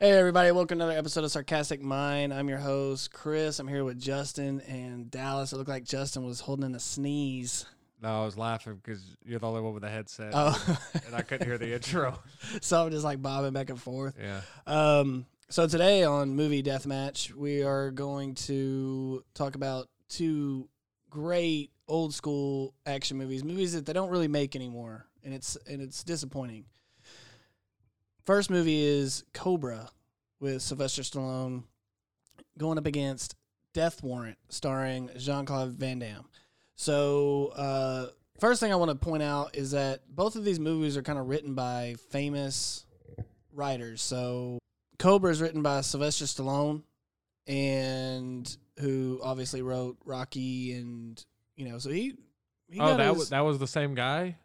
Hey 0.00 0.12
everybody, 0.12 0.50
welcome 0.50 0.78
to 0.78 0.84
another 0.84 0.98
episode 0.98 1.24
of 1.24 1.30
Sarcastic 1.30 1.82
Mind. 1.82 2.32
I'm 2.32 2.48
your 2.48 2.56
host, 2.56 3.12
Chris. 3.12 3.58
I'm 3.58 3.68
here 3.68 3.84
with 3.84 4.00
Justin 4.00 4.62
and 4.62 5.10
Dallas. 5.10 5.52
It 5.52 5.56
looked 5.56 5.68
like 5.68 5.84
Justin 5.84 6.24
was 6.24 6.40
holding 6.40 6.64
in 6.64 6.74
a 6.74 6.80
sneeze. 6.80 7.66
No, 8.02 8.22
I 8.22 8.24
was 8.24 8.38
laughing 8.38 8.76
because 8.82 9.14
you're 9.26 9.38
the 9.38 9.46
only 9.46 9.60
one 9.60 9.74
with 9.74 9.84
a 9.84 9.90
headset, 9.90 10.32
Oh, 10.34 10.78
and 11.06 11.14
I 11.14 11.20
couldn't 11.20 11.46
hear 11.46 11.58
the 11.58 11.74
intro. 11.74 12.18
so 12.62 12.82
I'm 12.82 12.90
just 12.90 13.04
like 13.04 13.20
bobbing 13.20 13.52
back 13.52 13.68
and 13.68 13.78
forth. 13.78 14.16
Yeah, 14.18 14.40
Um, 14.66 15.26
so 15.50 15.66
today 15.66 16.02
on 16.04 16.34
Movie 16.34 16.62
Deathmatch, 16.62 17.34
we 17.34 17.62
are 17.62 17.90
going 17.90 18.36
to 18.36 19.22
talk 19.34 19.54
about 19.54 19.88
two 20.08 20.70
great 21.10 21.72
old 21.88 22.14
school 22.14 22.72
action 22.86 23.18
movies, 23.18 23.44
movies 23.44 23.74
that 23.74 23.84
they 23.84 23.92
don't 23.92 24.08
really 24.08 24.28
make 24.28 24.56
anymore, 24.56 25.04
and 25.22 25.34
it's 25.34 25.58
and 25.68 25.82
it's 25.82 26.02
disappointing. 26.02 26.64
First 28.30 28.48
movie 28.48 28.80
is 28.80 29.24
Cobra 29.34 29.90
with 30.38 30.62
Sylvester 30.62 31.02
Stallone 31.02 31.64
going 32.56 32.78
up 32.78 32.86
against 32.86 33.34
Death 33.74 34.04
Warrant 34.04 34.38
starring 34.48 35.10
Jean 35.16 35.44
Claude 35.44 35.70
Van 35.72 35.98
Damme. 35.98 36.28
So, 36.76 37.48
uh, 37.56 38.06
first 38.38 38.60
thing 38.60 38.72
I 38.72 38.76
want 38.76 38.92
to 38.92 38.94
point 38.94 39.24
out 39.24 39.56
is 39.56 39.72
that 39.72 40.02
both 40.14 40.36
of 40.36 40.44
these 40.44 40.60
movies 40.60 40.96
are 40.96 41.02
kind 41.02 41.18
of 41.18 41.28
written 41.28 41.56
by 41.56 41.96
famous 42.10 42.86
writers. 43.52 44.00
So, 44.00 44.60
Cobra 45.00 45.32
is 45.32 45.40
written 45.40 45.62
by 45.62 45.80
Sylvester 45.80 46.26
Stallone, 46.26 46.84
and 47.48 48.56
who 48.78 49.20
obviously 49.24 49.60
wrote 49.60 49.96
Rocky, 50.04 50.74
and 50.74 51.20
you 51.56 51.68
know, 51.68 51.78
so 51.78 51.90
he. 51.90 52.14
he 52.70 52.78
oh, 52.78 52.96
that 52.96 53.08
his- 53.08 53.18
was 53.18 53.30
that 53.30 53.40
was 53.40 53.58
the 53.58 53.66
same 53.66 53.96
guy. 53.96 54.36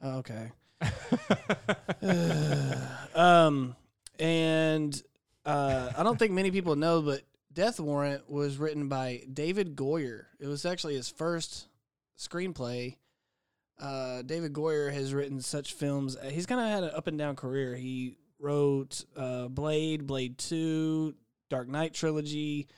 oh, 0.00 0.18
okay. 0.18 0.52
um, 3.14 3.76
and 4.18 5.02
uh, 5.44 5.90
I 5.96 6.02
don't 6.02 6.18
think 6.18 6.32
many 6.32 6.50
people 6.50 6.76
know, 6.76 7.02
but 7.02 7.22
Death 7.52 7.80
Warrant 7.80 8.30
was 8.30 8.58
written 8.58 8.88
by 8.88 9.22
David 9.32 9.76
Goyer. 9.76 10.24
It 10.38 10.46
was 10.46 10.64
actually 10.64 10.94
his 10.94 11.08
first 11.08 11.66
screenplay. 12.18 12.96
Uh, 13.78 14.22
David 14.22 14.52
Goyer 14.52 14.92
has 14.92 15.14
written 15.14 15.40
such 15.40 15.72
films. 15.72 16.16
uh, 16.16 16.28
He's 16.28 16.46
kind 16.46 16.60
of 16.60 16.68
had 16.68 16.84
an 16.84 16.96
up 16.96 17.06
and 17.06 17.18
down 17.18 17.36
career. 17.36 17.74
He 17.74 18.16
wrote 18.38 19.04
uh, 19.16 19.48
Blade, 19.48 20.06
Blade 20.06 20.38
Two, 20.38 21.14
Dark 21.48 21.68
Knight 21.68 21.94
trilogy, 21.94 22.68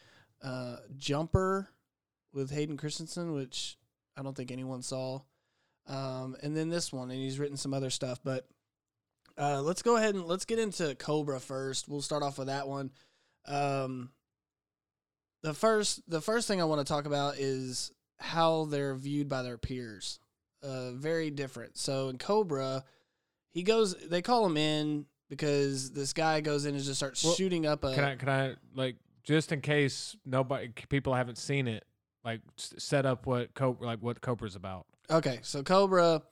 uh, 0.42 0.76
Jumper 0.96 1.68
with 2.32 2.50
Hayden 2.50 2.76
Christensen, 2.76 3.32
which 3.32 3.76
I 4.16 4.22
don't 4.22 4.36
think 4.36 4.52
anyone 4.52 4.82
saw. 4.82 5.20
Um, 5.86 6.36
and 6.42 6.56
then 6.56 6.68
this 6.68 6.92
one, 6.92 7.10
and 7.10 7.20
he's 7.20 7.38
written 7.38 7.56
some 7.56 7.74
other 7.74 7.90
stuff. 7.90 8.20
But 8.22 8.46
uh, 9.38 9.60
let's 9.62 9.82
go 9.82 9.96
ahead 9.96 10.14
and 10.14 10.24
let's 10.24 10.44
get 10.44 10.58
into 10.58 10.94
Cobra 10.94 11.40
first. 11.40 11.88
We'll 11.88 12.02
start 12.02 12.22
off 12.22 12.38
with 12.38 12.46
that 12.48 12.68
one. 12.68 12.90
Um, 13.46 14.10
the 15.42 15.54
first, 15.54 16.02
the 16.08 16.20
first 16.20 16.46
thing 16.46 16.60
I 16.60 16.64
want 16.64 16.86
to 16.86 16.90
talk 16.90 17.06
about 17.06 17.36
is 17.38 17.92
how 18.18 18.66
they're 18.66 18.94
viewed 18.94 19.28
by 19.28 19.42
their 19.42 19.58
peers. 19.58 20.20
Uh, 20.62 20.92
very 20.92 21.30
different. 21.30 21.76
So 21.76 22.08
in 22.08 22.18
Cobra, 22.18 22.84
he 23.50 23.64
goes. 23.64 23.96
They 23.96 24.22
call 24.22 24.46
him 24.46 24.56
in 24.56 25.06
because 25.28 25.90
this 25.90 26.12
guy 26.12 26.40
goes 26.40 26.66
in 26.66 26.74
and 26.76 26.84
just 26.84 26.98
starts 26.98 27.24
Well, 27.24 27.34
shooting 27.34 27.66
up 27.66 27.82
a. 27.82 27.94
can 27.94 28.04
I 28.04 28.14
can 28.16 28.28
I 28.28 28.54
like 28.76 28.96
just 29.24 29.50
in 29.50 29.60
case 29.60 30.14
nobody 30.24 30.68
people 30.88 31.14
haven't 31.14 31.38
seen 31.38 31.66
it, 31.66 31.84
like 32.24 32.42
set 32.56 33.06
up 33.06 33.26
what 33.26 33.52
Cobra 33.54 33.84
like 33.86 33.98
what 34.00 34.20
Cobra's 34.20 34.54
about. 34.54 34.86
Okay, 35.12 35.40
so 35.42 35.62
Cobra, 35.62 36.22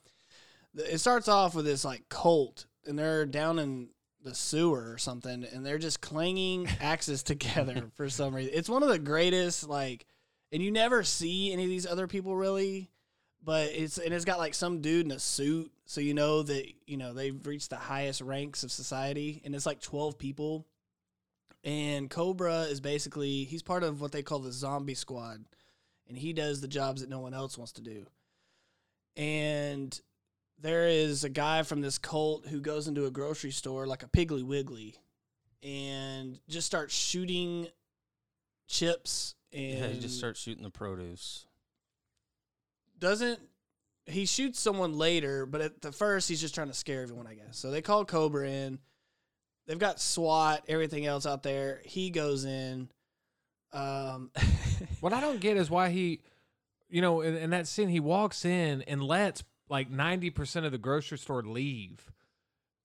it 0.74 0.98
starts 0.98 1.28
off 1.28 1.54
with 1.54 1.66
this 1.66 1.84
like 1.84 2.08
cult, 2.08 2.64
and 2.86 2.98
they're 2.98 3.26
down 3.26 3.58
in 3.58 3.90
the 4.24 4.34
sewer 4.34 4.90
or 4.90 4.96
something, 4.96 5.44
and 5.44 5.66
they're 5.66 5.76
just 5.76 6.00
clanging 6.00 6.66
axes 6.80 7.22
together 7.22 7.90
for 7.94 8.08
some 8.08 8.34
reason. 8.34 8.52
It's 8.54 8.70
one 8.70 8.82
of 8.82 8.88
the 8.88 8.98
greatest 8.98 9.68
like, 9.68 10.06
and 10.50 10.62
you 10.62 10.70
never 10.70 11.04
see 11.04 11.52
any 11.52 11.64
of 11.64 11.68
these 11.68 11.86
other 11.86 12.06
people 12.06 12.34
really, 12.34 12.90
but 13.44 13.68
it's 13.68 13.98
and 13.98 14.14
it's 14.14 14.24
got 14.24 14.38
like 14.38 14.54
some 14.54 14.80
dude 14.80 15.04
in 15.04 15.12
a 15.12 15.18
suit, 15.18 15.70
so 15.84 16.00
you 16.00 16.14
know 16.14 16.42
that 16.42 16.66
you 16.86 16.96
know 16.96 17.12
they've 17.12 17.46
reached 17.46 17.68
the 17.68 17.76
highest 17.76 18.22
ranks 18.22 18.62
of 18.62 18.72
society, 18.72 19.42
and 19.44 19.54
it's 19.54 19.66
like 19.66 19.82
twelve 19.82 20.18
people. 20.18 20.66
And 21.62 22.08
Cobra 22.08 22.62
is 22.62 22.80
basically 22.80 23.44
he's 23.44 23.62
part 23.62 23.82
of 23.82 24.00
what 24.00 24.12
they 24.12 24.22
call 24.22 24.38
the 24.38 24.52
zombie 24.52 24.94
squad, 24.94 25.44
and 26.08 26.16
he 26.16 26.32
does 26.32 26.62
the 26.62 26.68
jobs 26.68 27.02
that 27.02 27.10
no 27.10 27.20
one 27.20 27.34
else 27.34 27.58
wants 27.58 27.72
to 27.72 27.82
do 27.82 28.06
and 29.20 30.00
there 30.58 30.88
is 30.88 31.24
a 31.24 31.28
guy 31.28 31.62
from 31.62 31.80
this 31.82 31.98
cult 31.98 32.46
who 32.46 32.60
goes 32.60 32.88
into 32.88 33.04
a 33.04 33.10
grocery 33.10 33.50
store 33.50 33.86
like 33.86 34.02
a 34.02 34.08
Piggly 34.08 34.42
Wiggly 34.42 34.94
and 35.62 36.38
just 36.48 36.66
starts 36.66 36.94
shooting 36.94 37.68
chips 38.66 39.34
and 39.52 39.78
Yeah, 39.78 39.88
he 39.88 40.00
just 40.00 40.16
starts 40.18 40.40
shooting 40.40 40.62
the 40.62 40.70
produce. 40.70 41.46
doesn't 42.98 43.40
he 44.06 44.24
shoots 44.24 44.58
someone 44.58 44.96
later, 44.96 45.44
but 45.46 45.60
at 45.60 45.82
the 45.82 45.92
first 45.92 46.28
he's 46.28 46.40
just 46.40 46.54
trying 46.54 46.68
to 46.68 46.74
scare 46.74 47.02
everyone, 47.02 47.26
I 47.26 47.34
guess. 47.34 47.58
So 47.58 47.70
they 47.70 47.82
call 47.82 48.04
Cobra 48.04 48.48
in. 48.48 48.78
They've 49.66 49.78
got 49.78 50.00
SWAT, 50.00 50.64
everything 50.66 51.06
else 51.06 51.26
out 51.26 51.42
there. 51.42 51.80
He 51.84 52.10
goes 52.10 52.44
in. 52.44 52.90
Um, 53.72 54.30
What 55.00 55.12
I 55.12 55.20
don't 55.20 55.40
get 55.40 55.56
is 55.56 55.70
why 55.70 55.90
he, 55.90 56.20
you 56.90 57.00
know, 57.00 57.20
in, 57.20 57.36
in 57.36 57.50
that 57.50 57.66
scene 57.66 57.88
he 57.88 58.00
walks 58.00 58.44
in 58.44 58.82
and 58.82 59.02
lets 59.02 59.42
like 59.68 59.90
ninety 59.90 60.30
percent 60.30 60.66
of 60.66 60.72
the 60.72 60.78
grocery 60.78 61.18
store 61.18 61.42
leave. 61.42 62.10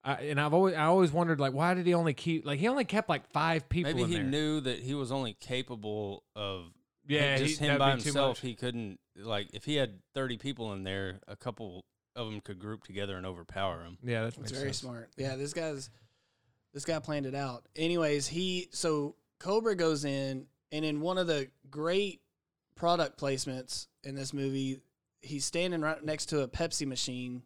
I, 0.04 0.14
and 0.16 0.40
I've 0.40 0.54
always 0.54 0.76
I 0.76 0.84
always 0.84 1.12
wondered 1.12 1.40
like 1.40 1.54
why 1.54 1.74
did 1.74 1.88
he 1.88 1.94
only 1.96 2.14
keep 2.14 2.46
like 2.46 2.60
he 2.60 2.68
only 2.68 2.86
kept 2.86 3.10
like 3.10 3.28
five 3.32 3.68
people 3.68 3.92
Maybe 3.92 4.04
in 4.04 4.10
he 4.10 4.16
there. 4.16 4.24
knew 4.24 4.62
that 4.62 4.80
he 4.80 4.94
was 4.94 5.12
only 5.12 5.34
capable 5.40 6.24
of 6.36 6.66
yeah, 7.08 7.38
just 7.38 7.60
he, 7.60 7.66
him 7.66 7.80
by 7.80 7.92
himself. 7.92 8.40
He 8.40 8.54
couldn't 8.54 9.00
like 9.18 9.50
if 9.54 9.66
he 9.66 9.76
had 9.76 10.00
thirty 10.14 10.38
people 10.38 10.74
in 10.74 10.84
there, 10.84 11.20
a 11.28 11.36
couple 11.36 11.86
of 12.16 12.28
them 12.28 12.40
could 12.40 12.60
group 12.60 12.84
together 12.84 13.18
and 13.18 13.26
overpower 13.26 13.84
him. 13.84 13.98
Yeah, 14.04 14.24
that's, 14.24 14.36
It's 14.36 14.44
makes 14.44 14.52
very 14.52 14.68
sense. 14.68 14.78
smart. 14.78 15.10
Yeah, 15.18 15.36
this 15.36 15.54
guy's 15.54 15.90
this 16.74 16.86
guy 16.86 17.00
planned 17.00 17.26
it 17.26 17.36
out. 17.36 17.66
Anyways, 17.76 18.28
he 18.28 18.68
so 18.72 19.16
Cobra 19.40 19.76
goes 19.76 20.06
in 20.06 20.46
and 20.72 20.86
in 20.86 21.02
one 21.02 21.18
of 21.18 21.26
the 21.26 21.48
great 21.70 22.22
product 22.76 23.20
placements 23.20 23.88
in 24.06 24.16
this 24.16 24.34
movie, 24.34 24.82
he's 25.22 25.46
standing 25.46 25.82
right 25.82 26.04
next 26.04 26.28
to 26.28 26.42
a 26.42 26.48
Pepsi 26.48 26.86
machine 26.88 27.44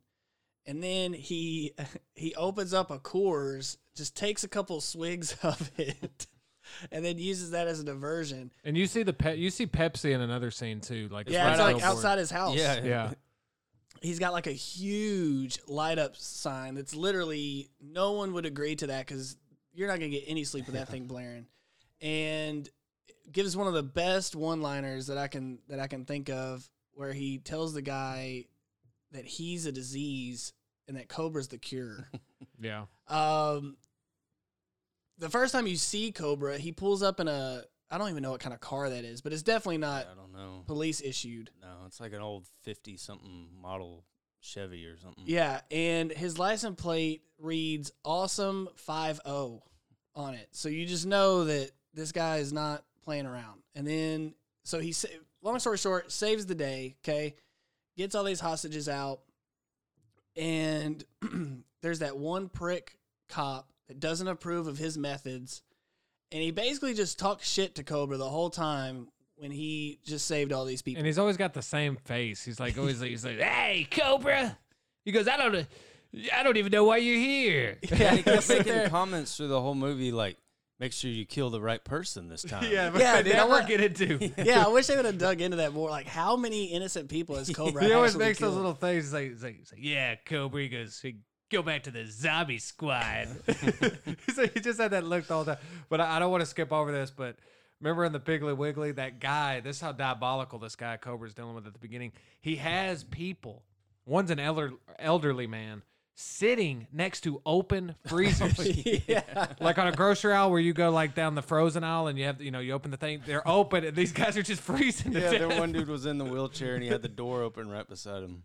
and 0.70 0.84
then 0.84 1.14
he 1.14 1.74
he 2.16 2.34
opens 2.36 2.74
up 2.74 2.92
a 2.92 3.00
Coors, 3.00 3.78
just 3.96 4.16
takes 4.16 4.44
a 4.44 4.48
couple 4.48 4.80
swigs 4.82 5.36
of 5.44 5.72
it 5.78 6.28
and 6.92 7.04
then 7.04 7.18
uses 7.18 7.52
that 7.52 7.68
as 7.68 7.80
a 7.80 7.84
diversion. 7.84 8.52
And 8.64 8.78
you 8.78 8.88
see 8.88 9.04
the 9.04 9.14
pe- 9.14 9.38
you 9.38 9.50
see 9.50 9.68
Pepsi 9.68 10.14
in 10.14 10.22
another 10.22 10.52
scene 10.52 10.80
too, 10.80 11.10
like 11.12 11.30
yeah, 11.30 11.46
right 11.46 11.52
it's 11.52 11.60
on 11.60 11.74
like 11.74 11.84
outside 11.84 12.20
his 12.20 12.32
house. 12.32 12.56
Yeah, 12.56 12.84
Yeah, 12.84 13.14
he's 14.02 14.20
got 14.20 14.32
like 14.32 14.48
a 14.48 14.52
huge 14.52 15.60
light 15.68 15.98
up 15.98 16.16
sign 16.16 16.76
that's 16.76 16.96
literally 16.96 17.70
no 17.82 18.14
one 18.14 18.34
would 18.34 18.46
agree 18.46 18.76
to 18.76 18.88
that 18.88 19.08
because 19.08 19.36
you're 19.74 19.88
not 19.88 20.00
gonna 20.00 20.10
get 20.10 20.26
any 20.28 20.44
sleep 20.44 20.68
with 20.68 20.76
that 20.76 20.88
thing 20.88 21.06
blaring 21.06 21.48
and 22.02 22.70
gives 23.32 23.56
one 23.56 23.68
of 23.68 23.74
the 23.74 23.84
best 23.84 24.36
one 24.36 24.62
liners 24.62 25.08
that 25.08 25.18
i 25.18 25.28
can 25.28 25.60
that 25.68 25.80
i 25.80 25.88
can 25.88 26.06
think 26.06 26.30
of 26.30 26.70
where 26.94 27.14
he 27.14 27.38
tells 27.38 27.74
the 27.74 27.82
guy 27.82 28.46
that 29.12 29.26
he's 29.26 29.66
a 29.66 29.72
disease 29.72 30.54
and 30.88 30.98
that 30.98 31.08
cobra's 31.08 31.48
the 31.48 31.58
cure 31.58 32.10
yeah. 32.62 32.86
um 33.08 33.78
the 35.18 35.30
first 35.30 35.52
time 35.54 35.68
you 35.68 35.76
see 35.76 36.12
cobra 36.12 36.58
he 36.58 36.72
pulls 36.72 37.04
up 37.04 37.20
in 37.20 37.28
a 37.28 37.64
i 37.92 37.98
don't 37.98 38.10
even 38.10 38.24
know 38.24 38.32
what 38.32 38.40
kind 38.40 38.54
of 38.54 38.60
car 38.60 38.90
that 38.90 39.04
is 39.04 39.22
but 39.22 39.34
it's 39.34 39.44
definitely 39.44 39.78
not 39.78 40.08
I 40.12 40.16
don't 40.16 40.34
know. 40.34 40.64
police 40.66 41.02
issued 41.02 41.52
No, 41.62 41.86
it's 41.86 42.00
like 42.00 42.14
an 42.14 42.22
old 42.22 42.46
fifty 42.64 42.98
something 42.98 43.48
model 43.62 44.06
Chevy 44.42 44.86
or 44.86 44.98
something. 44.98 45.24
Yeah, 45.28 45.62
and 45.70 46.12
his 46.12 46.40
license 46.40 46.82
plate 46.82 47.24
reads 47.40 47.92
awesome 48.06 48.70
50 48.76 49.22
on 50.16 50.34
it. 50.34 50.48
So 50.52 50.70
you 50.70 50.86
just 50.86 51.06
know 51.06 51.46
that 51.46 51.72
this 51.94 52.12
guy 52.12 52.38
is 52.38 52.54
not 52.54 52.84
playing 53.10 53.26
around. 53.26 53.64
And 53.74 53.88
then 53.88 54.36
so 54.64 54.80
he 54.80 54.92
sa- 54.92 55.08
long 55.42 55.58
story 55.58 55.80
short, 55.80 56.12
saves 56.12 56.46
the 56.46 56.54
day, 56.54 56.96
okay? 57.04 57.34
Gets 57.98 58.14
all 58.14 58.24
these 58.24 58.40
hostages 58.40 58.88
out. 58.88 59.22
And 60.36 61.04
there's 61.82 62.00
that 62.00 62.18
one 62.18 62.50
prick 62.50 63.00
cop 63.28 63.68
that 63.88 64.00
doesn't 64.00 64.28
approve 64.28 64.68
of 64.68 64.78
his 64.78 64.96
methods. 64.96 65.64
And 66.32 66.40
he 66.44 66.52
basically 66.52 66.94
just 66.94 67.18
talks 67.18 67.50
shit 67.50 67.74
to 67.76 67.84
Cobra 67.84 68.18
the 68.18 68.30
whole 68.30 68.52
time 68.52 69.08
when 69.38 69.50
he 69.50 69.98
just 70.06 70.28
saved 70.28 70.54
all 70.54 70.66
these 70.66 70.84
people. 70.84 71.00
And 71.00 71.08
he's 71.08 71.18
always 71.18 71.36
got 71.36 71.56
the 71.56 71.64
same 71.64 71.96
face. 71.96 72.44
He's 72.44 72.60
like 72.60 72.78
always 72.78 73.02
he's 73.02 73.26
like, 73.26 73.40
"Hey, 73.40 73.88
Cobra." 73.90 74.56
He 75.04 75.12
goes, 75.12 75.28
"I 75.28 75.36
don't 75.36 75.66
I 76.32 76.44
don't 76.44 76.58
even 76.58 76.72
know 76.72 76.84
why 76.84 76.98
you're 76.98 77.18
here." 77.18 77.80
Yeah, 77.90 78.12
he 78.12 78.22
he'll 78.22 78.36
kept 78.36 78.50
making 78.50 78.90
comments 78.90 79.36
through 79.36 79.48
the 79.48 79.60
whole 79.60 79.74
movie, 79.74 80.12
like, 80.12 80.38
"Make 80.80 80.94
sure 80.94 81.12
you 81.12 81.26
kill 81.26 81.50
the 81.50 81.62
right 81.62 81.84
person 81.84 82.28
this 82.30 82.42
time." 82.50 82.72
yeah, 82.72 82.90
but 82.90 83.02
Yeah, 83.02 83.14
I 83.16 83.22
dude, 83.22 83.34
I 83.34 83.38
never 83.38 83.50
want- 83.50 83.68
get 83.68 83.82
into. 83.82 84.32
yeah, 84.44 84.66
I 84.66 84.70
wish 84.74 84.88
they 84.88 84.96
would 84.96 85.06
have 85.06 85.18
dug 85.18 85.42
into 85.42 85.58
that 85.58 85.74
more. 85.74 85.90
Like, 85.90 86.08
how 86.08 86.36
many 86.36 86.66
innocent 86.66 87.10
people 87.10 87.36
has 87.36 87.50
Cobra? 87.50 87.84
He 87.84 87.92
always 87.94 88.12
actually 88.12 88.26
makes 88.26 88.40
those 88.40 88.56
little 88.56 88.74
things. 88.74 89.06
He's 89.06 89.14
like, 89.14 89.30
he's 89.32 89.44
like, 89.44 89.58
he's 89.58 89.72
like, 89.72 89.82
"Yeah, 89.84 90.16
Cobra." 90.26 90.62
He 90.62 90.70
goes, 90.70 91.00
he 91.02 91.18
go 91.52 91.62
back 91.64 91.84
to 91.84 91.92
the 91.92 92.06
zombie 92.06 92.60
squad. 92.60 93.28
so 94.34 94.48
he 94.48 94.60
just 94.60 94.80
had 94.80 94.92
that 94.92 95.04
look 95.04 95.26
the 95.28 95.34
whole 95.34 95.46
time. 95.46 95.58
But 95.90 96.00
I, 96.02 96.16
I 96.18 96.20
don't 96.20 96.30
want 96.32 96.42
to 96.42 96.46
skip 96.46 96.72
over 96.72 96.92
this, 96.92 97.10
but 97.12 97.38
remember 97.82 98.06
in 98.06 98.12
the 98.14 98.20
Piggly 98.20 98.56
Wiggly, 98.56 98.92
that 98.94 99.20
guy, 99.20 99.60
this 99.60 99.78
is 99.78 99.82
how 99.82 99.92
diabolical 99.92 100.60
this 100.60 100.76
guy 100.76 100.98
Cobra's 100.98 101.34
dealing 101.34 101.56
with 101.56 101.66
at 101.66 101.74
the 101.74 101.80
beginning. 101.80 102.12
He 102.42 102.58
has 102.58 103.04
people. 103.04 103.64
One's 104.06 104.30
an 104.32 104.40
elder, 104.40 104.74
elderly 105.00 105.48
man 105.48 105.82
sitting 106.22 106.86
next 106.92 107.22
to 107.22 107.42
open 107.46 107.96
oh, 108.06 108.10
freezers. 108.10 108.86
yeah. 109.08 109.48
like 109.62 109.78
on 109.78 109.88
a 109.88 109.92
grocery 109.94 110.34
aisle 110.34 110.52
where 110.52 110.60
you 110.60 110.74
go 110.74 110.90
like 110.90 111.16
down 111.16 111.34
the 111.34 111.42
frozen 111.42 111.82
aisle 111.82 112.08
and 112.08 112.20
you 112.20 112.26
have 112.26 112.42
you 112.42 112.52
know 112.52 112.60
you 112.60 112.74
open 112.74 112.92
the 112.92 112.98
thing 112.98 113.22
they're 113.26 113.48
open 113.48 113.86
and 113.86 113.96
these 113.96 114.12
guys 114.12 114.36
are 114.36 114.44
just 114.44 114.62
freezing 114.70 115.14
to 115.14 115.20
Yeah, 115.22 115.32
death. 115.32 115.50
then 115.50 115.60
one 115.60 115.72
dude 115.72 115.88
was 115.88 116.06
in 116.06 116.18
the 116.18 116.26
wheelchair 116.26 116.76
and 116.76 116.84
he 116.84 116.90
had 116.90 117.02
the 117.02 117.08
door 117.08 117.42
open 117.42 117.70
right 117.70 117.88
beside 117.88 118.22
him. 118.22 118.44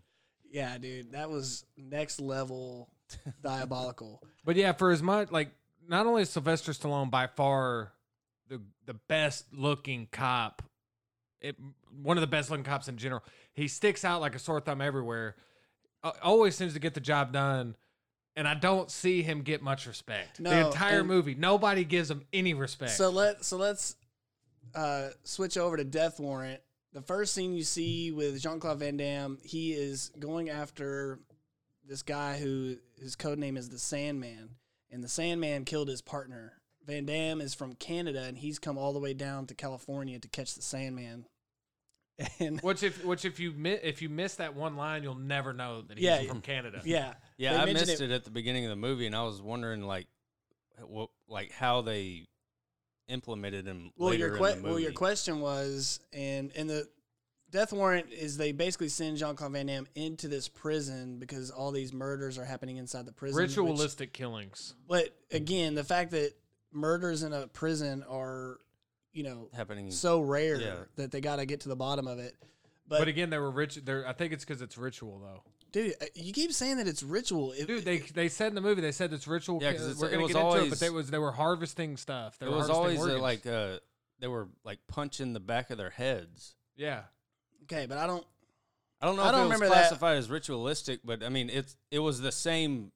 Yeah, 0.49 0.77
dude, 0.77 1.11
that 1.11 1.29
was 1.29 1.65
next 1.77 2.21
level 2.21 2.89
diabolical. 3.43 4.23
But 4.45 4.55
yeah, 4.55 4.71
for 4.71 4.91
as 4.91 5.03
much 5.03 5.29
like 5.31 5.49
not 5.85 6.05
only 6.07 6.21
is 6.21 6.29
Sylvester 6.29 6.71
Stallone 6.71 7.11
by 7.11 7.27
far 7.27 7.91
the 8.47 8.61
the 8.85 8.93
best 8.93 9.45
looking 9.53 10.07
cop, 10.11 10.61
it 11.41 11.57
one 12.01 12.15
of 12.15 12.21
the 12.21 12.27
best 12.27 12.49
looking 12.49 12.63
cops 12.63 12.87
in 12.87 12.95
general. 12.95 13.21
He 13.53 13.67
sticks 13.67 14.05
out 14.05 14.21
like 14.21 14.33
a 14.33 14.39
sore 14.39 14.61
thumb 14.61 14.79
everywhere. 14.79 15.35
Uh, 16.05 16.11
always 16.21 16.55
seems 16.55 16.73
to 16.73 16.79
get 16.79 16.93
the 16.93 16.99
job 17.01 17.33
done, 17.33 17.75
and 18.35 18.47
I 18.47 18.53
don't 18.53 18.91
see 18.91 19.23
him 19.23 19.41
get 19.41 19.63
much 19.63 19.87
respect. 19.87 20.41
the 20.41 20.67
entire 20.67 21.03
movie, 21.03 21.33
nobody 21.33 21.83
gives 21.83 22.11
him 22.11 22.21
any 22.31 22.53
respect. 22.53 22.91
So 22.91 23.09
let 23.09 23.43
so 23.43 23.57
let's 23.57 23.95
uh, 24.75 25.09
switch 25.23 25.57
over 25.57 25.77
to 25.77 25.83
Death 25.83 26.19
Warrant. 26.19 26.61
The 26.93 27.01
first 27.01 27.33
scene 27.33 27.55
you 27.55 27.63
see 27.63 28.11
with 28.11 28.39
Jean 28.39 28.59
Claude 28.59 28.79
Van 28.79 28.97
Damme, 28.97 29.39
he 29.43 29.73
is 29.73 30.11
going 30.19 30.51
after 30.51 31.19
this 31.83 32.03
guy 32.03 32.37
who 32.37 32.75
his 33.01 33.15
code 33.15 33.39
name 33.39 33.57
is 33.57 33.69
the 33.69 33.79
Sandman, 33.79 34.51
and 34.91 35.03
the 35.03 35.09
Sandman 35.09 35.65
killed 35.65 35.87
his 35.87 36.03
partner. 36.03 36.53
Van 36.85 37.05
Damme 37.05 37.41
is 37.41 37.55
from 37.55 37.73
Canada, 37.73 38.25
and 38.25 38.37
he's 38.37 38.59
come 38.59 38.77
all 38.77 38.93
the 38.93 38.99
way 38.99 39.15
down 39.15 39.47
to 39.47 39.55
California 39.55 40.19
to 40.19 40.27
catch 40.27 40.53
the 40.53 40.61
Sandman. 40.61 41.25
And 42.39 42.61
which 42.61 42.81
if 42.83 43.03
which 43.03 43.25
if 43.25 43.39
you 43.39 43.51
mi- 43.51 43.71
if 43.83 44.01
you 44.01 44.09
miss 44.09 44.35
that 44.35 44.55
one 44.55 44.75
line, 44.77 45.03
you'll 45.03 45.15
never 45.15 45.51
know 45.53 45.81
that 45.81 45.97
he's 45.97 46.05
Yeah. 46.05 46.23
from 46.23 46.41
Canada. 46.41 46.81
yeah, 46.85 47.13
Yeah, 47.37 47.53
They 47.53 47.59
I 47.59 47.65
mentioned 47.65 47.87
missed 47.87 48.01
it. 48.01 48.11
at 48.11 48.23
the 48.23 48.31
beginning 48.31 48.63
of 48.65 48.69
the 48.69 48.75
movie, 48.77 49.05
and 49.05 49.15
I 49.15 49.23
was 49.23 49.41
wondering 49.41 49.81
like, 49.83 50.07
what, 50.81 51.09
like 51.27 51.51
how 51.51 51.81
they 51.81 52.27
implemented 53.07 53.65
him 53.67 53.91
Well, 53.97 54.09
later 54.11 54.27
your 54.27 54.37
in 54.37 54.41
the 54.41 54.49
movie. 54.55 54.69
well, 54.69 54.79
your 54.79 54.91
question 54.93 55.39
was, 55.41 55.99
and 56.13 56.51
and 56.55 56.69
the 56.69 56.87
death 57.51 57.71
warrant 57.73 58.11
is 58.11 58.37
they 58.37 58.51
basically 58.51 58.89
send 58.89 59.17
Jean 59.17 59.35
Claude 59.35 59.51
Van 59.51 59.65
Damme 59.67 59.87
into 59.95 60.27
this 60.27 60.47
prison 60.47 61.19
because 61.19 61.51
all 61.51 61.71
these 61.71 61.93
murders 61.93 62.37
are 62.37 62.45
happening 62.45 62.77
inside 62.77 63.05
the 63.05 63.11
prison. 63.11 63.35
which- 63.41 63.49
Ritualistic 63.51 64.13
killings. 64.13 64.73
but 64.87 65.15
again, 65.31 65.75
the 65.75 65.83
fact 65.83 66.11
that 66.11 66.31
murders 66.71 67.23
in 67.23 67.31
a 67.33 67.47
prison 67.47 68.03
are, 68.09 68.57
you 69.15 69.23
know, 69.23 69.49
happening. 69.53 69.89
so 69.89 70.19
rare 70.21 70.59
Yeah. 70.61 70.75
that 70.97 71.09
they 71.11 71.21
got 71.21 71.37
to 71.37 71.45
get 71.47 71.61
to 71.61 71.69
the 71.69 71.75
bottom 71.75 72.05
of 72.07 72.19
it. 72.19 72.35
But, 72.87 72.99
But, 72.99 73.07
again, 73.07 73.31
they 73.31 73.39
were 73.39 73.49
rich. 73.49 73.75
They're, 73.83 74.07
I 74.07 74.13
think 74.13 74.31
it's 74.33 74.45
because 74.45 74.61
it's 74.61 74.77
ritual, 74.77 75.17
though. 75.19 75.41
dude, 75.71 75.95
uh, 76.01 76.05
you 76.13 76.31
keep 76.33 76.51
saying 76.53 76.77
that 76.77 76.87
it's 76.87 77.01
ritual. 77.01 77.51
If, 77.53 77.65
Dude, 77.65 77.83
they 77.83 77.97
they 77.97 78.29
said 78.29 78.49
in 78.49 78.55
the 78.55 78.61
movie 78.61 78.81
they 78.81 78.91
said 78.91 79.11
it's 79.11 79.27
ritual. 79.27 79.59
Yeah, 79.63 79.73
'cause 79.73 79.97
we're 79.99 80.09
it 80.09 80.11
gonna 80.11 80.23
was 80.23 80.33
get 80.33 80.39
into 80.41 80.49
it, 80.49 80.53
but 80.53 80.63
always- 80.65 80.79
they 80.79 80.89
was 80.91 81.09
they 81.09 81.17
were 81.17 81.31
harvesting 81.31 81.97
stuff. 81.97 82.37
They 82.37 82.45
it 82.45 82.49
were 82.49 82.57
was 82.57 82.69
always 82.69 82.99
organs. 82.99 83.21
like 83.21 83.47
uh, 83.47 83.79
they 84.19 84.27
were 84.27 84.49
like 84.63 84.79
punching 84.87 85.33
the 85.33 85.39
back 85.39 85.71
of 85.71 85.77
their 85.79 85.89
heads. 85.89 86.53
yeah. 86.75 87.03
okay, 87.63 87.87
but 87.87 87.97
I 87.97 88.05
don't. 88.05 88.23
I 89.01 89.07
don't 89.07 89.15
know 89.17 89.23
I 89.23 89.29
if 89.29 89.31
don't 89.31 89.41
it 89.41 89.43
was 89.49 89.53
remember 89.55 89.65
that. 89.75 89.87
classified 89.87 90.17
as 90.17 90.29
ritualistic, 90.29 90.99
but 91.03 91.23
I 91.23 91.29
mean 91.29 91.49
it's 91.49 91.75
it 91.91 91.99
was 91.99 92.21
the 92.21 92.31
same 92.31 92.91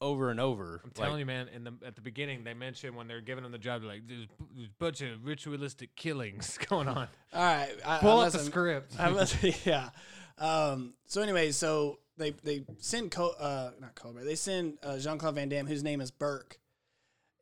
over 0.00 0.30
and 0.30 0.40
over. 0.40 0.80
I'm 0.84 0.90
telling 0.90 1.18
you, 1.20 1.26
man. 1.26 1.48
In 1.48 1.64
the 1.64 1.72
at 1.84 1.94
the 1.94 2.00
beginning, 2.00 2.44
they 2.44 2.54
mentioned 2.54 2.96
when 2.96 3.06
they're 3.08 3.20
giving 3.20 3.42
them 3.42 3.52
the 3.52 3.58
job, 3.58 3.82
they're 3.82 3.90
like, 3.90 4.06
"There's, 4.08 4.26
there's 4.54 4.68
a 4.68 4.70
bunch 4.78 5.00
of 5.02 5.24
ritualistic 5.24 5.94
killings 5.96 6.58
going 6.68 6.88
on." 6.88 7.08
All 7.32 7.42
right, 7.42 7.70
I, 7.84 7.98
Pull 7.98 8.10
I 8.20 8.26
up 8.26 8.32
the 8.32 8.36
must 8.36 8.36
have- 8.36 8.44
script. 8.46 8.94
I 8.98 9.10
must, 9.10 9.66
yeah. 9.66 9.90
Um, 10.38 10.94
so 11.06 11.20
anyway, 11.22 11.50
so 11.52 11.98
they 12.16 12.30
they 12.30 12.64
send 12.78 13.10
Co- 13.10 13.34
uh, 13.38 13.72
not 13.80 13.94
Cobra. 13.94 14.24
They 14.24 14.34
send 14.36 14.78
uh, 14.82 14.98
Jean 14.98 15.18
Claude 15.18 15.34
Van 15.34 15.48
Damme, 15.48 15.66
whose 15.66 15.82
name 15.82 16.00
is 16.00 16.10
Burke, 16.10 16.58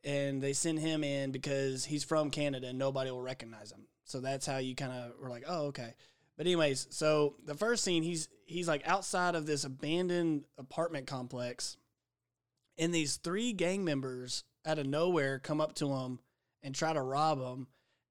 and 0.03 0.41
they 0.41 0.53
send 0.53 0.79
him 0.79 1.03
in 1.03 1.31
because 1.31 1.85
he's 1.85 2.03
from 2.03 2.29
Canada 2.29 2.67
and 2.67 2.77
nobody 2.79 3.11
will 3.11 3.21
recognize 3.21 3.71
him. 3.71 3.87
So 4.05 4.19
that's 4.19 4.45
how 4.45 4.57
you 4.57 4.75
kind 4.75 4.91
of 4.91 5.13
were 5.21 5.29
like, 5.29 5.43
oh 5.47 5.67
okay. 5.67 5.93
But 6.35 6.45
anyways, 6.47 6.87
so 6.89 7.35
the 7.45 7.55
first 7.55 7.83
scene, 7.83 8.03
he's 8.03 8.27
he's 8.45 8.67
like 8.67 8.85
outside 8.87 9.35
of 9.35 9.45
this 9.45 9.63
abandoned 9.65 10.45
apartment 10.57 11.05
complex, 11.07 11.77
and 12.79 12.93
these 12.93 13.17
three 13.17 13.53
gang 13.53 13.83
members 13.83 14.43
out 14.65 14.79
of 14.79 14.87
nowhere 14.87 15.37
come 15.37 15.61
up 15.61 15.75
to 15.75 15.89
him 15.89 16.19
and 16.63 16.73
try 16.73 16.93
to 16.93 17.01
rob 17.01 17.39
him, 17.39 17.67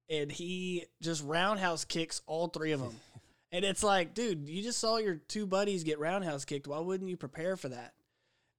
and 0.09 0.31
he 0.31 0.85
just 1.03 1.25
roundhouse 1.25 1.85
kicks 1.85 2.23
all 2.27 2.49
three 2.49 2.73
of 2.73 2.81
them. 2.81 2.95
And 3.51 3.65
it's 3.65 3.83
like, 3.83 4.13
dude, 4.13 4.47
you 4.47 4.63
just 4.63 4.79
saw 4.79 4.99
your 4.99 5.15
two 5.15 5.47
buddies 5.47 5.83
get 5.83 5.99
roundhouse 5.99 6.45
kicked. 6.45 6.69
Why 6.69 6.81
wouldn't 6.81 7.09
you 7.09 7.17
prepare 7.17 7.57
for 7.57 7.71
that? 7.71 7.95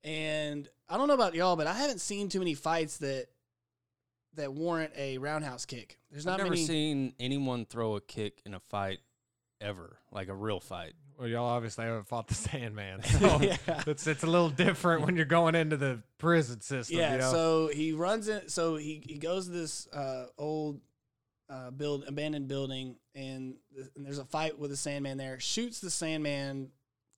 And 0.04 0.68
I 0.88 0.98
don't 0.98 1.08
know 1.08 1.14
about 1.14 1.36
y'all, 1.36 1.56
but 1.56 1.68
I 1.68 1.74
haven't 1.74 2.02
seen 2.02 2.28
too 2.28 2.40
many 2.40 2.56
fights 2.56 2.98
that 2.98 3.28
that 4.34 4.52
warrant 4.54 4.94
a 4.98 5.20
roundhouse 5.20 5.66
kick. 5.66 6.00
There's 6.10 6.26
I've 6.26 6.32
not 6.32 6.38
never 6.40 6.50
many. 6.52 6.66
seen 6.66 7.14
anyone 7.20 7.66
throw 7.66 7.98
a 7.98 8.02
kick 8.02 8.42
in 8.48 8.56
a 8.56 8.60
fight 8.60 9.00
ever, 9.62 10.00
like 10.12 10.28
a 10.28 10.34
real 10.34 10.60
fight. 10.60 10.94
Well, 11.19 11.27
y'all 11.27 11.50
obviously 11.50 11.83
haven't 11.86 12.07
fought 12.07 12.27
the 12.30 12.33
Sandman, 12.48 13.04
so 13.19 13.42
Yeah. 13.42 13.57
it's 13.86 14.07
it's 14.07 14.24
a 14.24 14.27
little 14.27 14.50
different 14.50 15.01
when 15.06 15.16
you're 15.18 15.25
going 15.25 15.54
into 15.54 15.75
the 15.77 16.01
prison 16.18 16.62
system. 16.62 16.98
yeah, 16.98 17.12
you 17.13 17.18
know? 17.19 17.31
so 17.31 17.68
he 17.68 17.92
runs 17.92 18.30
in. 18.30 18.48
So 18.48 18.77
he 18.77 19.04
he 19.06 19.18
goes 19.18 19.45
to 19.48 19.51
this 19.51 19.88
uh, 19.92 20.27
old 20.38 20.80
uh, 21.50 21.71
build 21.71 22.06
abandoned 22.07 22.48
building, 22.48 22.95
and, 23.16 23.56
th- 23.75 23.88
and 23.98 24.06
there's 24.06 24.19
a 24.19 24.24
fight 24.25 24.57
with 24.57 24.69
the 24.71 24.77
Sandman 24.77 25.18
there. 25.18 25.39
Shoots 25.39 25.80
the 25.81 25.89
Sandman 25.89 26.69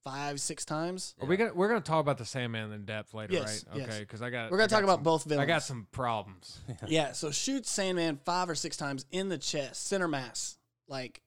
five 0.03 0.41
six 0.41 0.65
times. 0.65 1.13
Are 1.21 1.27
we 1.27 1.37
gonna 1.37 1.53
we're 1.53 1.67
gonna 1.67 1.81
talk 1.81 1.99
about 1.99 2.17
the 2.17 2.25
Sandman 2.25 2.71
in 2.71 2.85
depth 2.85 3.13
later, 3.13 3.33
Yes, 3.33 3.65
right? 3.69 3.77
yes. 3.81 3.87
Okay, 3.89 3.99
because 3.99 4.23
I 4.23 4.31
got 4.31 4.49
We're 4.49 4.57
gonna 4.57 4.63
I 4.63 4.67
got 4.67 4.75
talk 4.77 4.83
about 4.83 4.95
some- 4.95 5.03
both 5.03 5.23
villains. 5.25 5.43
I 5.43 5.45
got 5.45 5.61
some 5.63 5.87
problems. 5.91 6.59
Yeah, 6.87 7.11
so 7.11 7.29
shoots 7.29 7.69
Sandman 7.69 8.19
five 8.25 8.49
or 8.49 8.55
six 8.55 8.77
times 8.77 9.05
in 9.11 9.29
the 9.29 9.37
chest, 9.37 9.85
center 9.85 10.07
mass, 10.07 10.57
like 10.87 11.21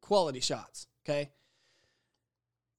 quality 0.00 0.40
shots. 0.40 0.88
Okay. 1.06 1.30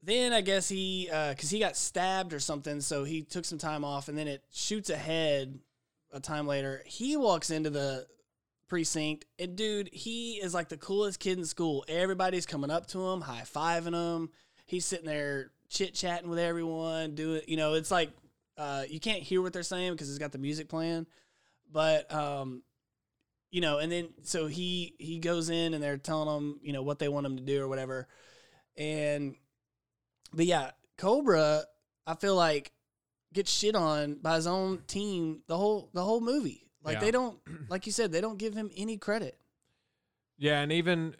Then 0.05 0.33
I 0.33 0.41
guess 0.41 0.67
he, 0.67 1.07
because 1.09 1.49
he 1.49 1.59
got 1.59 1.77
stabbed 1.77 2.33
or 2.33 2.39
something, 2.39 2.81
so 2.81 3.03
he 3.03 3.21
took 3.21 3.45
some 3.45 3.57
time 3.57 3.85
off, 3.85 4.09
and 4.09 4.17
then 4.17 4.27
it 4.27 4.43
shoots 4.51 4.89
ahead 4.89 5.59
a 6.11 6.19
time 6.19 6.45
later. 6.45 6.83
He 6.85 7.15
walks 7.15 7.49
into 7.49 7.69
the 7.69 8.05
precinct, 8.67 9.25
and 9.39 9.55
dude, 9.55 9.89
he 9.93 10.33
is 10.35 10.53
like 10.53 10.69
the 10.69 10.77
coolest 10.77 11.19
kid 11.19 11.37
in 11.37 11.45
school. 11.45 11.85
Everybody's 11.87 12.45
coming 12.45 12.69
up 12.69 12.87
to 12.87 13.01
him, 13.01 13.21
high 13.21 13.43
fiving 13.43 13.93
him. 13.93 14.29
He's 14.65 14.85
sitting 14.85 15.05
there 15.05 15.51
chit 15.69 15.93
chatting 15.93 16.29
with 16.29 16.39
everyone, 16.39 17.15
doing, 17.15 17.41
you 17.47 17.57
know, 17.57 17.73
it's 17.73 17.91
like 17.91 18.09
uh, 18.57 18.83
you 18.89 18.99
can't 18.99 19.23
hear 19.23 19.41
what 19.41 19.53
they're 19.53 19.63
saying 19.63 19.93
because 19.93 20.09
it's 20.09 20.19
got 20.19 20.31
the 20.31 20.37
music 20.37 20.67
playing 20.69 21.07
but 21.73 22.13
um 22.13 22.63
you 23.51 23.59
know 23.59 23.79
and 23.79 23.91
then 23.91 24.09
so 24.21 24.47
he 24.47 24.95
he 24.99 25.19
goes 25.19 25.49
in 25.49 25.73
and 25.73 25.83
they're 25.83 25.97
telling 25.97 26.37
him 26.37 26.59
you 26.61 26.71
know 26.71 26.83
what 26.83 26.99
they 26.99 27.09
want 27.09 27.25
him 27.25 27.35
to 27.35 27.43
do 27.43 27.61
or 27.61 27.67
whatever 27.67 28.07
and 28.77 29.35
but 30.33 30.45
yeah 30.45 30.71
cobra 30.97 31.63
i 32.07 32.15
feel 32.15 32.35
like 32.35 32.71
gets 33.33 33.51
shit 33.51 33.75
on 33.75 34.15
by 34.15 34.35
his 34.35 34.47
own 34.47 34.79
team 34.87 35.41
the 35.47 35.57
whole 35.57 35.89
the 35.93 36.03
whole 36.03 36.21
movie 36.21 36.67
like 36.83 36.95
Yeah. 36.95 36.99
they 37.01 37.11
don't 37.11 37.39
like 37.69 37.85
you 37.85 37.91
said 37.91 38.11
they 38.11 38.21
don't 38.21 38.37
give 38.37 38.53
him 38.53 38.69
any 38.75 38.97
credit 38.97 39.37
Yeah, 40.37 40.61
and 40.61 40.71
even 40.71 41.15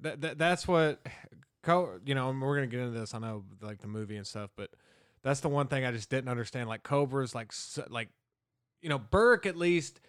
that, 0.00 0.20
that 0.20 0.38
that's 0.38 0.68
what 0.68 1.04
co 1.62 1.98
you 2.04 2.14
know, 2.14 2.30
we're 2.40 2.54
gonna 2.56 2.66
get 2.66 2.80
into 2.80 2.98
this. 2.98 3.14
I 3.14 3.18
know 3.18 3.44
like 3.60 3.78
the 3.80 3.88
movie 3.88 4.16
and 4.16 4.26
stuff, 4.26 4.50
but 4.56 4.70
that's 5.22 5.40
the 5.40 5.48
one 5.48 5.66
thing 5.68 5.84
I 5.84 5.90
just 5.92 6.10
didn't 6.10 6.28
understand. 6.28 6.68
Like 6.68 6.82
Cobra's 6.82 7.34
like 7.34 7.48
s- 7.50 7.78
like 7.88 8.10
you 8.82 8.88
know 8.88 8.98
Burke 8.98 9.46
at 9.46 9.56
least, 9.56 10.00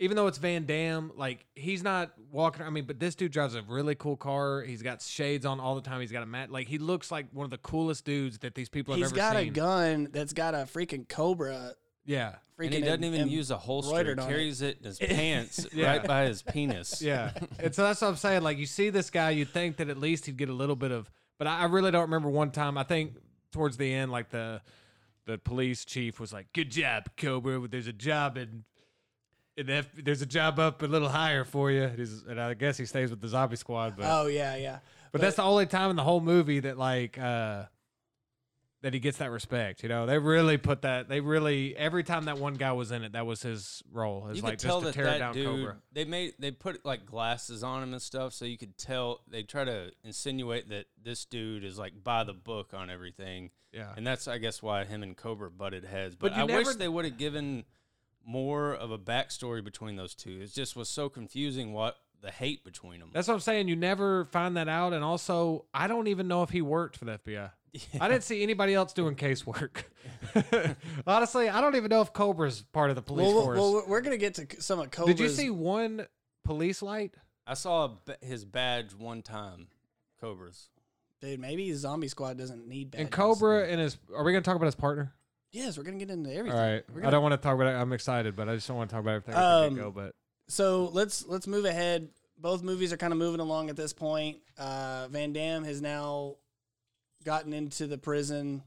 even 0.00 0.16
though 0.16 0.26
it's 0.26 0.38
Van 0.38 0.64
Damme, 0.64 1.12
like 1.14 1.46
he's 1.54 1.82
not 1.84 2.10
walking. 2.32 2.64
I 2.66 2.70
mean, 2.70 2.84
but 2.86 2.98
this 2.98 3.14
dude 3.14 3.30
drives 3.30 3.54
a 3.54 3.62
really 3.62 3.94
cool 3.94 4.16
car. 4.16 4.62
He's 4.62 4.82
got 4.82 5.00
shades 5.02 5.46
on 5.46 5.60
all 5.60 5.74
the 5.76 5.82
time. 5.82 6.00
He's 6.00 6.10
got 6.10 6.22
a 6.24 6.26
mat. 6.26 6.50
Like 6.50 6.66
he 6.66 6.78
looks 6.78 7.12
like 7.12 7.26
one 7.32 7.44
of 7.44 7.50
the 7.50 7.58
coolest 7.58 8.04
dudes 8.04 8.38
that 8.38 8.54
these 8.54 8.68
people 8.68 8.94
have 8.94 8.98
he's 8.98 9.08
ever 9.12 9.16
got 9.16 9.36
seen. 9.36 9.48
a 9.48 9.50
gun 9.52 10.08
that's 10.10 10.32
got 10.32 10.54
a 10.54 10.58
freaking 10.58 11.08
cobra 11.08 11.74
Yeah, 12.06 12.36
freaking 12.58 12.64
and 12.66 12.74
he 12.74 12.80
doesn't 12.80 13.04
em- 13.04 13.14
even 13.14 13.20
em- 13.22 13.28
use 13.28 13.50
a 13.50 13.58
holster. 13.58 13.90
He 13.92 13.98
embroidered 14.00 14.18
on 14.20 14.26
it. 14.26 14.28
carries 14.32 14.62
it 14.62 14.78
in 14.78 14.84
his 14.84 14.98
pants 15.00 15.66
Yeah. 15.72 15.86
right 15.86 16.02
by 16.04 16.24
his 16.24 16.42
penis. 16.42 17.00
Yeah, 17.02 17.32
and 17.58 17.74
so 17.74 17.82
that's 17.84 18.00
what 18.00 18.08
I'm 18.08 18.16
saying. 18.16 18.42
Like 18.42 18.56
you 18.58 18.66
see 18.66 18.88
this 18.90 19.10
guy, 19.10 19.30
you'd 19.30 19.50
think 19.50 19.76
that 19.76 19.88
at 19.90 19.98
least 19.98 20.24
he'd 20.26 20.36
get 20.38 20.48
a 20.48 20.54
little 20.54 20.76
bit 20.76 20.92
of, 20.92 21.10
but 21.38 21.46
I, 21.46 21.60
I 21.60 21.64
really 21.66 21.90
don't 21.90 22.02
remember 22.02 22.30
one 22.30 22.50
time. 22.52 22.78
I 22.78 22.84
think 22.84 23.16
towards 23.52 23.76
the 23.76 23.92
end, 23.92 24.10
like 24.10 24.30
the 24.30 24.62
the 25.26 25.36
police 25.36 25.84
chief 25.84 26.18
was 26.18 26.32
like, 26.32 26.52
"Good 26.54 26.70
job, 26.70 27.04
Cobra. 27.18 27.68
There's 27.68 27.86
a 27.86 27.92
job 27.92 28.38
in." 28.38 28.64
And 29.60 29.70
if 29.70 29.88
there's 29.94 30.22
a 30.22 30.26
job 30.26 30.58
up 30.58 30.82
a 30.82 30.86
little 30.86 31.08
higher 31.08 31.44
for 31.44 31.70
you, 31.70 31.86
He's- 31.88 32.22
and 32.28 32.40
I 32.40 32.54
guess 32.54 32.76
he 32.78 32.86
stays 32.86 33.10
with 33.10 33.20
the 33.20 33.28
zombie 33.28 33.56
squad. 33.56 33.96
But 33.96 34.06
oh 34.06 34.26
yeah 34.26 34.56
yeah 34.56 34.78
but 35.12 35.20
that's 35.20 35.36
the 35.36 35.42
only 35.42 35.66
time 35.66 35.90
in 35.90 35.96
the 35.96 36.04
whole 36.04 36.20
movie 36.20 36.60
that 36.60 36.78
like 36.78 37.18
uh 37.18 37.64
that 38.82 38.94
he 38.94 39.00
gets 39.00 39.18
that 39.18 39.30
respect. 39.30 39.82
You 39.82 39.90
know, 39.90 40.06
they 40.06 40.16
really 40.18 40.56
put 40.56 40.82
that. 40.82 41.06
They 41.08 41.20
really 41.20 41.76
every 41.76 42.02
time 42.02 42.24
that 42.24 42.38
one 42.38 42.54
guy 42.54 42.72
was 42.72 42.92
in 42.92 43.02
it, 43.04 43.12
that 43.12 43.26
was 43.26 43.42
his 43.42 43.82
role. 43.92 44.28
Is 44.28 44.38
you 44.38 44.42
like 44.42 44.52
could 44.52 44.60
tell 44.60 44.80
just 44.80 44.94
to 44.94 44.98
that 44.98 45.04
tear 45.04 45.12
that 45.12 45.18
down 45.18 45.34
dude. 45.34 45.46
Cobra. 45.46 45.76
They 45.92 46.04
made 46.06 46.32
they 46.38 46.50
put 46.50 46.82
like 46.84 47.04
glasses 47.04 47.62
on 47.62 47.82
him 47.82 47.92
and 47.92 48.00
stuff, 48.00 48.32
so 48.32 48.46
you 48.46 48.56
could 48.56 48.78
tell. 48.78 49.20
They 49.28 49.42
try 49.42 49.64
to 49.64 49.90
insinuate 50.02 50.70
that 50.70 50.86
this 51.02 51.26
dude 51.26 51.62
is 51.64 51.78
like 51.78 52.02
by 52.02 52.24
the 52.24 52.32
book 52.32 52.72
on 52.72 52.88
everything, 52.88 53.50
Yeah, 53.72 53.92
and 53.96 54.06
that's 54.06 54.26
I 54.26 54.38
guess 54.38 54.62
why 54.62 54.84
him 54.84 55.02
and 55.02 55.14
Cobra 55.14 55.50
butted 55.50 55.84
heads. 55.84 56.16
But 56.16 56.32
But, 56.32 56.38
I 56.40 56.46
never- 56.46 56.62
wish 56.64 56.76
they 56.76 56.88
would 56.88 57.04
have 57.04 57.18
given 57.18 57.64
more 58.24 58.74
of 58.74 58.90
a 58.90 58.98
backstory 58.98 59.62
between 59.62 59.96
those 59.96 60.14
two. 60.14 60.40
It 60.42 60.52
just 60.52 60.76
was 60.76 60.88
so 60.88 61.08
confusing 61.08 61.72
what 61.72 61.96
the 62.22 62.30
hate 62.30 62.64
between 62.64 63.00
them. 63.00 63.10
that's 63.12 63.28
what 63.28 63.34
I'm 63.34 63.40
saying. 63.40 63.68
You 63.68 63.76
never 63.76 64.26
find 64.26 64.56
that 64.56 64.68
out, 64.68 64.92
and 64.92 65.02
also 65.02 65.64
I 65.72 65.88
don't 65.88 66.08
even 66.08 66.28
know 66.28 66.42
if 66.42 66.50
he 66.50 66.62
worked 66.62 66.96
for 66.96 67.06
the 67.06 67.18
FBI. 67.18 67.50
I 68.00 68.08
didn't 68.08 68.24
see 68.24 68.42
anybody 68.42 68.74
else 68.74 68.92
doing 68.92 69.14
casework. 69.14 69.84
Honestly, 71.06 71.48
I 71.48 71.60
don't 71.60 71.76
even 71.76 71.88
know 71.88 72.00
if 72.00 72.12
Cobra's 72.12 72.62
part 72.72 72.90
of 72.90 72.96
the 72.96 73.02
police 73.02 73.32
well, 73.32 73.42
force. 73.42 73.58
well, 73.58 73.84
we're 73.86 74.00
gonna 74.00 74.16
get 74.16 74.34
to 74.34 74.46
some 74.60 74.80
of 74.80 74.90
Cobra's. 74.90 75.16
Did 75.16 75.22
you 75.22 75.28
see 75.28 75.50
one 75.50 76.06
police 76.44 76.82
light? 76.82 77.14
I 77.46 77.54
saw 77.54 77.96
his 78.20 78.44
badge 78.44 78.94
one 78.94 79.22
time, 79.22 79.68
Cobra's. 80.20 80.68
Dude, 81.20 81.38
maybe 81.38 81.72
Zombie 81.74 82.08
Squad 82.08 82.38
doesn't 82.38 82.66
need 82.66 82.90
badges. 82.92 83.04
And 83.04 83.10
Cobra 83.10 83.66
and 83.68 83.80
his. 83.80 83.98
Are 84.14 84.24
we 84.24 84.32
going 84.32 84.42
to 84.42 84.48
talk 84.48 84.56
about 84.56 84.66
his 84.66 84.74
partner? 84.74 85.12
Yes, 85.52 85.76
we're 85.76 85.84
gonna 85.84 85.98
get 85.98 86.10
into 86.10 86.32
everything. 86.32 86.58
All 86.58 86.64
right. 86.64 86.84
We're 86.94 87.04
I 87.06 87.10
don't 87.10 87.22
want 87.22 87.32
to 87.32 87.38
talk 87.38 87.54
about 87.54 87.66
it. 87.66 87.76
I'm 87.76 87.92
excited, 87.92 88.36
but 88.36 88.48
I 88.48 88.54
just 88.54 88.68
don't 88.68 88.76
want 88.76 88.90
to 88.90 88.94
talk 88.94 89.02
about 89.02 89.14
everything. 89.16 89.34
Um, 89.34 89.74
get-go, 89.74 89.90
but 89.90 90.14
So 90.48 90.90
let's 90.92 91.26
let's 91.26 91.46
move 91.46 91.64
ahead. 91.64 92.08
Both 92.38 92.62
movies 92.62 92.92
are 92.92 92.96
kind 92.96 93.12
of 93.12 93.18
moving 93.18 93.40
along 93.40 93.68
at 93.68 93.76
this 93.76 93.92
point. 93.92 94.38
Uh, 94.56 95.08
Van 95.10 95.32
Damme 95.32 95.64
has 95.64 95.82
now 95.82 96.36
gotten 97.24 97.52
into 97.52 97.86
the 97.86 97.98
prison, 97.98 98.62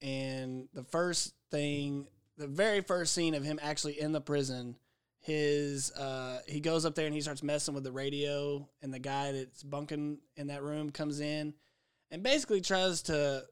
and 0.00 0.68
the 0.72 0.84
first 0.84 1.34
thing, 1.50 2.06
the 2.36 2.46
very 2.46 2.80
first 2.80 3.12
scene 3.12 3.34
of 3.34 3.44
him 3.44 3.58
actually 3.62 4.00
in 4.00 4.12
the 4.12 4.20
prison, 4.20 4.76
his 5.20 5.90
uh, 5.92 6.40
he 6.46 6.60
goes 6.60 6.86
up 6.86 6.94
there 6.94 7.06
and 7.06 7.14
he 7.14 7.20
starts 7.20 7.42
messing 7.42 7.74
with 7.74 7.84
the 7.84 7.92
radio, 7.92 8.66
and 8.80 8.94
the 8.94 8.98
guy 8.98 9.32
that's 9.32 9.62
bunking 9.62 10.18
in 10.36 10.46
that 10.46 10.62
room 10.62 10.90
comes 10.90 11.20
in, 11.20 11.52
and 12.10 12.22
basically 12.22 12.60
tries 12.60 13.02
to 13.02 13.44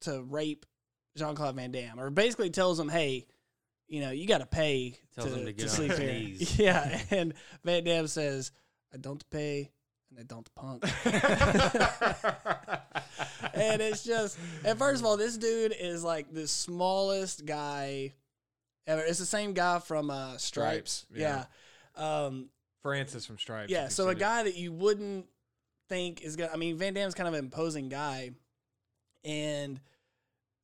to 0.00 0.22
rape 0.24 0.66
Jean 1.16 1.34
Claude 1.34 1.56
Van 1.56 1.70
Damme, 1.70 2.00
or 2.00 2.10
basically 2.10 2.50
tells 2.50 2.78
him, 2.80 2.88
"Hey, 2.88 3.26
you 3.88 4.00
know, 4.00 4.10
you 4.10 4.26
got 4.26 4.38
to 4.38 4.46
pay 4.46 4.98
Tells 5.14 5.30
to, 5.30 5.38
him 5.38 5.46
to 5.46 5.52
get 5.52 5.64
on 5.64 5.70
sleep 5.70 5.90
his 5.90 5.98
here." 5.98 6.12
knees. 6.12 6.58
Yeah, 6.58 7.00
and 7.10 7.34
Van 7.64 7.84
Damme 7.84 8.06
says, 8.06 8.52
"I 8.92 8.96
don't 8.96 9.28
pay, 9.30 9.70
and 10.10 10.18
I 10.18 10.22
don't 10.22 10.48
punk." 10.54 10.84
and 13.54 13.82
it's 13.82 14.04
just, 14.04 14.38
and 14.64 14.78
first 14.78 15.00
of 15.00 15.06
all, 15.06 15.16
this 15.16 15.36
dude 15.36 15.74
is 15.78 16.02
like 16.02 16.32
the 16.32 16.48
smallest 16.48 17.44
guy 17.44 18.14
ever. 18.86 19.02
It's 19.02 19.18
the 19.18 19.26
same 19.26 19.52
guy 19.52 19.78
from 19.78 20.10
uh, 20.10 20.36
Stripes. 20.38 21.04
Stripes, 21.04 21.06
yeah. 21.14 21.44
yeah. 21.96 22.24
Um, 22.24 22.48
Francis 22.82 23.26
from 23.26 23.38
Stripes. 23.38 23.70
yeah, 23.70 23.88
so 23.88 24.08
a 24.08 24.14
guy 24.14 24.42
that 24.42 24.56
you 24.56 24.72
wouldn't 24.72 25.26
think 25.88 26.22
is 26.22 26.36
gonna. 26.36 26.50
I 26.52 26.56
mean, 26.56 26.76
Van 26.78 26.94
Damme's 26.94 27.14
kind 27.14 27.28
of 27.28 27.34
an 27.34 27.40
imposing 27.44 27.88
guy, 27.88 28.30
and 29.24 29.78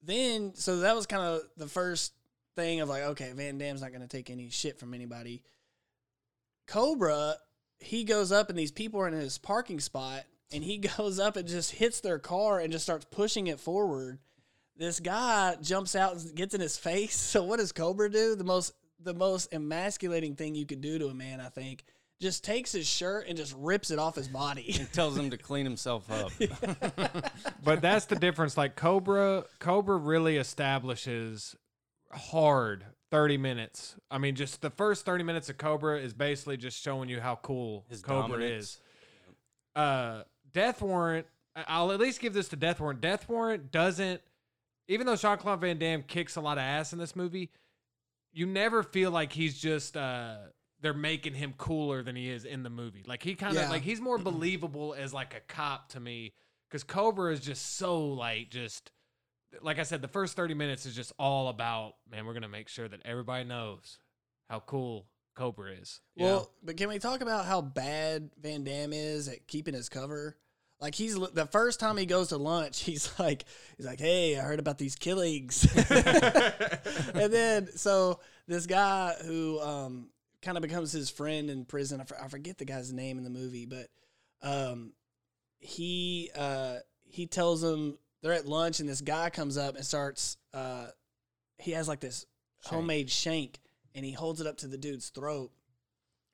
then 0.03 0.53
so 0.55 0.81
that 0.81 0.95
was 0.97 1.07
kind 1.07 1.23
of 1.23 1.43
the 1.57 1.67
first 1.67 2.13
thing 2.57 2.81
of 2.81 2.89
like, 2.89 3.03
okay, 3.03 3.33
Van 3.35 3.59
Damme's 3.59 3.83
not 3.83 3.93
gonna 3.93 4.09
take 4.09 4.31
any 4.31 4.51
shit 4.51 4.79
from 4.79 4.95
anybody. 4.95 5.43
Cobra, 6.67 7.37
he 7.79 8.05
goes 8.05 8.33
up 8.33 8.51
and 8.51 8.59
these 8.59 8.73
people 8.73 9.01
are 9.01 9.09
in 9.09 9.15
his 9.15 9.39
parking 9.39 9.81
spot, 9.81 10.25
and 10.53 10.63
he 10.63 10.79
goes 10.99 11.19
up 11.19 11.37
and 11.37 11.49
just 11.49 11.73
hits 11.73 12.01
their 12.01 12.19
car 12.19 12.61
and 12.61 12.73
just 12.73 12.85
starts 12.85 13.07
pushing 13.11 13.47
it 13.47 13.61
forward. 13.61 14.19
This 14.77 15.01
guy 15.01 15.57
jumps 15.61 15.97
out 15.97 16.15
and 16.15 16.35
gets 16.35 16.55
in 16.55 16.61
his 16.61 16.77
face. 16.77 17.17
So 17.29 17.43
what 17.43 17.59
does 17.59 17.73
Cobra 17.73 18.11
do? 18.11 18.37
The 18.37 18.45
most 18.45 18.73
the 19.01 19.15
most 19.15 19.53
emasculating 19.53 20.35
thing 20.35 20.55
you 20.55 20.67
could 20.67 20.81
do 20.81 20.99
to 20.99 21.07
a 21.07 21.15
man, 21.15 21.41
I 21.41 21.49
think, 21.49 21.85
just 22.21 22.43
takes 22.45 22.73
his 22.73 22.87
shirt 22.87 23.27
and 23.29 23.37
just 23.37 23.55
rips 23.57 23.91
it 23.91 23.99
off 23.99 24.17
his 24.17 24.29
body. 24.29 24.75
and 24.79 24.93
tells 24.93 25.17
him 25.17 25.31
to 25.31 25.37
clean 25.37 25.65
himself 25.65 26.11
up. 26.11 26.33
but 27.65 27.81
that's 27.81 28.07
the 28.07 28.17
difference. 28.17 28.57
Like 28.57 28.75
Cobra, 28.77 29.45
Cobra 29.61 29.97
really 29.97 30.37
establishes 30.37 31.55
hard 32.11 32.85
30 33.11 33.37
minutes. 33.39 33.95
I 34.11 34.19
mean, 34.19 34.35
just 34.35 34.61
the 34.63 34.71
first 34.71 35.05
30 35.05 35.25
minutes 35.25 35.49
of 35.49 35.59
Cobra 35.59 35.99
is 35.99 36.13
basically 36.13 36.57
just 36.57 36.83
showing 36.83 37.09
you 37.09 37.21
how 37.21 37.37
cool 37.37 37.85
His 37.89 38.03
Cobra 38.03 38.39
dominance. 38.39 38.65
is. 38.65 38.79
Uh, 39.77 40.23
Death 40.53 40.83
Warrant, 40.83 41.27
I- 41.55 41.65
I'll 41.69 41.93
at 41.93 42.01
least 42.01 42.21
give 42.21 42.35
this 42.35 42.49
to 42.49 42.57
Death 42.57 42.81
Warrant. 42.81 43.01
Death 43.01 43.29
Warrant 43.29 43.71
doesn't, 43.71 44.21
even 44.89 45.07
though 45.07 45.17
Jean 45.17 45.39
Claude 45.39 45.61
Van 45.61 45.79
Damme 45.79 46.03
kicks 46.03 46.35
a 46.37 46.41
lot 46.41 46.59
of 46.59 46.63
ass 46.63 46.93
in 46.93 46.99
this 46.99 47.15
movie, 47.15 47.51
you 48.33 48.45
never 48.47 48.83
feel 48.83 49.11
like 49.11 49.33
he's 49.33 49.57
just, 49.59 49.97
uh, 49.97 50.37
they're 50.81 50.95
making 50.95 51.35
him 51.35 51.55
cooler 51.59 52.03
than 52.03 52.15
he 52.17 52.29
is 52.31 52.45
in 52.45 52.63
the 52.63 52.71
movie. 52.71 53.05
Like 53.07 53.23
he 53.23 53.35
kind 53.35 53.57
of 53.57 53.63
Yeah. 53.63 53.71
like 53.71 53.83
he's 53.83 54.01
more 54.01 54.19
believable 54.31 54.95
as 54.99 55.13
like 55.13 55.35
a 55.35 55.41
cop 55.53 55.89
to 55.91 56.01
me 56.01 56.35
because 56.69 56.85
Cobra 56.85 57.33
is 57.33 57.41
just 57.41 57.77
so 57.77 58.07
like 58.09 58.51
just 58.51 58.91
like 59.63 59.79
I 59.79 59.83
said, 59.83 60.03
the 60.03 60.09
first 60.09 60.37
thirty 60.37 60.55
minutes 60.55 60.85
is 60.87 60.95
just 60.95 61.13
all 61.19 61.49
about 61.49 61.95
man. 62.11 62.27
We're 62.27 62.35
gonna 62.35 62.49
make 62.49 62.69
sure 62.69 62.87
that 62.89 63.01
everybody 63.05 63.45
knows 63.45 63.99
how 64.51 64.61
cool 64.61 65.07
Cobra 65.35 65.73
is. 65.73 66.01
you 66.17 66.25
know? 66.25 66.31
Well, 66.33 66.51
but 66.63 66.77
can 66.77 66.89
we 66.89 66.99
talk 66.99 67.21
about 67.21 67.45
how 67.47 67.61
bad 67.61 68.31
Van 68.41 68.65
Damme 68.65 68.93
is 68.93 69.29
at 69.29 69.47
keeping 69.47 69.73
his 69.75 69.89
cover? 69.89 70.37
Like 70.81 70.95
he's 70.95 71.15
the 71.17 71.47
first 71.51 71.81
time 71.81 71.97
he 71.97 72.07
goes 72.07 72.29
to 72.29 72.37
lunch, 72.37 72.81
he's 72.85 73.11
like, 73.19 73.45
he's 73.77 73.87
like, 73.87 73.99
"Hey, 74.01 74.39
I 74.39 74.43
heard 74.43 74.59
about 74.61 74.79
these 74.79 74.95
killings," 74.97 75.67
and 77.15 77.33
then 77.33 77.69
so 77.77 78.21
this 78.47 78.67
guy 78.67 79.15
who 79.25 79.61
um, 79.61 80.11
kind 80.43 80.57
of 80.57 80.63
becomes 80.63 80.93
his 80.93 81.11
friend 81.11 81.51
in 81.51 81.65
prison. 81.65 82.01
I, 82.01 82.05
for, 82.05 82.21
I 82.23 82.29
forget 82.29 82.59
the 82.59 82.65
guy's 82.65 82.93
name 82.93 83.19
in 83.19 83.25
the 83.25 83.31
movie, 83.31 83.67
but 83.67 83.89
um, 84.43 84.93
he 85.59 86.31
uh, 86.37 86.77
he 87.05 87.27
tells 87.27 87.63
him 87.63 87.99
they're 88.23 88.33
at 88.33 88.47
lunch, 88.47 88.81
and 88.81 88.89
this 88.89 89.01
guy 89.01 89.31
comes 89.31 89.57
up 89.57 89.77
and 89.77 89.85
starts. 89.85 90.37
Uh, 90.55 90.87
he 91.59 91.73
has 91.73 91.89
like 91.89 92.01
this 92.01 92.25
Shank. 92.63 92.75
homemade 92.75 93.11
shank, 93.11 93.59
and 93.95 94.05
he 94.05 94.13
holds 94.13 94.41
it 94.41 94.47
up 94.47 94.59
to 94.59 94.69
the 94.69 94.79
dude's 94.79 95.09
throat 95.11 95.51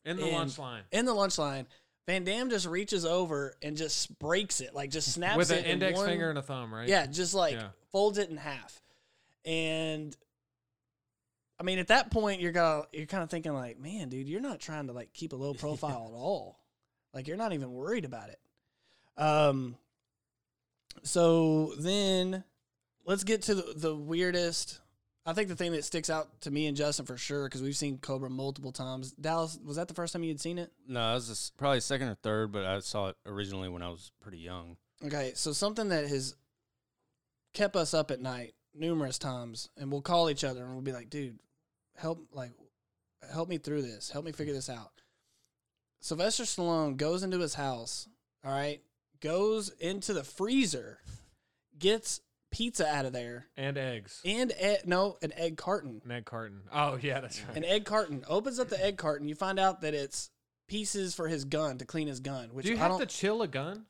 in 0.05 0.17
the 0.17 0.25
and- 0.25 0.33
lunch 0.33 0.59
line 0.59 0.83
in 0.93 1.05
the 1.07 1.15
lunch 1.15 1.39
line. 1.39 1.67
Van 2.07 2.23
Damme 2.23 2.51
just 2.51 2.67
reaches 2.67 3.07
over 3.07 3.55
and 3.63 3.79
just 3.79 4.19
breaks 4.19 4.61
it, 4.61 4.75
like 4.75 4.91
just 4.91 5.11
snaps 5.11 5.39
with 5.39 5.51
it 5.51 5.61
an 5.61 5.65
in 5.65 5.71
index 5.71 5.97
one- 5.97 6.07
finger 6.07 6.29
and 6.29 6.39
a 6.39 6.43
thumb, 6.43 6.75
right? 6.75 6.87
Yeah, 6.87 7.07
just 7.07 7.33
like 7.33 7.55
Yeah. 7.55 7.69
folds 7.93 8.19
it 8.19 8.29
in 8.29 8.37
half. 8.37 8.83
And 9.47 10.15
I 11.59 11.63
mean, 11.63 11.79
at 11.79 11.89
that 11.89 12.11
point, 12.11 12.41
you're 12.41 12.53
gonna 12.53 12.85
you're 12.93 13.07
kind 13.07 13.23
of 13.23 13.31
thinking 13.31 13.53
like, 13.55 13.79
man, 13.79 14.09
dude, 14.09 14.29
you're 14.29 14.41
not 14.41 14.61
trying 14.61 14.89
to 14.89 14.93
like 14.93 15.13
keep 15.13 15.33
a 15.33 15.37
low 15.37 15.55
profile 15.55 16.11
at 16.13 16.17
all. 16.17 16.59
Like 17.13 17.29
you're 17.29 17.37
not 17.37 17.53
even 17.53 17.73
worried 17.73 18.05
about 18.05 18.31
it. 18.31 18.41
Um. 19.17 19.77
So 21.03 21.75
then, 21.79 22.45
let's 23.05 23.25
get 23.25 23.43
to 23.43 23.55
the, 23.55 23.75
the 23.77 23.95
weirdest. 23.95 24.81
I 25.27 25.33
think 25.33 25.49
the 25.49 25.57
thing 25.57 25.73
that 25.73 25.85
sticks 25.85 26.11
out 26.11 26.41
to 26.43 26.51
me 26.51 26.67
and 26.67 26.77
Justin 26.77 27.07
for 27.07 27.17
sure 27.17 27.45
because 27.45 27.63
we've 27.63 27.77
seen 27.77 27.99
Cobra 27.99 28.29
multiple 28.29 28.73
times. 28.73 29.13
Dallas, 29.13 29.59
was 29.65 29.77
that 29.77 29.89
the 29.89 29.95
first 29.95 30.13
time 30.13 30.23
you 30.23 30.29
had 30.31 30.41
seen 30.41 30.59
it? 30.59 30.71
No, 30.87 31.13
it 31.13 31.15
was 31.15 31.31
s- 31.31 31.53
probably 31.57 31.81
second 31.81 32.09
or 32.09 32.15
third, 32.17 32.53
but 32.53 32.65
I 32.67 32.79
saw 32.81 33.09
it 33.09 33.17
originally 33.25 33.69
when 33.71 33.81
I 33.83 33.89
was 33.89 34.13
pretty 34.21 34.39
young. 34.39 34.77
Okay, 35.05 35.33
so 35.35 35.53
something 35.53 35.89
that 35.89 36.09
has 36.09 36.37
kept 37.55 37.75
us 37.75 37.95
up 37.95 38.11
at 38.11 38.21
night 38.21 38.55
numerous 38.75 39.19
times, 39.19 39.69
and 39.76 39.90
we'll 39.90 40.02
call 40.02 40.28
each 40.31 40.45
other 40.45 40.62
and 40.64 40.73
we'll 40.73 40.83
be 40.83 40.93
like, 40.93 41.11
"Dude, 41.11 41.38
help! 41.97 42.26
Like, 42.33 42.52
help 43.33 43.49
me 43.49 43.59
through 43.59 43.83
this. 43.83 44.11
Help 44.11 44.25
me 44.25 44.33
figure 44.33 44.54
this 44.54 44.69
out." 44.71 44.90
Sylvester 46.00 46.43
Stallone 46.45 46.97
goes 46.97 47.23
into 47.23 47.38
his 47.40 47.54
house. 47.54 48.09
All 48.45 48.52
right, 48.52 48.83
goes 49.21 49.71
into 49.71 50.12
the 50.12 50.23
freezer, 50.25 50.99
gets 51.78 52.21
pizza 52.50 52.87
out 52.87 53.07
of 53.07 53.12
there, 53.14 53.47
and 53.57 53.78
eggs, 53.78 54.21
and 54.25 54.52
e- 54.62 54.76
no, 54.85 55.16
an 55.23 55.33
egg 55.37 55.57
carton. 55.57 56.02
an 56.04 56.11
egg 56.11 56.25
carton. 56.26 56.62
Oh 56.73 56.99
yeah, 57.00 57.21
that's 57.21 57.43
right. 57.43 57.57
An 57.57 57.64
egg 57.64 57.85
carton 57.87 58.23
opens 58.28 58.59
up 58.59 58.69
the 58.69 58.85
egg 58.85 58.99
carton. 58.99 59.28
You 59.28 59.35
find 59.35 59.59
out 59.59 59.81
that 59.81 59.95
it's 59.95 60.31
pieces 60.69 61.14
for 61.14 61.26
his 61.28 61.45
gun 61.47 61.78
to 61.78 61.85
clean 61.87 62.07
his 62.07 62.21
gun. 62.21 62.50
Which 62.52 62.66
Do 62.66 62.73
you 62.73 62.76
I 62.76 62.81
have 62.81 62.90
don't. 62.93 63.00
to 63.00 63.07
chill 63.07 63.40
a 63.43 63.49
gun? 63.49 63.87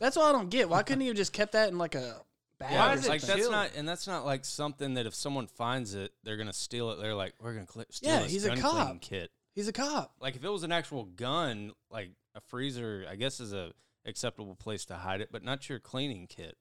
that's 0.00 0.16
what 0.16 0.26
I 0.26 0.32
don't 0.32 0.50
get. 0.50 0.68
Why 0.68 0.82
couldn't 0.82 1.00
he 1.00 1.06
have 1.08 1.16
just 1.16 1.32
kept 1.32 1.52
that 1.52 1.68
in 1.68 1.78
like 1.78 1.94
a 1.94 2.20
bag? 2.58 2.72
Why 2.72 2.92
is 2.94 3.06
it 3.06 3.08
like 3.08 3.20
that's 3.22 3.40
chill? 3.40 3.50
not, 3.50 3.70
and 3.76 3.88
that's 3.88 4.06
not 4.06 4.24
like 4.24 4.44
something 4.44 4.94
that 4.94 5.06
if 5.06 5.14
someone 5.14 5.46
finds 5.46 5.94
it, 5.94 6.12
they're 6.22 6.36
gonna 6.36 6.52
steal 6.52 6.90
it. 6.90 7.00
They're 7.00 7.14
like, 7.14 7.34
we're 7.40 7.54
gonna 7.54 7.66
cl- 7.70 7.86
steal 7.90 8.10
Yeah, 8.10 8.26
he's 8.26 8.44
a 8.44 8.56
cop. 8.56 9.00
kit. 9.00 9.30
He's 9.54 9.68
a 9.68 9.72
cop. 9.72 10.14
Like 10.20 10.36
if 10.36 10.44
it 10.44 10.48
was 10.50 10.62
an 10.62 10.72
actual 10.72 11.04
gun, 11.04 11.72
like 11.90 12.10
a 12.34 12.40
freezer, 12.40 13.06
I 13.10 13.16
guess 13.16 13.40
is 13.40 13.52
a 13.52 13.72
acceptable 14.04 14.54
place 14.54 14.84
to 14.86 14.94
hide 14.94 15.20
it, 15.20 15.30
but 15.32 15.42
not 15.42 15.68
your 15.68 15.78
cleaning 15.80 16.26
kit. 16.28 16.56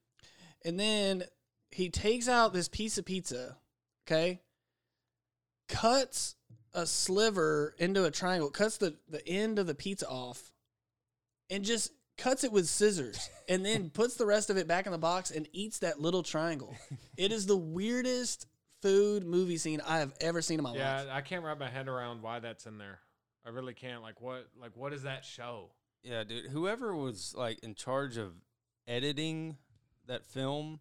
And 0.64 0.80
then 0.80 1.24
he 1.72 1.90
takes 1.90 2.28
out 2.28 2.54
this 2.54 2.68
piece 2.68 2.98
of 2.98 3.06
pizza, 3.06 3.58
okay? 4.08 4.42
Cuts 5.68 6.36
a 6.74 6.86
sliver 6.86 7.76
into 7.78 8.04
a 8.06 8.12
triangle, 8.12 8.50
cuts 8.50 8.78
the, 8.78 8.96
the 9.10 9.26
end 9.28 9.60
of 9.60 9.68
the 9.68 9.76
pizza 9.76 10.08
off, 10.08 10.52
and 11.50 11.64
just 11.64 11.92
cuts 12.18 12.44
it 12.44 12.52
with 12.52 12.68
scissors, 12.68 13.30
and 13.50 13.66
then 13.66 13.90
puts 13.94 14.16
the 14.16 14.26
rest 14.26 14.50
of 14.50 14.58
it 14.58 14.68
back 14.68 14.86
in 14.86 14.92
the 14.92 14.98
box 14.98 15.32
and 15.32 15.48
eats 15.54 15.80
that 15.80 16.00
little 16.00 16.24
triangle. 16.24 16.76
It 17.18 17.32
is 17.32 17.46
the 17.46 17.58
weirdest 17.58 18.48
food 18.82 19.26
movie 19.26 19.58
scene 19.58 19.82
I 19.86 20.00
have 20.00 20.14
ever 20.22 20.42
seen 20.42 20.60
in 20.60 20.64
my 20.64 20.76
Yeah, 20.76 20.96
life. 20.98 21.06
Yeah, 21.08 21.16
I 21.16 21.22
can't 21.22 21.44
wrap 21.44 21.60
my 21.60 21.70
head 21.70 21.88
around 21.88 22.22
why 22.22 22.40
that's 22.40 22.66
in 22.66 22.78
there. 22.78 23.00
I 23.46 23.50
really 23.50 23.74
can't. 23.74 24.02
Like 24.02 24.22
what? 24.22 24.48
Like 24.60 24.72
what 24.76 24.92
does 24.92 25.04
that 25.04 25.26
show? 25.26 25.70
Yeah, 26.04 26.24
dude. 26.24 26.48
Whoever 26.52 26.96
was 26.96 27.34
like 27.36 27.60
in 27.64 27.76
charge 27.76 28.18
of 28.18 28.34
editing 28.88 29.58
that 30.08 30.26
film 30.26 30.80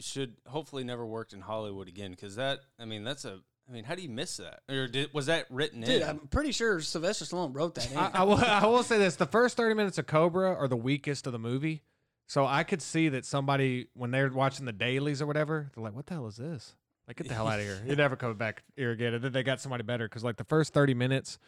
should 0.00 0.36
hopefully 0.46 0.84
never 0.84 1.04
worked 1.06 1.32
in 1.32 1.40
Hollywood 1.40 1.88
again 1.88 2.10
because 2.10 2.36
that. 2.36 2.60
I 2.78 2.84
mean, 2.84 3.04
that's 3.04 3.24
a. 3.24 3.40
I 3.68 3.72
mean, 3.72 3.84
how 3.84 3.94
do 3.94 4.02
you 4.02 4.08
miss 4.08 4.38
that? 4.38 4.60
Or 4.68 4.86
did, 4.86 5.12
was 5.12 5.26
that 5.26 5.46
written 5.50 5.82
Dude, 5.82 6.02
in? 6.02 6.08
I'm 6.08 6.18
pretty 6.28 6.52
sure 6.52 6.80
Sylvester 6.80 7.26
Stallone 7.26 7.54
wrote 7.54 7.74
that. 7.74 7.90
In. 7.90 7.96
I, 7.98 8.10
I, 8.14 8.22
will, 8.22 8.36
I 8.38 8.66
will 8.66 8.82
say 8.82 8.98
this: 8.98 9.16
the 9.16 9.26
first 9.26 9.56
thirty 9.56 9.74
minutes 9.74 9.98
of 9.98 10.06
Cobra 10.06 10.54
are 10.54 10.68
the 10.68 10.76
weakest 10.76 11.26
of 11.26 11.32
the 11.32 11.38
movie. 11.38 11.82
So 12.26 12.44
I 12.46 12.62
could 12.62 12.82
see 12.82 13.08
that 13.10 13.24
somebody 13.24 13.88
when 13.94 14.10
they're 14.10 14.30
watching 14.30 14.66
the 14.66 14.72
dailies 14.72 15.20
or 15.22 15.26
whatever, 15.26 15.70
they're 15.74 15.84
like, 15.84 15.94
"What 15.94 16.06
the 16.06 16.14
hell 16.14 16.26
is 16.26 16.36
this?" 16.36 16.74
Like, 17.06 17.16
get 17.16 17.28
the 17.28 17.34
hell 17.34 17.48
out 17.48 17.58
of 17.58 17.64
here! 17.64 17.82
You're 17.86 17.96
never 17.96 18.16
coming 18.16 18.36
back 18.36 18.62
here 18.76 18.90
again. 18.90 19.14
And 19.14 19.24
then 19.24 19.32
they 19.32 19.42
got 19.42 19.60
somebody 19.60 19.82
better 19.82 20.06
because 20.06 20.24
like 20.24 20.36
the 20.36 20.44
first 20.44 20.72
thirty 20.74 20.94
minutes 20.94 21.38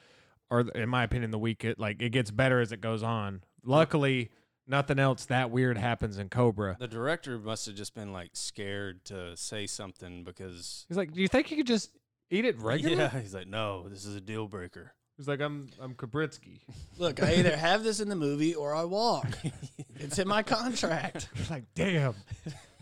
are, 0.51 0.61
in 0.61 0.89
my 0.89 1.05
opinion, 1.05 1.31
the 1.31 1.39
weakest. 1.39 1.79
Like 1.79 2.01
it 2.03 2.11
gets 2.11 2.31
better 2.31 2.61
as 2.61 2.73
it 2.73 2.81
goes 2.81 3.03
on. 3.03 3.43
Luckily, 3.63 4.31
nothing 4.67 4.99
else 4.99 5.27
that 5.27 5.51
weird 5.51 5.77
happens 5.77 6.19
in 6.19 6.31
Cobra. 6.31 6.77
the 6.81 6.89
director 6.89 7.39
must 7.39 7.67
have 7.67 7.75
just 7.75 7.95
been 7.95 8.13
like 8.13 8.31
scared 8.33 9.05
to 9.07 9.37
say 9.37 9.67
something 9.67 10.25
because. 10.25 10.87
He's 10.89 10.97
like, 10.97 11.13
"Do 11.13 11.21
you 11.21 11.29
think 11.29 11.51
you 11.51 11.59
could 11.59 11.67
just 11.67 11.91
eat 12.31 12.45
it 12.45 12.59
regularly?" 12.59 13.03
Yeah, 13.03 13.21
he's 13.21 13.35
like, 13.35 13.49
no, 13.49 13.89
this 13.89 14.05
is 14.05 14.17
a 14.17 14.21
deal 14.21 14.49
breaker. 14.49 14.93
He's 15.17 15.29
like, 15.29 15.41
"I'm 15.41 15.69
I'm 15.81 15.95
Cobretti." 15.95 16.61
Look, 16.99 17.23
I 17.23 17.35
either 17.35 17.57
have 17.57 17.83
this 17.83 18.01
in 18.01 18.09
the 18.09 18.17
movie 18.17 18.55
or 18.55 18.75
I 18.75 18.85
walk. 18.85 19.29
It's 20.03 20.19
in 20.19 20.27
my 20.27 20.43
contract. 20.43 21.29
It's 21.37 21.51
like, 21.51 21.65
damn, 21.75 22.15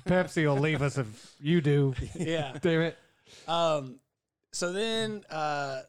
Pepsi 0.07 0.47
will 0.47 0.61
leave 0.61 0.83
us 0.83 0.99
if 0.99 1.35
you 1.40 1.61
do. 1.61 1.93
Yeah. 2.14 2.57
Damn 2.61 2.83
it. 2.83 2.99
Um, 3.49 3.99
so 4.52 4.73
then 4.73 5.25
uh, 5.28 5.81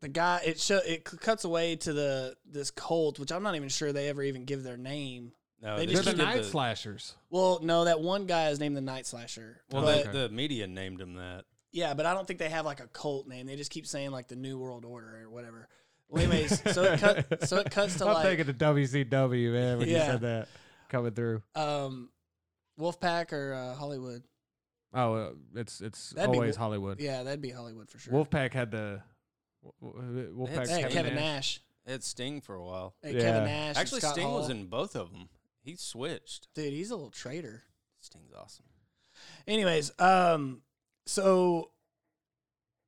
the 0.00 0.08
guy 0.08 0.42
it 0.44 0.60
show 0.60 0.78
it 0.86 1.04
cuts 1.04 1.44
away 1.44 1.76
to 1.76 1.92
the 1.94 2.36
this 2.44 2.70
cult, 2.70 3.18
which 3.18 3.32
I'm 3.32 3.42
not 3.42 3.56
even 3.56 3.70
sure 3.70 3.92
they 3.92 4.08
ever 4.08 4.22
even 4.22 4.44
give 4.44 4.62
their 4.62 4.76
name. 4.76 5.32
No, 5.62 5.78
They 5.78 5.86
they 5.86 5.94
They're 5.94 6.02
just 6.02 6.16
the 6.16 6.22
did 6.22 6.36
night 6.36 6.44
slashers. 6.44 7.14
Well, 7.30 7.60
no, 7.62 7.84
that 7.84 8.00
one 8.00 8.26
guy 8.26 8.50
is 8.50 8.60
named 8.60 8.76
the 8.76 8.82
Night 8.82 9.06
Slasher. 9.06 9.62
Well, 9.70 9.84
but, 9.84 10.12
the, 10.12 10.18
the 10.18 10.28
media 10.28 10.66
named 10.66 11.00
him 11.00 11.14
that. 11.14 11.44
Yeah, 11.76 11.92
but 11.94 12.06
I 12.06 12.14
don't 12.14 12.26
think 12.26 12.38
they 12.38 12.48
have 12.48 12.64
like 12.64 12.80
a 12.80 12.86
cult 12.88 13.28
name. 13.28 13.46
They 13.46 13.54
just 13.56 13.70
keep 13.70 13.86
saying 13.86 14.10
like 14.10 14.28
the 14.28 14.36
New 14.36 14.58
World 14.58 14.84
Order 14.86 15.20
or 15.24 15.30
whatever. 15.30 15.68
Well, 16.08 16.22
anyways, 16.22 16.62
so 16.74 16.84
it 16.84 17.00
cut 17.00 17.46
so 17.48 17.58
it 17.58 17.70
cuts 17.70 17.96
to 17.98 18.04
I'm 18.06 18.14
like 18.14 18.24
thinking 18.24 18.46
the 18.46 18.54
WCW, 18.54 19.52
man, 19.52 19.78
when 19.78 19.88
you 19.88 19.94
Yeah. 19.96 20.06
said 20.06 20.20
that 20.22 20.48
coming 20.88 21.12
through. 21.12 21.42
um, 21.54 22.08
Wolfpack 22.80 23.32
or 23.32 23.52
uh, 23.54 23.74
Hollywood. 23.74 24.22
Oh, 24.94 25.14
uh, 25.14 25.30
it's 25.54 25.80
it's 25.80 26.10
That'd 26.10 26.34
always 26.34 26.56
Wo- 26.56 26.64
Hollywood. 26.64 27.00
Yeah, 27.00 27.22
that'd 27.24 27.42
be 27.42 27.50
Hollywood 27.50 27.90
for 27.90 27.98
sure. 27.98 28.12
Wolfpack 28.14 28.52
had 28.54 28.70
the 28.70 29.02
w- 29.80 30.00
w- 30.02 30.34
Wolfpack. 30.36 30.68
hey, 30.68 30.82
Kevin 30.82 30.92
Kevin, 30.92 31.14
Nash. 31.16 31.22
Nash. 31.24 31.60
They 31.84 31.92
had 31.92 32.04
Sting 32.04 32.40
for 32.40 32.54
a 32.54 32.64
while. 32.64 32.94
Hey, 33.02 33.14
Yeah. 33.14 33.20
Kevin 33.20 33.44
Nash. 33.44 33.76
Actually, 33.76 34.00
Scott 34.00 34.14
Sting 34.14 34.30
was 34.30 34.48
in 34.48 34.66
both 34.66 34.96
of 34.96 35.12
them. 35.12 35.28
He 35.62 35.76
switched. 35.76 36.48
Dude, 36.54 36.72
he's 36.72 36.90
a 36.90 36.94
little 36.96 37.10
traitor. 37.10 37.64
Sting's 38.00 38.32
awesome. 38.32 38.64
Anyways, 39.46 39.90
um, 39.98 40.62
so 41.06 41.70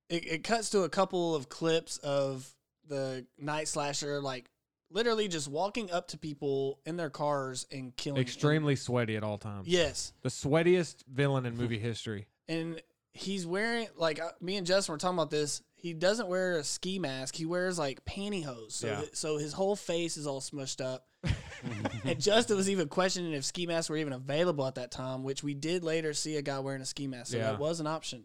it, 0.09 0.27
it 0.27 0.45
cuts 0.45 0.71
to 0.71 0.83
a 0.83 0.89
couple 0.89 1.35
of 1.35 1.49
clips 1.49 1.99
of 1.99 2.49
the 2.87 3.27
night 3.39 3.69
slasher, 3.69 4.21
like 4.21 4.51
literally 4.91 5.29
just 5.29 5.49
walking 5.49 5.91
up 5.91 6.09
to 6.09 6.19
people 6.19 6.81
in 6.87 6.97
their 6.97 7.11
cars 7.11 7.67
and 7.71 7.95
killing. 7.97 8.17
them. 8.17 8.23
Extremely 8.23 8.75
sweaty 8.77 9.17
at 9.17 9.23
all 9.23 9.39
times. 9.39 9.69
Yes, 9.69 10.13
The 10.23 10.31
sweatiest 10.31 11.05
villain 11.07 11.45
in 11.47 11.57
movie 11.57 11.79
history. 11.79 12.27
and 12.49 12.81
he's 13.13 13.45
wearing 13.47 13.89
like 13.97 14.21
uh, 14.21 14.31
me 14.41 14.57
and 14.57 14.67
Justin 14.67 14.93
were 14.93 14.99
talking 14.99 15.19
about 15.19 15.31
this. 15.31 15.61
He 15.75 15.93
doesn't 15.93 16.29
wear 16.29 16.57
a 16.59 16.65
ski 16.65 16.99
mask. 16.99 17.35
He 17.37 17.47
wears 17.47 17.79
like 17.79 18.05
pantyhose. 18.05 18.73
So, 18.73 18.87
Yeah. 18.87 19.01
that- 19.01 19.17
so 19.17 19.37
his 19.39 19.53
whole 19.53 19.77
face 19.77 20.17
is 20.17 20.27
all 20.27 20.41
smushed 20.41 20.85
up. 20.85 21.07
and 22.05 22.21
Justin 22.21 22.57
was 22.57 22.71
even 22.71 22.89
questioning 22.89 23.33
if 23.33 23.45
ski 23.45 23.67
masks 23.67 23.91
were 23.91 23.97
even 23.97 24.13
available 24.13 24.67
at 24.67 24.77
that 24.77 24.91
time, 24.91 25.25
which 25.25 25.43
we 25.43 25.55
did 25.55 25.83
later 25.85 26.15
see 26.15 26.37
a 26.37 26.43
guy 26.43 26.59
wearing 26.61 26.81
a 26.83 26.87
ski 26.87 27.07
mask. 27.07 27.33
So 27.33 27.39
Yeah. 27.39 27.51
that 27.53 27.59
was 27.59 27.81
an 27.81 27.87
option. 27.87 28.25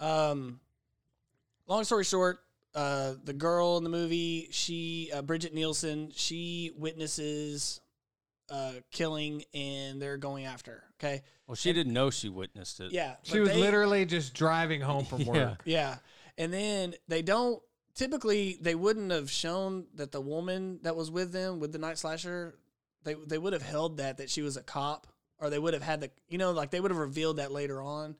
Um, 0.00 0.60
long 1.66 1.84
story 1.84 2.04
short, 2.04 2.38
uh, 2.74 3.14
the 3.22 3.32
girl 3.32 3.76
in 3.76 3.84
the 3.84 3.90
movie, 3.90 4.48
she, 4.50 5.10
uh, 5.14 5.22
Brigitte 5.22 5.54
Nielsen, 5.54 6.10
she 6.14 6.72
witnesses 6.76 7.80
uh, 8.50 8.72
killing 8.90 9.42
and 9.54 10.00
they're 10.02 10.16
going 10.18 10.44
after 10.44 10.72
her. 10.72 10.84
Okay. 11.00 11.22
Well, 11.46 11.54
she 11.54 11.72
didn't 11.72 11.92
know 11.92 12.10
she 12.10 12.28
witnessed 12.28 12.80
it. 12.80 12.92
Yeah. 12.92 13.16
She 13.22 13.40
was 13.40 13.50
they- 13.50 13.60
literally 13.60 14.04
just 14.06 14.34
driving 14.34 14.80
home 14.80 15.04
from 15.04 15.20
Yeah. 15.22 15.32
work. 15.32 15.62
Yeah. 15.64 15.96
And 16.36 16.52
then 16.52 16.94
they 17.08 17.22
don't 17.22 17.62
typically 17.94 18.58
they 18.60 18.74
wouldn't 18.74 19.10
have 19.10 19.30
shown 19.30 19.86
that 19.94 20.12
the 20.12 20.20
woman 20.20 20.80
that 20.82 20.96
was 20.96 21.10
with 21.10 21.32
them 21.32 21.60
with 21.60 21.72
the 21.72 21.78
night 21.78 21.98
slasher 21.98 22.54
they 23.04 23.14
they 23.14 23.38
would 23.38 23.52
have 23.52 23.62
held 23.62 23.98
that 23.98 24.18
that 24.18 24.30
she 24.30 24.42
was 24.42 24.56
a 24.56 24.62
cop 24.62 25.06
or 25.38 25.50
they 25.50 25.58
would 25.58 25.74
have 25.74 25.82
had 25.82 26.00
the 26.00 26.10
you 26.28 26.38
know 26.38 26.52
like 26.52 26.70
they 26.70 26.80
would 26.80 26.90
have 26.90 26.98
revealed 26.98 27.36
that 27.36 27.52
later 27.52 27.80
on. 27.82 28.16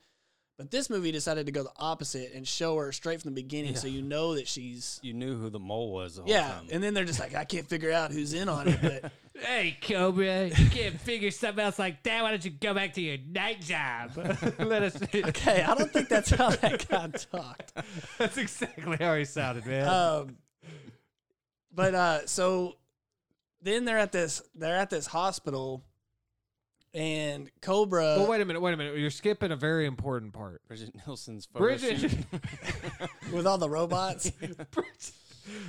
But 0.56 0.70
this 0.70 0.88
movie 0.88 1.10
decided 1.10 1.46
to 1.46 1.52
go 1.52 1.64
the 1.64 1.72
opposite 1.78 2.32
and 2.32 2.46
show 2.46 2.76
her 2.76 2.92
straight 2.92 3.20
from 3.20 3.34
the 3.34 3.42
beginning 3.42 3.74
so 3.74 3.88
you 3.88 4.02
know 4.02 4.36
that 4.36 4.46
she's 4.46 5.00
You 5.02 5.12
knew 5.12 5.36
who 5.36 5.50
the 5.50 5.58
mole 5.58 5.92
was 5.92 6.14
the 6.14 6.22
whole 6.22 6.30
yeah, 6.30 6.48
time. 6.48 6.68
and 6.70 6.80
then 6.80 6.94
they're 6.94 7.04
just 7.04 7.18
like, 7.18 7.34
I 7.34 7.44
can't 7.44 7.68
figure 7.68 7.90
out 7.90 8.12
who's 8.12 8.34
in 8.34 8.48
on 8.48 8.68
it. 8.68 8.78
But 8.80 9.12
Hey, 9.42 9.76
Cobra, 9.82 10.46
you 10.46 10.70
can't 10.70 11.00
figure 11.00 11.32
something 11.32 11.64
else 11.64 11.76
like 11.76 12.04
that. 12.04 12.22
Why 12.22 12.30
don't 12.30 12.44
you 12.44 12.52
go 12.52 12.72
back 12.72 12.92
to 12.92 13.00
your 13.00 13.18
night 13.28 13.62
job? 13.62 14.12
Let 14.60 14.84
us. 14.84 14.96
okay, 15.12 15.60
I 15.64 15.74
don't 15.74 15.92
think 15.92 16.08
that's 16.08 16.30
how 16.30 16.50
that 16.50 16.86
guy 16.88 17.08
talked. 17.08 17.72
That's 18.18 18.36
exactly 18.38 18.96
how 19.00 19.16
he 19.16 19.24
sounded, 19.24 19.66
man. 19.66 19.88
um, 19.88 20.36
but 21.74 21.96
uh, 21.96 22.26
so 22.26 22.76
then 23.60 23.84
they're 23.84 23.98
at 23.98 24.12
this 24.12 24.40
they're 24.54 24.76
at 24.76 24.90
this 24.90 25.06
hospital, 25.08 25.82
and 26.94 27.50
Cobra. 27.60 28.16
well, 28.18 28.28
wait 28.28 28.40
a 28.40 28.44
minute, 28.44 28.60
wait 28.60 28.72
a 28.74 28.76
minute. 28.76 28.96
You're 28.96 29.10
skipping 29.10 29.50
a 29.52 29.56
very 29.56 29.86
important 29.86 30.32
part. 30.32 30.62
Brigitte 30.68 30.94
Nielsen's 31.06 31.46
photo 31.46 31.64
Brigitte, 31.66 31.98
shoot. 32.00 32.12
with 33.32 33.46
all 33.46 33.58
the 33.58 33.68
robots. 33.68 34.30
Brigitte, 34.30 35.12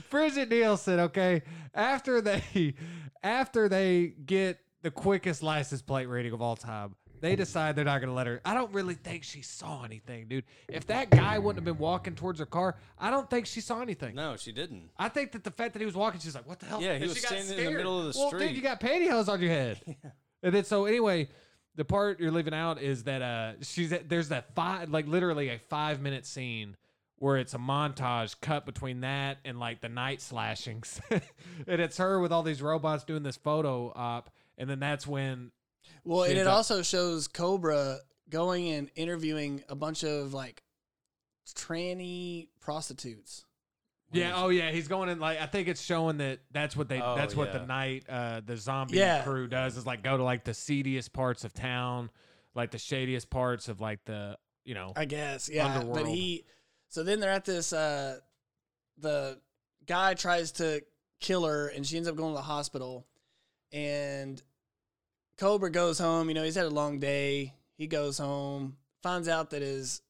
Brigitte 0.10 0.50
Nielsen. 0.50 1.00
Okay, 1.02 1.42
after 1.74 2.22
they, 2.22 2.76
after 3.24 3.68
they 3.68 4.08
get 4.26 4.60
the 4.84 4.92
quickest 4.92 5.42
license 5.44 5.82
plate 5.82 6.06
rating 6.06 6.32
of 6.34 6.42
all 6.42 6.56
time, 6.56 6.96
they 7.22 7.36
decide 7.36 7.76
they're 7.76 7.86
not 7.86 8.00
going 8.02 8.10
to 8.10 8.14
let 8.16 8.28
her. 8.28 8.40
I 8.46 8.54
don't 8.54 8.72
really 8.74 8.94
think 8.94 9.24
she 9.24 9.42
saw 9.42 9.84
anything, 9.84 10.28
dude. 10.28 10.44
If 10.68 10.86
that 10.88 11.10
guy 11.10 11.40
wouldn't 11.40 11.66
have 11.66 11.76
been 11.76 11.82
walking 11.82 12.14
towards 12.14 12.40
her 12.40 12.46
car, 12.46 12.76
I 13.00 13.10
don't 13.10 13.28
think 13.30 13.48
she 13.48 13.62
saw 13.62 13.82
anything. 13.82 14.14
no, 14.16 14.36
she 14.36 14.52
didn't. 14.52 14.92
I 15.00 15.10
think 15.10 15.32
that 15.32 15.44
the 15.44 15.50
fact 15.52 15.74
that 15.74 15.80
he 15.80 15.86
was 15.86 15.96
walking, 15.96 16.20
she's 16.20 16.36
like, 16.36 16.48
"What 16.48 16.60
the 16.60 16.68
hell?" 16.68 16.82
Yeah, 16.82 16.90
he 16.90 16.96
And 16.98 17.06
was 17.06 17.16
she 17.16 17.22
got 17.22 17.28
standing 17.30 17.50
in 17.52 17.56
the 17.58 17.62
scared. 17.64 17.78
middle 17.78 18.00
of 18.08 18.14
the 18.14 18.20
well, 18.20 18.32
dude, 18.32 18.56
you 18.56 18.62
got 18.62 18.80
pantyhose 18.80 19.28
on 19.28 19.42
your 19.42 19.50
head. 19.50 19.82
And 20.44 20.54
then 20.54 20.64
so 20.64 20.86
anyway, 20.86 21.30
the 21.76 21.86
part 21.86 22.20
you're 22.20 22.32
leaving 22.32 22.54
out 22.54 22.82
is 22.82 23.04
that 23.04 23.22
uh 23.22 23.54
she's 23.62 23.92
at, 23.92 24.10
there's 24.10 24.30
that 24.30 24.54
five 24.56 24.90
like 24.90 25.08
literally 25.08 25.50
a 25.50 25.60
five 25.60 26.02
minute 26.02 26.26
scene 26.26 26.78
where 27.18 27.38
it's 27.38 27.54
a 27.54 27.58
montage 27.58 28.36
cut 28.42 28.66
between 28.66 29.02
that 29.02 29.38
and 29.46 29.60
like 29.60 29.82
the 29.82 29.90
night 29.90 30.22
slashings, 30.22 31.00
and 31.10 31.22
it's 31.82 31.98
her 31.98 32.20
with 32.20 32.32
all 32.32 32.44
these 32.44 32.62
robots 32.62 33.04
doing 33.06 33.24
this 33.24 33.38
photo 33.38 33.92
op, 33.96 34.30
and 34.58 34.70
then 34.70 34.80
that's 34.80 35.08
when 35.08 35.52
Well, 36.04 36.24
and 36.24 36.38
it 36.38 36.46
up- 36.46 36.56
also 36.56 36.82
shows 36.82 37.28
Cobra 37.28 38.00
going 38.30 38.70
and 38.70 38.90
interviewing 38.96 39.64
a 39.70 39.76
bunch 39.76 40.04
of 40.04 40.34
like 40.34 40.62
tranny 41.56 42.50
prostitutes. 42.60 43.46
Yeah. 44.20 44.34
Oh, 44.36 44.50
yeah. 44.50 44.72
He's 44.72 44.88
going 44.88 45.10
in 45.10 45.20
like 45.20 45.40
I 45.40 45.46
think 45.46 45.68
it's 45.68 45.82
showing 45.82 46.18
that 46.18 46.40
that's 46.52 46.76
what 46.76 46.90
they 46.90 47.02
Oh, 47.02 47.16
that's 47.16 47.36
what 47.36 47.52
the 47.52 47.60
yeah. 47.60 47.66
night 47.66 48.04
uh 48.10 48.42
the 48.46 48.58
zombie 48.58 48.98
Yeah. 48.98 49.24
crew 49.24 49.48
does 49.48 49.78
is 49.78 49.86
like 49.86 50.04
go 50.04 50.18
to 50.18 50.24
like 50.24 50.44
the 50.44 50.54
seediest 50.54 51.14
parts 51.14 51.44
of 51.44 51.54
town, 51.54 52.10
like 52.54 52.72
the 52.72 52.78
shadiest 52.78 53.30
parts 53.30 53.68
of 53.70 53.82
like 53.82 54.04
the 54.06 54.38
you 54.64 54.74
know 54.74 54.94
I 54.96 55.06
guess, 55.06 55.50
yeah. 55.52 55.68
But 55.68 55.78
Underworld. 55.82 56.08
he, 56.08 56.46
so 56.90 57.04
then 57.04 57.20
they're 57.20 57.32
at 57.32 57.46
this. 57.46 57.74
uh 57.74 58.20
The 58.98 59.40
guy 59.86 60.14
tries 60.14 60.52
to 60.54 60.82
kill 61.20 61.46
her, 61.46 61.68
and 61.68 61.86
she 61.86 61.98
ends 61.98 62.08
up 62.10 62.16
going 62.16 62.32
to 62.34 62.38
the 62.38 62.42
hospital. 62.44 63.06
And 63.72 64.42
Cobra 65.38 65.70
goes 65.70 66.00
home. 66.00 66.30
You 66.30 66.34
know, 66.36 66.44
he's 66.44 66.56
had 66.56 66.66
a 66.66 66.70
long 66.70 67.00
day. 67.00 67.54
He 67.78 67.88
goes 67.88 68.18
home, 68.18 68.78
finds 69.04 69.28
out 69.28 69.50
that 69.50 69.62
his 69.62 70.02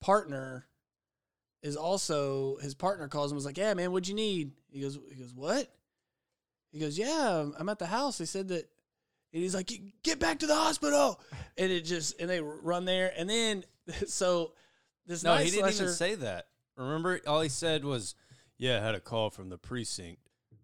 partner 0.00 0.66
is 1.64 1.76
also 1.76 2.56
his 2.58 2.74
partner 2.74 3.08
calls 3.08 3.32
him 3.32 3.34
was 3.36 3.44
like, 3.44 3.58
"Yeah, 3.58 3.74
man, 3.74 3.90
what'd 3.90 4.06
you 4.06 4.14
need?" 4.14 4.52
He 4.70 4.80
goes, 4.80 4.96
"He 5.08 5.16
goes 5.16 5.34
what?" 5.34 5.68
He 6.70 6.78
goes, 6.78 6.96
"Yeah, 6.96 7.50
I'm 7.58 7.68
at 7.68 7.78
the 7.80 7.86
house. 7.86 8.18
They 8.18 8.24
said 8.26 8.48
that." 8.48 8.68
And 9.32 9.42
he's 9.42 9.54
like, 9.54 9.72
"Get 10.04 10.20
back 10.20 10.38
to 10.40 10.46
the 10.46 10.54
hospital!" 10.54 11.20
And 11.58 11.72
it 11.72 11.80
just 11.84 12.20
and 12.20 12.30
they 12.30 12.40
run 12.40 12.84
there, 12.84 13.12
and 13.16 13.28
then 13.28 13.64
so 14.06 14.52
this 15.06 15.24
No, 15.24 15.34
night 15.34 15.46
he 15.46 15.50
didn't 15.50 15.72
slasher, 15.72 15.82
even 15.84 15.94
say 15.94 16.14
that. 16.16 16.46
Remember, 16.76 17.20
all 17.26 17.40
he 17.40 17.48
said 17.48 17.84
was, 17.84 18.14
"Yeah, 18.58 18.78
I 18.80 18.84
had 18.84 18.94
a 18.94 19.00
call 19.00 19.30
from 19.30 19.48
the 19.48 19.58
precinct." 19.58 20.20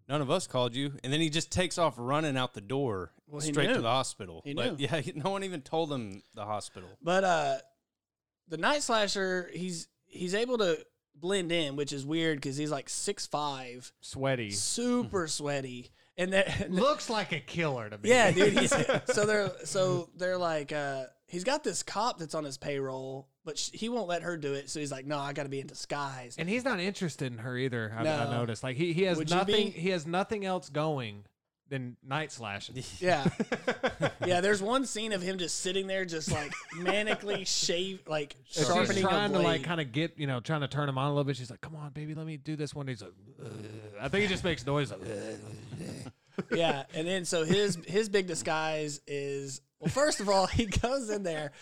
none 0.09 0.21
of 0.21 0.29
us 0.29 0.45
called 0.45 0.75
you. 0.75 0.91
And 1.05 1.13
then 1.13 1.21
he 1.21 1.29
just 1.29 1.51
takes 1.53 1.77
off 1.77 1.93
running 1.97 2.35
out 2.35 2.53
the 2.53 2.59
door 2.59 3.13
Well, 3.27 3.39
straight 3.39 3.67
to 3.73 3.79
the 3.81 3.87
hospital. 3.89 4.41
He 4.43 4.53
knew. 4.53 4.75
yeah, 4.77 4.99
no 5.15 5.29
one 5.29 5.45
even 5.45 5.61
told 5.61 5.89
him 5.89 6.21
the 6.33 6.43
hospital. 6.43 6.89
But 7.01 7.23
uh, 7.23 7.57
the 8.49 8.57
night 8.57 8.83
slasher, 8.83 9.49
he's 9.53 9.87
he's 10.07 10.35
able 10.35 10.57
to 10.57 10.85
blend 11.15 11.51
in, 11.51 11.75
which 11.75 11.93
is 11.93 12.05
weird 12.05 12.37
because 12.37 12.57
he's 12.57 12.71
like 12.71 12.89
six 12.89 13.25
five, 13.27 13.91
Sweaty. 14.01 14.51
super 14.51 15.27
sweaty, 15.27 15.91
and 16.17 16.33
that 16.33 16.71
Looks 16.71 17.09
like 17.09 17.31
a 17.31 17.39
killer 17.39 17.89
to 17.89 17.97
me. 17.97 18.09
yeah, 18.09 18.31
dude. 18.31 18.53
He's, 18.59 18.69
so 19.13 19.25
they're 19.25 19.51
so 19.65 20.09
they're 20.17 20.37
like 20.37 20.71
uh, 20.71 21.03
he's 21.27 21.43
got 21.43 21.63
this 21.63 21.83
cop 21.83 22.17
that's 22.19 22.35
on 22.35 22.43
his 22.43 22.57
payroll, 22.57 23.27
but 23.45 23.57
sh- 23.57 23.69
he 23.73 23.89
won't 23.89 24.07
let 24.07 24.21
her 24.23 24.35
do 24.37 24.53
it. 24.53 24.69
So 24.69 24.79
he's 24.79 24.91
like, 24.91 25.05
no, 25.05 25.17
I 25.19 25.33
got 25.33 25.43
to 25.43 25.49
be 25.49 25.59
in 25.61 25.67
disguise. 25.67 26.35
And 26.37 26.49
he's 26.49 26.63
not 26.65 26.79
interested 26.79 27.31
in 27.31 27.39
her 27.39 27.57
either. 27.57 27.93
I, 27.97 28.01
I 28.07 28.31
noticed. 28.31 28.63
Like 28.63 28.75
he, 28.77 28.93
he 28.93 29.03
has 29.03 29.17
Would 29.17 29.29
you 29.29 29.35
nothing. 29.37 29.67
be? 29.67 29.71
He 29.71 29.89
has 29.89 30.05
nothing 30.05 30.45
else 30.45 30.69
going 30.69 31.23
than 31.71 31.95
night 32.07 32.31
slashing. 32.31 32.75
Yeah, 32.99 33.25
yeah. 34.27 34.41
There's 34.41 34.61
one 34.61 34.85
scene 34.85 35.13
of 35.13 35.21
him 35.21 35.39
just 35.39 35.59
sitting 35.61 35.87
there, 35.87 36.05
just 36.05 36.31
like 36.31 36.51
manically 36.75 37.47
shave, 37.47 38.01
like 38.05 38.35
She's 38.43 38.67
sharpening 38.67 39.01
trying 39.01 39.33
a 39.33 39.39
to 39.39 39.43
like 39.43 39.63
kind 39.63 39.81
of 39.81 39.91
get 39.91 40.19
you 40.19 40.27
know 40.27 40.39
trying 40.39 40.61
to 40.61 40.67
turn 40.67 40.87
him 40.87 40.97
on 40.97 41.07
a 41.07 41.09
little 41.09 41.23
bit. 41.23 41.37
She's 41.37 41.49
like, 41.49 41.61
"Come 41.61 41.75
on, 41.75 41.91
baby, 41.91 42.13
let 42.13 42.27
me 42.27 42.37
do 42.37 42.55
this 42.55 42.75
one." 42.75 42.87
He's 42.87 43.01
like, 43.01 43.13
"Ugh." 43.43 43.51
I 43.99 44.09
think 44.09 44.23
he 44.23 44.27
just 44.27 44.43
makes 44.43 44.65
noise. 44.65 44.91
Like, 44.91 45.01
"Ugh." 45.01 46.11
yeah, 46.51 46.83
and 46.93 47.07
then 47.07 47.25
so 47.25 47.43
his 47.45 47.77
his 47.87 48.09
big 48.09 48.27
disguise 48.27 49.01
is 49.07 49.61
well. 49.79 49.89
First 49.89 50.19
of 50.19 50.29
all, 50.29 50.45
he 50.47 50.65
goes 50.65 51.09
in 51.09 51.23
there, 51.23 51.53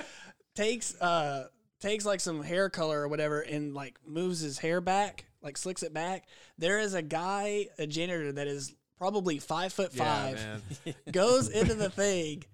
takes 0.56 1.00
uh 1.00 1.48
takes 1.80 2.04
like 2.06 2.20
some 2.20 2.44
hair 2.44 2.70
color 2.70 3.02
or 3.02 3.08
whatever, 3.08 3.42
and 3.42 3.74
like 3.74 3.96
moves 4.06 4.42
his 4.42 4.58
hair 4.58 4.82
back, 4.82 5.26
like 5.42 5.56
slicks 5.58 5.84
it 5.84 5.94
back. 5.94 6.26
There 6.58 6.80
is 6.80 6.96
a 6.96 7.02
guy, 7.02 7.68
a 7.78 7.88
janitor 7.88 8.32
that 8.34 8.48
is 8.48 8.76
probably 9.00 9.40
five 9.40 9.74
foot 9.74 9.92
five, 9.94 10.36
man. 10.36 10.62
goes 11.12 11.50
into 11.50 11.74
the 11.74 11.90
thing. 11.90 12.44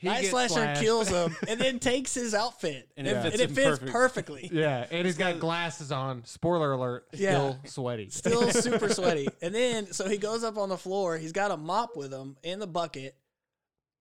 He 0.00 0.06
Night 0.06 0.26
Slasher 0.26 0.54
slashed. 0.54 0.80
kills 0.80 1.08
him 1.08 1.34
and 1.48 1.60
then 1.60 1.80
takes 1.80 2.14
his 2.14 2.32
outfit. 2.32 2.88
And 2.96 3.08
And, 3.08 3.08
it 3.08 3.18
it, 3.18 3.22
fits 3.22 3.34
and 3.34 3.42
it 3.42 3.48
him 3.48 3.54
fits 3.56 3.68
perfect. 3.80 3.92
perfectly. 3.92 4.50
Yeah, 4.52 4.86
and 4.92 5.04
he's 5.04 5.16
got 5.18 5.40
glasses 5.40 5.90
on. 5.90 6.24
Spoiler 6.24 6.70
alert. 6.70 7.08
Yeah. 7.14 7.30
Still 7.32 7.58
sweaty. 7.64 8.10
Still 8.10 8.48
super 8.52 8.88
sweaty. 8.90 9.26
And 9.42 9.52
then, 9.52 9.92
so 9.92 10.08
he 10.08 10.16
goes 10.16 10.44
up 10.44 10.56
on 10.56 10.68
the 10.68 10.76
floor. 10.76 11.18
He's 11.18 11.32
got 11.32 11.50
a 11.50 11.56
mop 11.56 11.96
with 11.96 12.12
him 12.12 12.36
in 12.44 12.60
the 12.60 12.68
bucket. 12.68 13.16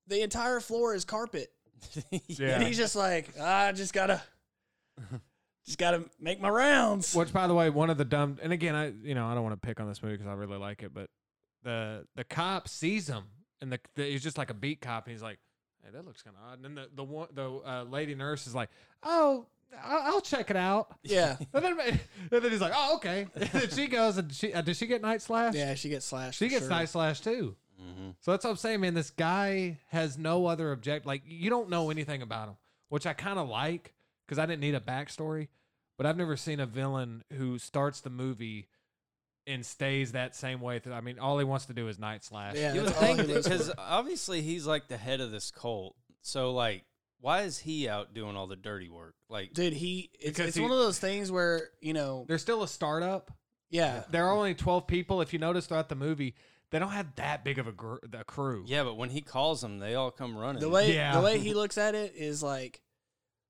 The 0.05 0.21
entire 0.21 0.59
floor 0.59 0.93
is 0.93 1.03
carpet. 1.03 1.51
Yeah. 2.27 2.49
And 2.49 2.63
he's 2.67 2.77
just 2.77 2.95
like, 2.95 3.33
ah, 3.41 3.65
I 3.65 3.71
just 3.71 3.91
gotta, 3.91 4.21
just 5.65 5.79
gotta 5.79 6.03
make 6.19 6.39
my 6.39 6.49
rounds. 6.49 7.15
Which, 7.15 7.33
by 7.33 7.47
the 7.47 7.55
way, 7.55 7.71
one 7.71 7.89
of 7.89 7.97
the 7.97 8.05
dumb. 8.05 8.37
And 8.43 8.53
again, 8.53 8.75
I 8.75 8.91
you 9.03 9.15
know 9.15 9.25
I 9.25 9.33
don't 9.33 9.43
want 9.43 9.59
to 9.59 9.65
pick 9.67 9.79
on 9.79 9.87
this 9.87 10.03
movie 10.03 10.13
because 10.15 10.27
I 10.27 10.33
really 10.33 10.57
like 10.57 10.83
it, 10.83 10.93
but 10.93 11.09
the 11.67 12.05
the 12.15 12.23
cop 12.23 12.67
sees 12.67 13.07
him 13.07 13.25
and 13.61 13.71
the, 13.71 13.79
the 13.95 14.03
he's 14.03 14.23
just 14.23 14.37
like 14.37 14.49
a 14.49 14.53
beat 14.53 14.81
cop 14.81 15.05
and 15.05 15.11
he's 15.11 15.21
like, 15.21 15.37
"Hey, 15.83 15.89
that 15.93 16.05
looks 16.05 16.21
kind 16.23 16.35
of 16.35 16.49
odd." 16.51 16.55
And 16.55 16.63
then 16.65 16.75
the 16.75 16.89
the 16.95 17.03
one 17.03 17.27
the 17.33 17.49
uh, 17.65 17.83
lady 17.83 18.15
nurse 18.15 18.47
is 18.47 18.55
like, 18.55 18.69
"Oh, 19.03 19.45
I'll, 19.83 20.13
I'll 20.15 20.21
check 20.21 20.49
it 20.49 20.55
out." 20.55 20.95
Yeah, 21.03 21.37
And 21.53 21.63
then, 21.65 21.79
and 21.79 21.99
then 22.43 22.51
he's 22.51 22.61
like, 22.61 22.73
"Oh, 22.75 22.95
okay." 22.95 23.27
And 23.35 23.49
then 23.49 23.69
she 23.69 23.87
goes 23.87 24.17
and 24.17 24.31
she 24.31 24.53
uh, 24.53 24.61
does 24.61 24.77
she 24.77 24.87
get 24.87 25.01
night 25.01 25.21
slash? 25.21 25.53
yeah. 25.55 25.75
She 25.75 25.89
gets 25.89 26.05
slashed. 26.05 26.39
she 26.39 26.45
for 26.45 26.51
gets 26.51 26.63
sure. 26.63 26.69
night 26.69 26.89
slash 26.89 27.19
too. 27.21 27.55
Mhm. 27.81 28.15
So 28.21 28.31
that's 28.31 28.43
what 28.43 28.51
I'm 28.51 28.57
saying, 28.57 28.81
man. 28.81 28.93
This 28.93 29.11
guy 29.11 29.77
has 29.87 30.17
no 30.17 30.45
other 30.47 30.71
object. 30.71 31.05
Like 31.05 31.21
you 31.25 31.49
don't 31.49 31.69
know 31.69 31.89
anything 31.89 32.21
about 32.21 32.47
him, 32.49 32.55
which 32.89 33.05
I 33.05 33.13
kind 33.13 33.37
of 33.37 33.49
like 33.49 33.93
because 34.25 34.39
I 34.39 34.45
didn't 34.45 34.61
need 34.61 34.75
a 34.75 34.79
backstory. 34.79 35.47
But 35.97 36.05
I've 36.05 36.17
never 36.17 36.37
seen 36.37 36.59
a 36.59 36.65
villain 36.67 37.23
who 37.33 37.57
starts 37.57 38.01
the 38.01 38.11
movie 38.11 38.67
and 39.47 39.65
stays 39.65 40.11
that 40.11 40.35
same 40.35 40.61
way. 40.61 40.79
Through, 40.79 40.93
I 40.93 41.01
mean, 41.01 41.17
all 41.19 41.37
he 41.39 41.45
wants 41.45 41.65
to 41.65 41.73
do 41.73 41.87
is 41.87 41.97
night 41.97 42.23
slash. 42.23 42.55
Yeah, 42.55 42.73
You 42.73 42.81
would 42.81 42.89
that's 42.89 43.01
all 43.01 43.07
think 43.15 43.21
he 43.21 43.27
lives 43.33 43.47
because 43.49 43.69
for. 43.69 43.75
obviously 43.79 44.41
he's 44.41 44.65
like 44.67 44.87
the 44.87 44.97
head 44.97 45.21
of 45.21 45.31
this 45.31 45.49
cult. 45.51 45.95
So 46.21 46.51
like, 46.51 46.83
why 47.19 47.43
is 47.43 47.57
he 47.57 47.89
out 47.89 48.13
doing 48.13 48.35
all 48.35 48.45
the 48.47 48.55
dirty 48.55 48.89
work? 48.89 49.15
Like, 49.29 49.53
Dude, 49.53 49.73
he 49.73 50.11
it's, 50.19 50.37
Because 50.37 50.49
it's 50.49 50.57
he- 50.57 50.61
one 50.61 50.71
of 50.71 50.77
those 50.77 50.99
things 50.99 51.31
where 51.31 51.69
you 51.81 51.93
know, 51.93 52.25
They're 52.27 52.37
still 52.37 52.61
a 52.63 52.67
startup. 52.67 53.31
yeah, 53.69 54.03
There 54.11 54.25
are 54.27 54.31
only 54.35 54.53
12 54.53 54.85
people. 54.87 55.21
If 55.21 55.33
you 55.33 55.39
notice 55.39 55.65
throughout 55.67 55.89
the 55.89 55.95
movie, 55.95 56.35
they 56.69 56.79
don't 56.79 56.91
have 56.91 57.15
that 57.15 57.43
big 57.45 57.59
of 57.59 57.67
a, 57.67 57.71
gr- 57.71 57.95
a 58.13 58.23
crew. 58.25 58.65
yeah, 58.67 58.83
but 58.83 58.95
when 58.97 59.09
he 59.09 59.21
calls 59.21 59.61
them, 59.61 59.79
they 59.79 59.95
all 59.95 60.11
come 60.11 60.37
running. 60.37 60.59
the 60.61 60.69
way 60.69 60.93
Yeah. 60.93 61.15
the 61.15 61.21
way 61.21 61.39
he 61.39 61.53
looks 61.53 61.77
at 61.77 61.95
it 61.95 62.13
is 62.15 62.43
like, 62.43 62.81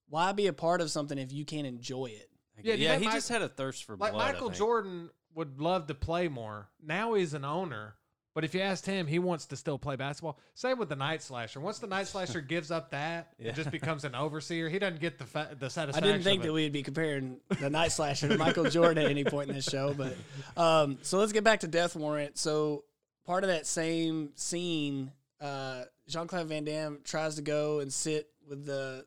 why 0.10 0.32
be 0.32 0.48
a 0.48 0.54
part 0.54 0.80
of 0.82 0.90
something 0.92 1.18
if 1.18 1.32
you 1.34 1.44
can't 1.44 1.68
enjoy 1.68 2.06
it? 2.06 2.30
Yeah, 2.58 2.62
yeah, 2.64 2.76
do 2.76 2.78
you 2.80 2.84
yeah, 2.86 2.90
think 2.92 3.02
he 3.02 3.08
Mike- 3.08 3.16
just 3.18 3.30
had 3.30 3.42
a 3.42 3.50
thirst 3.50 3.84
for 3.84 3.98
Like 3.98 4.14
blood. 4.14 4.22
I 4.30 4.32
Michael 4.32 4.48
think. 4.50 4.58
Jordan 4.58 5.10
would 5.38 5.62
love 5.62 5.88
to 5.88 5.94
play 5.96 6.28
more. 6.28 6.68
Now 6.84 7.14
he's 7.14 7.34
an 7.34 7.46
owner. 7.46 7.94
But 8.36 8.44
if 8.44 8.54
you 8.54 8.62
asked 8.62 8.86
him, 8.86 9.08
he 9.08 9.18
wants 9.18 9.48
to 9.48 9.56
still 9.56 9.80
play 9.80 9.96
basketball. 9.96 10.38
Same 10.54 10.78
with 10.78 10.90
the 10.90 10.96
Night 10.96 11.24
Slasher. 11.24 11.60
Once 11.60 11.80
the 11.80 11.88
Night 11.88 12.06
Slasher 12.08 12.40
gives 12.48 12.70
up 12.70 12.92
that, 12.92 13.34
Yeah. 13.40 13.50
it 13.50 13.56
just 13.56 13.72
becomes 13.72 14.04
an 14.04 14.14
overseer. 14.14 14.70
He 14.70 14.78
doesn't 14.78 15.00
get 15.00 15.18
the 15.18 15.26
fa- 15.26 15.56
the 15.60 15.70
satisfaction. 15.72 16.08
I 16.08 16.12
didn't 16.14 16.24
think 16.24 16.44
that 16.44 16.54
we'd 16.54 16.72
be 16.72 16.84
comparing 16.84 17.40
the 17.60 17.70
Night 17.72 17.92
Slasher 17.94 18.28
to 18.28 18.38
Michael 18.38 18.70
Jordan 18.70 19.04
at 19.06 19.10
any 19.10 19.24
point 19.24 19.50
in 19.50 19.56
this 19.56 19.66
show, 19.66 19.96
but 19.96 20.16
um, 20.56 21.00
so 21.02 21.18
let's 21.18 21.32
get 21.32 21.44
back 21.44 21.62
to 21.62 21.68
Death 21.68 21.96
Warrant. 21.96 22.38
So 22.38 22.84
part 23.26 23.44
of 23.44 23.50
that 23.50 23.66
same 23.66 24.30
scene, 24.36 25.12
uh, 25.42 25.86
Jean 26.08 26.28
Claude 26.28 26.46
Van 26.48 26.64
Damme 26.64 27.00
tries 27.04 27.36
to 27.38 27.42
go 27.42 27.80
and 27.80 27.92
sit 27.92 28.28
with 28.48 28.66
the 28.68 29.04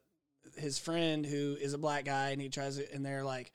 his 0.56 0.76
friend 0.80 1.24
who 1.24 1.56
is 1.60 1.72
a 1.72 1.78
black 1.78 2.04
guy, 2.04 2.30
and 2.30 2.40
he 2.42 2.48
tries 2.48 2.78
to, 2.78 2.92
and 2.92 3.06
they're 3.06 3.22
like, 3.24 3.52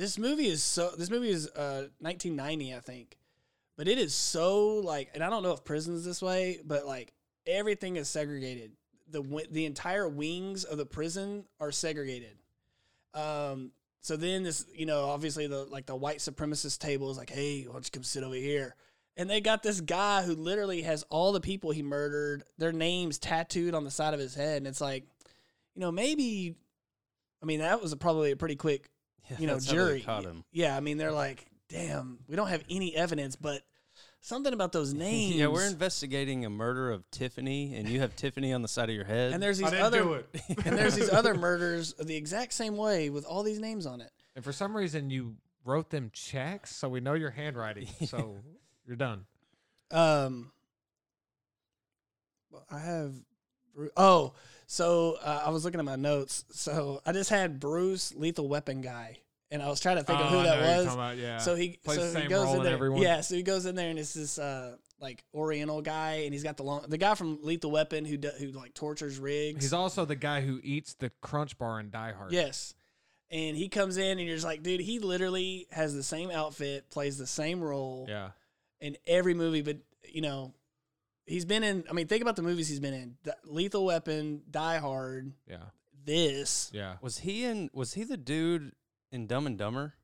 "This 0.00 0.18
movie 0.18 0.48
is 0.48 0.62
so. 0.62 0.92
This 0.96 1.10
movie 1.10 1.28
is 1.28 1.46
uh, 1.48 1.88
1990, 1.98 2.74
I 2.74 2.80
think, 2.80 3.18
but 3.76 3.86
it 3.86 3.98
is 3.98 4.14
so 4.14 4.76
like, 4.76 5.10
and 5.12 5.22
I 5.22 5.28
don't 5.28 5.42
know 5.42 5.52
if 5.52 5.62
prison's 5.62 6.06
this 6.06 6.22
way, 6.22 6.60
but 6.64 6.86
like 6.86 7.12
everything 7.46 7.96
is 7.96 8.08
segregated. 8.08 8.72
The 9.10 9.22
the 9.50 9.66
entire 9.66 10.08
wings 10.08 10.64
of 10.64 10.78
the 10.78 10.86
prison 10.86 11.44
are 11.60 11.70
segregated. 11.70 12.38
Um, 13.12 13.72
so 14.00 14.16
then 14.16 14.42
this, 14.42 14.64
you 14.74 14.86
know, 14.86 15.04
obviously 15.04 15.46
the 15.46 15.64
like 15.64 15.84
the 15.84 15.94
white 15.94 16.20
supremacist 16.20 16.78
table 16.78 17.10
is 17.10 17.18
like, 17.18 17.28
hey, 17.28 17.64
why 17.64 17.74
don't 17.74 17.84
you 17.84 17.90
come 17.92 18.02
sit 18.02 18.24
over 18.24 18.34
here? 18.34 18.76
And 19.18 19.28
they 19.28 19.42
got 19.42 19.62
this 19.62 19.82
guy 19.82 20.22
who 20.22 20.34
literally 20.34 20.80
has 20.80 21.04
all 21.10 21.32
the 21.32 21.42
people 21.42 21.72
he 21.72 21.82
murdered, 21.82 22.42
their 22.56 22.72
names 22.72 23.18
tattooed 23.18 23.74
on 23.74 23.84
the 23.84 23.90
side 23.90 24.14
of 24.14 24.20
his 24.20 24.34
head, 24.34 24.56
and 24.56 24.66
it's 24.66 24.80
like, 24.80 25.04
you 25.74 25.80
know, 25.82 25.92
maybe, 25.92 26.54
I 27.42 27.46
mean, 27.46 27.60
that 27.60 27.82
was 27.82 27.92
a, 27.92 27.98
probably 27.98 28.30
a 28.30 28.36
pretty 28.36 28.56
quick, 28.56 28.88
Yeah, 29.30 29.36
you 29.38 29.46
know, 29.46 29.54
that's 29.54 29.66
how 29.66 29.72
they 29.72 29.76
jury. 29.78 30.00
caught 30.02 30.24
him. 30.24 30.44
Yeah, 30.52 30.76
I 30.76 30.80
mean, 30.80 30.98
they're 30.98 31.12
like, 31.12 31.46
damn, 31.68 32.18
we 32.28 32.36
don't 32.36 32.48
have 32.48 32.64
any 32.68 32.94
evidence, 32.96 33.36
but 33.36 33.62
something 34.20 34.52
about 34.52 34.72
those 34.72 34.92
names. 35.08 35.36
Yeah, 35.36 35.46
we're 35.46 35.66
investigating 35.68 36.44
a 36.44 36.50
murder 36.50 36.90
of 36.90 37.08
Tiffany, 37.10 37.74
and 37.76 37.88
you 37.88 38.00
have 38.00 38.16
Tiffany 38.16 38.52
on 38.52 38.62
the 38.62 38.68
side 38.68 38.88
of 38.88 38.94
your 38.94 39.04
head. 39.04 39.32
and 39.32 39.42
there's 39.42 39.60
I 39.60 39.64
these 39.64 39.70
didn't 39.70 39.86
other 39.86 40.02
do 40.02 40.12
it. 40.14 40.28
and 40.66 40.76
there's 40.78 40.94
these 40.94 41.10
other 41.10 41.34
murders 41.34 41.94
the 41.94 42.16
exact 42.16 42.52
same 42.52 42.76
way 42.76 43.08
with 43.10 43.24
all 43.24 43.42
these 43.42 43.58
names 43.60 43.86
on 43.86 44.00
it. 44.00 44.10
And 44.36 44.44
for 44.44 44.52
some 44.52 44.76
reason, 44.76 45.10
you 45.10 45.36
wrote 45.64 45.90
them 45.90 46.10
checks, 46.12 46.74
so 46.74 46.88
we 46.88 47.00
know 47.00 47.14
your 47.14 47.30
handwriting. 47.30 47.88
So 48.06 48.36
you're 48.86 48.96
done. 48.96 49.26
Um, 49.90 50.50
well, 52.50 52.64
I 52.70 52.78
have. 52.78 53.14
Oh, 53.96 54.34
so 54.72 55.18
uh, 55.20 55.42
I 55.46 55.50
was 55.50 55.64
looking 55.64 55.80
at 55.80 55.84
my 55.84 55.96
notes. 55.96 56.44
So 56.52 57.00
I 57.04 57.10
just 57.10 57.28
had 57.28 57.58
Bruce, 57.58 58.14
Lethal 58.14 58.46
Weapon 58.46 58.82
guy, 58.82 59.18
and 59.50 59.60
I 59.60 59.68
was 59.68 59.80
trying 59.80 59.96
to 59.96 60.04
think 60.04 60.20
of 60.20 60.26
Oh, 60.26 60.28
who 60.28 60.38
I 60.38 60.42
that 60.44 60.76
was. 60.84 60.94
about, 60.94 61.16
yeah. 61.16 61.38
So 61.38 61.56
he 61.56 61.76
Plays 61.84 61.98
so 61.98 62.10
the 62.12 62.20
he 62.20 62.28
goes 62.28 62.44
role 62.46 62.56
in 62.58 62.62
there. 62.62 62.72
everyone. 62.74 63.02
Yeah, 63.02 63.20
so 63.20 63.34
he 63.34 63.42
goes 63.42 63.66
in 63.66 63.74
there 63.74 63.90
and 63.90 63.98
it's 63.98 64.14
this 64.14 64.38
uh 64.38 64.76
like 65.00 65.24
Oriental 65.34 65.82
guy, 65.82 66.22
and 66.24 66.32
he's 66.32 66.44
got 66.44 66.56
the 66.56 66.62
long 66.62 66.84
the 66.86 66.98
guy 66.98 67.16
from 67.16 67.40
Lethal 67.42 67.72
Weapon 67.72 68.04
who 68.04 68.16
do, 68.16 68.28
who 68.38 68.52
like 68.52 68.72
tortures 68.74 69.18
Riggs. 69.18 69.64
He's 69.64 69.72
also 69.72 70.04
the 70.04 70.14
guy 70.14 70.40
who 70.40 70.60
eats 70.62 70.94
the 70.94 71.10
Crunch 71.20 71.58
Bar 71.58 71.80
in 71.80 71.90
Die 71.90 72.12
Hard. 72.12 72.30
Yes. 72.32 72.74
And 73.32 73.56
he 73.56 73.68
comes 73.68 73.96
in 73.96 74.18
and 74.18 74.20
you're 74.26 74.36
just 74.36 74.46
like, 74.46 74.62
dude, 74.62 74.80
he 74.80 74.98
literally 75.00 75.66
has 75.72 75.94
the 75.94 76.02
same 76.04 76.30
outfit, 76.30 76.90
plays 76.90 77.16
the 77.18 77.26
same 77.26 77.60
role 77.60 78.06
Yeah. 78.08 78.30
in 78.80 78.96
every 79.06 79.34
movie, 79.34 79.62
but 79.62 79.78
you 80.04 80.20
know, 80.20 80.52
he's 81.30 81.44
been 81.44 81.62
in 81.62 81.84
I 81.88 81.92
mean, 81.92 82.06
think 82.06 82.22
about 82.22 82.36
the 82.36 82.42
movies 82.42 82.68
he's 82.68 82.80
been 82.80 82.94
in. 82.94 83.16
D- 83.24 83.30
Lethal 83.44 83.84
Weapon, 83.86 84.42
Die 84.50 84.78
Hard, 84.78 85.32
Yeah. 85.48 85.58
this. 86.04 86.70
Yeah. 86.74 86.96
was 87.00 87.18
he 87.18 87.44
in? 87.44 87.70
Was 87.72 87.94
he 87.94 88.04
the 88.04 88.16
dude 88.16 88.72
in 89.12 89.26
Dumb 89.26 89.46
and 89.46 89.56
Dumber? 89.56 89.94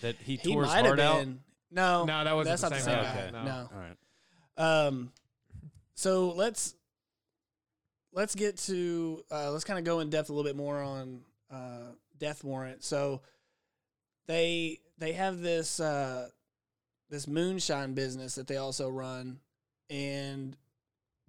That 0.00 0.16
he 0.16 0.36
He 0.36 0.52
tore 0.52 0.62
his 0.64 0.70
might 0.72 0.76
have 0.78 0.86
heart 0.86 1.00
out. 1.00 1.18
been. 1.20 1.40
No. 1.70 2.04
No, 2.04 2.24
that 2.24 2.34
wasn't 2.34 2.60
that's 2.60 2.62
the 2.62 2.68
not 2.70 2.76
the 2.76 2.82
same 2.82 2.94
same 2.94 3.04
guy. 3.04 3.30
guy. 3.30 3.38
Okay. 3.38 3.44
No. 3.46 3.70
All 3.72 3.78
right. 3.78 4.86
Um, 4.86 5.12
so 5.94 6.30
let's 6.30 6.74
let's 8.12 8.34
get 8.34 8.56
to 8.58 9.22
uh, 9.30 9.50
let's 9.52 9.64
kind 9.64 9.78
of 9.78 9.84
go 9.84 10.00
in 10.00 10.10
depth 10.10 10.30
a 10.30 10.32
little 10.32 10.48
bit 10.48 10.56
more 10.56 10.82
on 10.82 11.20
uh, 11.50 11.92
Death 12.18 12.42
Warrant. 12.44 12.82
So 12.84 13.22
they 14.26 14.80
they 14.98 15.12
have 15.12 15.40
this 15.40 15.80
uh, 15.80 16.28
this 17.10 17.26
moonshine 17.26 17.94
business 17.94 18.34
that 18.36 18.46
they 18.46 18.56
also 18.56 18.88
run, 18.88 19.38
and 19.90 20.56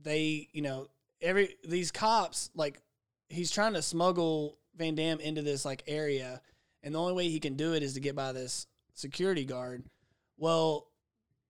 they 0.01 0.47
you 0.53 0.61
know 0.61 0.87
every 1.21 1.55
these 1.67 1.91
cops 1.91 2.49
like 2.55 2.81
he's 3.29 3.51
trying 3.51 3.73
to 3.73 3.81
smuggle 3.81 4.57
Van 4.75 4.95
Damme 4.95 5.19
into 5.19 5.41
this 5.41 5.65
like 5.65 5.83
area, 5.87 6.41
and 6.83 6.95
the 6.95 6.99
only 6.99 7.13
way 7.13 7.29
he 7.29 7.39
can 7.39 7.55
do 7.55 7.73
it 7.73 7.83
is 7.83 7.93
to 7.95 7.99
get 7.99 8.15
by 8.15 8.31
this 8.31 8.67
security 8.93 9.45
guard. 9.45 9.83
Well, 10.37 10.87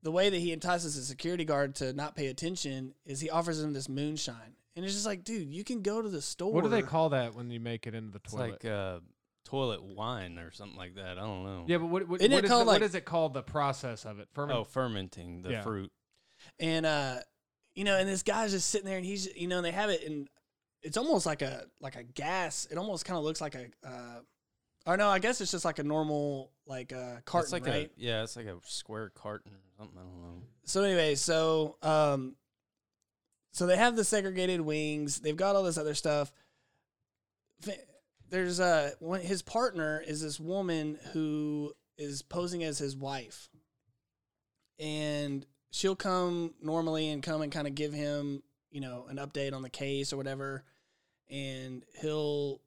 the 0.02 0.12
way 0.12 0.30
that 0.30 0.38
he 0.38 0.52
entices 0.52 0.96
the 0.96 1.04
security 1.04 1.46
guard 1.46 1.76
to 1.76 1.94
not 1.94 2.16
pay 2.16 2.28
attention 2.28 2.96
is 3.06 3.20
he 3.22 3.30
offers 3.30 3.62
him 3.62 3.74
this 3.74 3.88
moonshine, 3.88 4.56
and 4.76 4.84
it's 4.84 4.94
just 4.96 5.06
like, 5.06 5.24
dude, 5.24 5.50
you 5.50 5.64
can 5.64 5.82
go 5.84 6.02
to 6.02 6.10
the 6.10 6.22
store. 6.22 6.52
What 6.54 6.64
do 6.64 6.70
they 6.70 6.82
call 6.82 7.10
that 7.10 7.36
when 7.36 7.52
you 7.52 7.60
make 7.60 7.86
it 7.86 7.94
into 7.94 8.12
the 8.12 8.20
It's 8.24 8.34
toilet? 8.34 8.64
like 8.64 8.66
uh, 8.66 9.00
toilet 9.46 9.84
wine 9.84 10.40
or 10.40 10.52
something 10.52 10.78
like 10.78 10.96
that. 10.96 11.18
I 11.20 11.22
don't 11.22 11.44
know. 11.44 11.66
yeah, 11.68 11.78
but 11.78 11.88
what, 11.88 12.08
what, 12.08 12.22
Isn't 12.22 12.32
what 12.32 12.40
it 12.40 12.46
is 12.46 12.50
called, 12.50 12.62
the- 12.68 12.72
like- 12.72 12.82
what 12.82 12.86
is 12.88 12.96
it 12.96 13.06
called? 13.06 13.34
The 13.36 13.44
process 13.44 14.06
of 14.06 14.20
it. 14.20 14.28
Ferment. 14.34 14.58
Oh, 14.58 14.64
fermenting 14.64 15.44
the 15.44 15.52
Yeah. 15.52 15.62
fruit. 15.62 15.92
And 16.60 16.86
uh, 16.86 17.16
you 17.76 17.84
know, 17.84 17.98
and 17.98 18.08
this 18.08 18.24
guy's 18.24 18.52
just 18.52 18.70
sitting 18.70 18.88
there, 18.88 18.98
and 18.98 19.06
he's, 19.06 19.34
you 19.36 19.48
know, 19.48 19.58
and 19.58 19.66
they 19.66 19.72
have 19.72 19.90
it, 19.90 20.04
and 20.06 20.28
it's 20.82 20.98
almost 20.98 21.26
like 21.26 21.42
a 21.42 21.66
like 21.80 21.96
a 21.96 22.04
gas. 22.04 22.68
It 22.70 22.78
almost 22.78 23.06
kind 23.06 23.18
of 23.18 23.24
looks 23.24 23.42
like 23.42 23.56
a, 23.56 23.68
uh, 23.88 24.20
or 24.86 24.98
no, 24.98 25.10
I 25.10 25.20
guess 25.20 25.42
it's 25.42 25.52
just 25.52 25.66
like 25.66 25.80
a 25.80 25.84
normal 25.84 26.52
like 26.66 26.94
uh, 26.94 27.22
carton, 27.26 27.46
it's 27.46 27.54
like 27.54 27.66
right? 27.66 27.92
a 27.98 28.02
yeah, 28.02 28.24
it's 28.24 28.36
like 28.36 28.48
a 28.48 28.58
square 28.64 29.12
carton 29.16 29.52
or 29.52 29.62
something. 29.78 29.98
I 29.98 30.02
don't 30.02 30.22
know. 30.22 30.44
so 30.66 30.84
anyway, 30.84 31.16
so 31.16 31.78
um, 31.82 32.36
so 33.52 33.66
they 33.66 33.78
have 33.78 33.96
the 33.96 34.04
segregated 34.04 34.62
wings. 34.62 35.20
They've 35.20 35.36
got 35.36 35.56
all 35.56 35.64
this 35.64 35.78
other 35.78 35.96
stuff. 35.96 36.32
There's 38.30 38.60
uh, 38.60 38.92
one, 39.00 39.22
his 39.22 39.42
partner 39.42 40.04
is 40.06 40.22
this 40.22 40.40
woman 40.40 41.00
who 41.14 41.74
is 41.98 42.22
posing 42.22 42.64
as 42.64 42.78
his 42.78 42.96
wife, 42.96 43.50
and 44.80 45.46
she'll 45.72 45.96
come 45.96 46.54
normally 46.62 47.10
and 47.10 47.24
come 47.24 47.42
and 47.42 47.52
kind 47.52 47.68
of 47.68 47.76
give 47.76 47.94
him, 47.94 48.44
you 48.72 48.82
know, 48.82 49.06
an 49.10 49.18
update 49.18 49.54
on 49.54 49.62
the 49.62 49.70
case 49.70 50.14
or 50.14 50.18
whatever, 50.18 50.64
and 51.30 51.84
he'll 52.02 52.62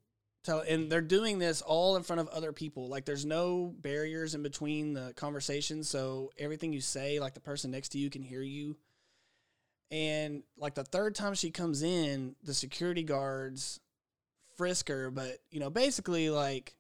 tell. 0.45 0.61
And 0.61 0.91
they're 0.91 1.01
doing 1.01 1.38
this 1.38 1.62
all 1.62 1.97
in 1.97 2.03
front 2.03 2.21
of 2.21 2.29
other 2.29 2.53
people. 2.53 2.88
Like 2.88 3.05
there's 3.05 3.25
no 3.25 3.75
barriers 3.81 4.35
in 4.35 4.43
between 4.43 4.95
the 4.95 5.12
conversations, 5.17 5.88
so 5.88 6.31
everything 6.38 6.73
you 6.73 6.81
say, 6.81 7.21
like 7.21 7.35
the 7.35 7.41
person 7.41 7.71
next 7.71 7.91
to 7.91 7.99
you 7.99 8.11
can 8.11 8.23
hear 8.23 8.43
you. 8.43 8.77
And 9.91 10.43
like 10.57 10.75
the 10.75 10.85
third 10.85 11.15
time 11.15 11.35
she 11.35 11.51
comes 11.51 11.83
in, 11.83 12.35
the 12.43 12.55
security 12.55 13.03
guards 13.03 13.79
frisk 14.57 14.88
her, 14.88 15.11
but 15.11 15.38
you 15.51 15.61
know, 15.61 15.71
basically 15.71 16.31
like 16.31 16.75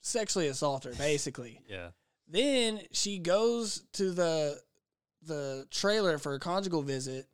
sexually 0.00 0.48
assault 0.48 0.84
her, 0.84 0.92
basically. 0.94 1.60
Yeah. 1.68 1.90
Then 2.32 2.80
she 2.92 3.18
goes 3.18 3.82
to 3.94 4.12
the 4.12 4.60
the 5.22 5.66
trailer 5.70 6.18
for 6.18 6.34
a 6.34 6.38
conjugal 6.38 6.82
visit, 6.82 7.26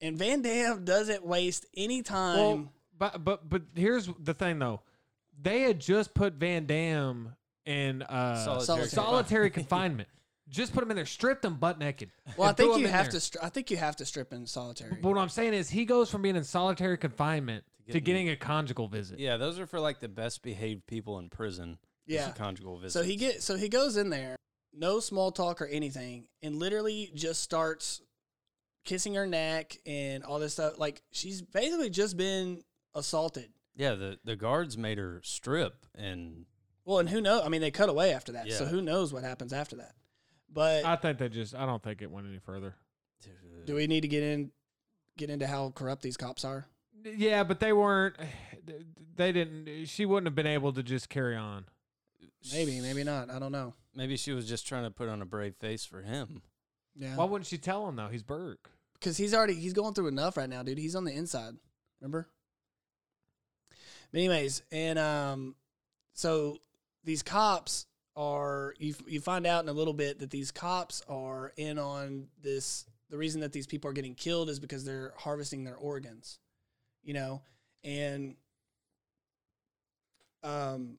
and 0.00 0.16
Van 0.18 0.42
Damme 0.42 0.84
doesn't 0.84 1.24
waste 1.24 1.66
any 1.76 2.02
time. 2.02 2.36
Well, 2.38 2.72
but 2.98 3.24
but 3.24 3.48
but 3.48 3.62
here's 3.74 4.08
the 4.18 4.34
thing 4.34 4.58
though, 4.58 4.80
they 5.40 5.60
had 5.62 5.80
just 5.80 6.14
put 6.14 6.34
Van 6.34 6.66
Damme 6.66 7.34
in 7.66 8.02
uh, 8.02 8.36
Solitary 8.36 8.64
Solitary. 8.64 8.88
solitary 8.88 9.50
confinement. 9.60 10.08
Just 10.48 10.72
put 10.74 10.82
him 10.82 10.90
in 10.90 10.96
there, 10.96 11.06
stripped 11.06 11.44
him 11.44 11.54
butt 11.54 11.78
naked. 11.78 12.10
well, 12.36 12.48
I 12.48 12.52
think 12.52 12.76
you 12.78 12.88
have 12.88 13.04
there. 13.04 13.12
to. 13.12 13.16
Stri- 13.18 13.36
I 13.40 13.50
think 13.50 13.70
you 13.70 13.76
have 13.76 13.94
to 13.96 14.04
strip 14.04 14.32
in 14.32 14.46
solitary. 14.46 14.98
But 15.00 15.10
what 15.10 15.18
I'm 15.18 15.28
saying 15.28 15.54
is, 15.54 15.70
he 15.70 15.84
goes 15.84 16.10
from 16.10 16.22
being 16.22 16.34
in 16.34 16.42
solitary 16.42 16.98
confinement 16.98 17.62
To 17.86 17.92
to, 17.92 18.00
getting- 18.00 18.26
getting 18.26 18.30
a 18.30 18.36
conjugal 18.36 18.88
visit. 18.88 19.20
Yeah, 19.20 19.36
those 19.36 19.60
are 19.60 19.66
for 19.66 19.78
like 19.78 20.00
the 20.00 20.08
best 20.08 20.42
behaved 20.42 20.86
people 20.88 21.20
in 21.20 21.28
prison. 21.30 21.78
Yeah. 22.06 22.26
the 22.30 22.32
conjugal 22.38 22.78
visit. 22.78 22.98
So 22.98 23.04
he 23.04 23.14
get 23.14 23.40
so 23.44 23.54
he 23.56 23.68
goes 23.68 23.96
in 23.96 24.10
there, 24.10 24.34
no 24.72 25.00
small 25.00 25.32
talk 25.32 25.60
or 25.60 25.66
anything, 25.66 26.28
and 26.42 26.56
literally 26.56 27.10
just 27.14 27.42
starts 27.42 28.00
kissing 28.84 29.14
her 29.14 29.26
neck 29.26 29.76
and 29.86 30.24
all 30.24 30.38
this 30.38 30.54
stuff. 30.54 30.78
Like 30.78 31.02
she's 31.12 31.42
basically 31.42 31.90
just 31.90 32.16
been 32.16 32.62
assaulted. 32.94 33.50
Yeah, 33.76 33.94
the 33.94 34.18
the 34.24 34.36
guards 34.36 34.76
made 34.76 34.98
her 34.98 35.20
strip, 35.24 35.86
and 35.94 36.46
Well, 36.84 36.98
and 36.98 37.08
who 37.08 37.20
knows? 37.20 37.42
I 37.44 37.48
mean, 37.48 37.60
they 37.60 37.70
cut 37.70 37.88
away 37.88 38.12
after 38.12 38.32
that, 38.32 38.50
so 38.52 38.66
who 38.66 38.82
knows 38.82 39.12
what 39.12 39.22
happens 39.24 39.52
after 39.52 39.76
that? 39.76 39.94
But 40.52 40.84
I 40.84 40.96
think 40.96 41.18
they 41.18 41.28
just. 41.28 41.54
I 41.54 41.64
don't 41.66 41.82
think 41.82 42.02
it 42.02 42.10
went 42.10 42.26
any 42.26 42.40
further. 42.40 42.74
do 43.66 43.74
we 43.74 43.86
need 43.86 44.00
to 44.00 44.08
get 44.08 44.22
in 44.22 44.50
get 45.16 45.30
into 45.30 45.46
how 45.46 45.70
corrupt 45.70 46.02
these 46.02 46.16
cops 46.16 46.44
are? 46.44 46.66
Yeah, 47.04 47.44
but 47.44 47.60
they 47.60 47.72
weren't. 47.72 48.16
They 49.16 49.32
didn't. 49.32 49.86
She 49.86 50.04
wouldn't 50.06 50.26
have 50.26 50.34
been 50.34 50.46
able 50.46 50.72
to 50.72 50.82
just 50.82 51.08
carry 51.08 51.36
on. 51.36 51.66
Maybe, 52.52 52.80
maybe 52.80 53.04
not. 53.04 53.30
I 53.30 53.38
don't 53.38 53.52
know. 53.52 53.74
maybe 53.94 54.16
she 54.16 54.32
was 54.32 54.48
just 54.48 54.66
trying 54.66 54.84
to 54.84 54.90
put 54.90 55.08
on 55.08 55.20
a 55.22 55.26
brave 55.26 55.54
face 55.56 55.84
for 55.84 56.02
him. 56.02 56.42
Yeah, 56.96 57.16
Why 57.16 57.24
wouldn't 57.24 57.46
she 57.46 57.58
tell 57.58 57.88
him 57.88 57.96
though? 57.96 58.08
He's 58.08 58.22
Burke. 58.22 58.70
because 58.94 59.16
he's 59.16 59.32
already 59.34 59.54
he's 59.54 59.72
going 59.72 59.94
through 59.94 60.08
enough 60.08 60.36
right 60.36 60.48
now, 60.48 60.62
dude. 60.62 60.78
He's 60.78 60.96
on 60.96 61.04
the 61.04 61.12
inside. 61.12 61.54
Remember? 62.00 62.28
But 64.10 64.18
anyways, 64.18 64.62
and 64.72 64.98
um, 64.98 65.54
so 66.14 66.58
these 67.04 67.22
cops 67.22 67.86
are 68.16 68.74
you 68.78 68.94
you 69.06 69.20
find 69.20 69.46
out 69.46 69.62
in 69.62 69.68
a 69.68 69.72
little 69.72 69.94
bit 69.94 70.18
that 70.18 70.30
these 70.30 70.50
cops 70.50 71.02
are 71.08 71.52
in 71.56 71.78
on 71.78 72.26
this. 72.42 72.84
The 73.10 73.16
reason 73.18 73.40
that 73.40 73.52
these 73.52 73.66
people 73.66 73.90
are 73.90 73.94
getting 73.94 74.14
killed 74.14 74.48
is 74.50 74.58
because 74.60 74.84
they're 74.84 75.12
harvesting 75.16 75.64
their 75.64 75.76
organs, 75.76 76.38
you 77.02 77.12
know, 77.14 77.42
and 77.82 78.36
um, 80.44 80.98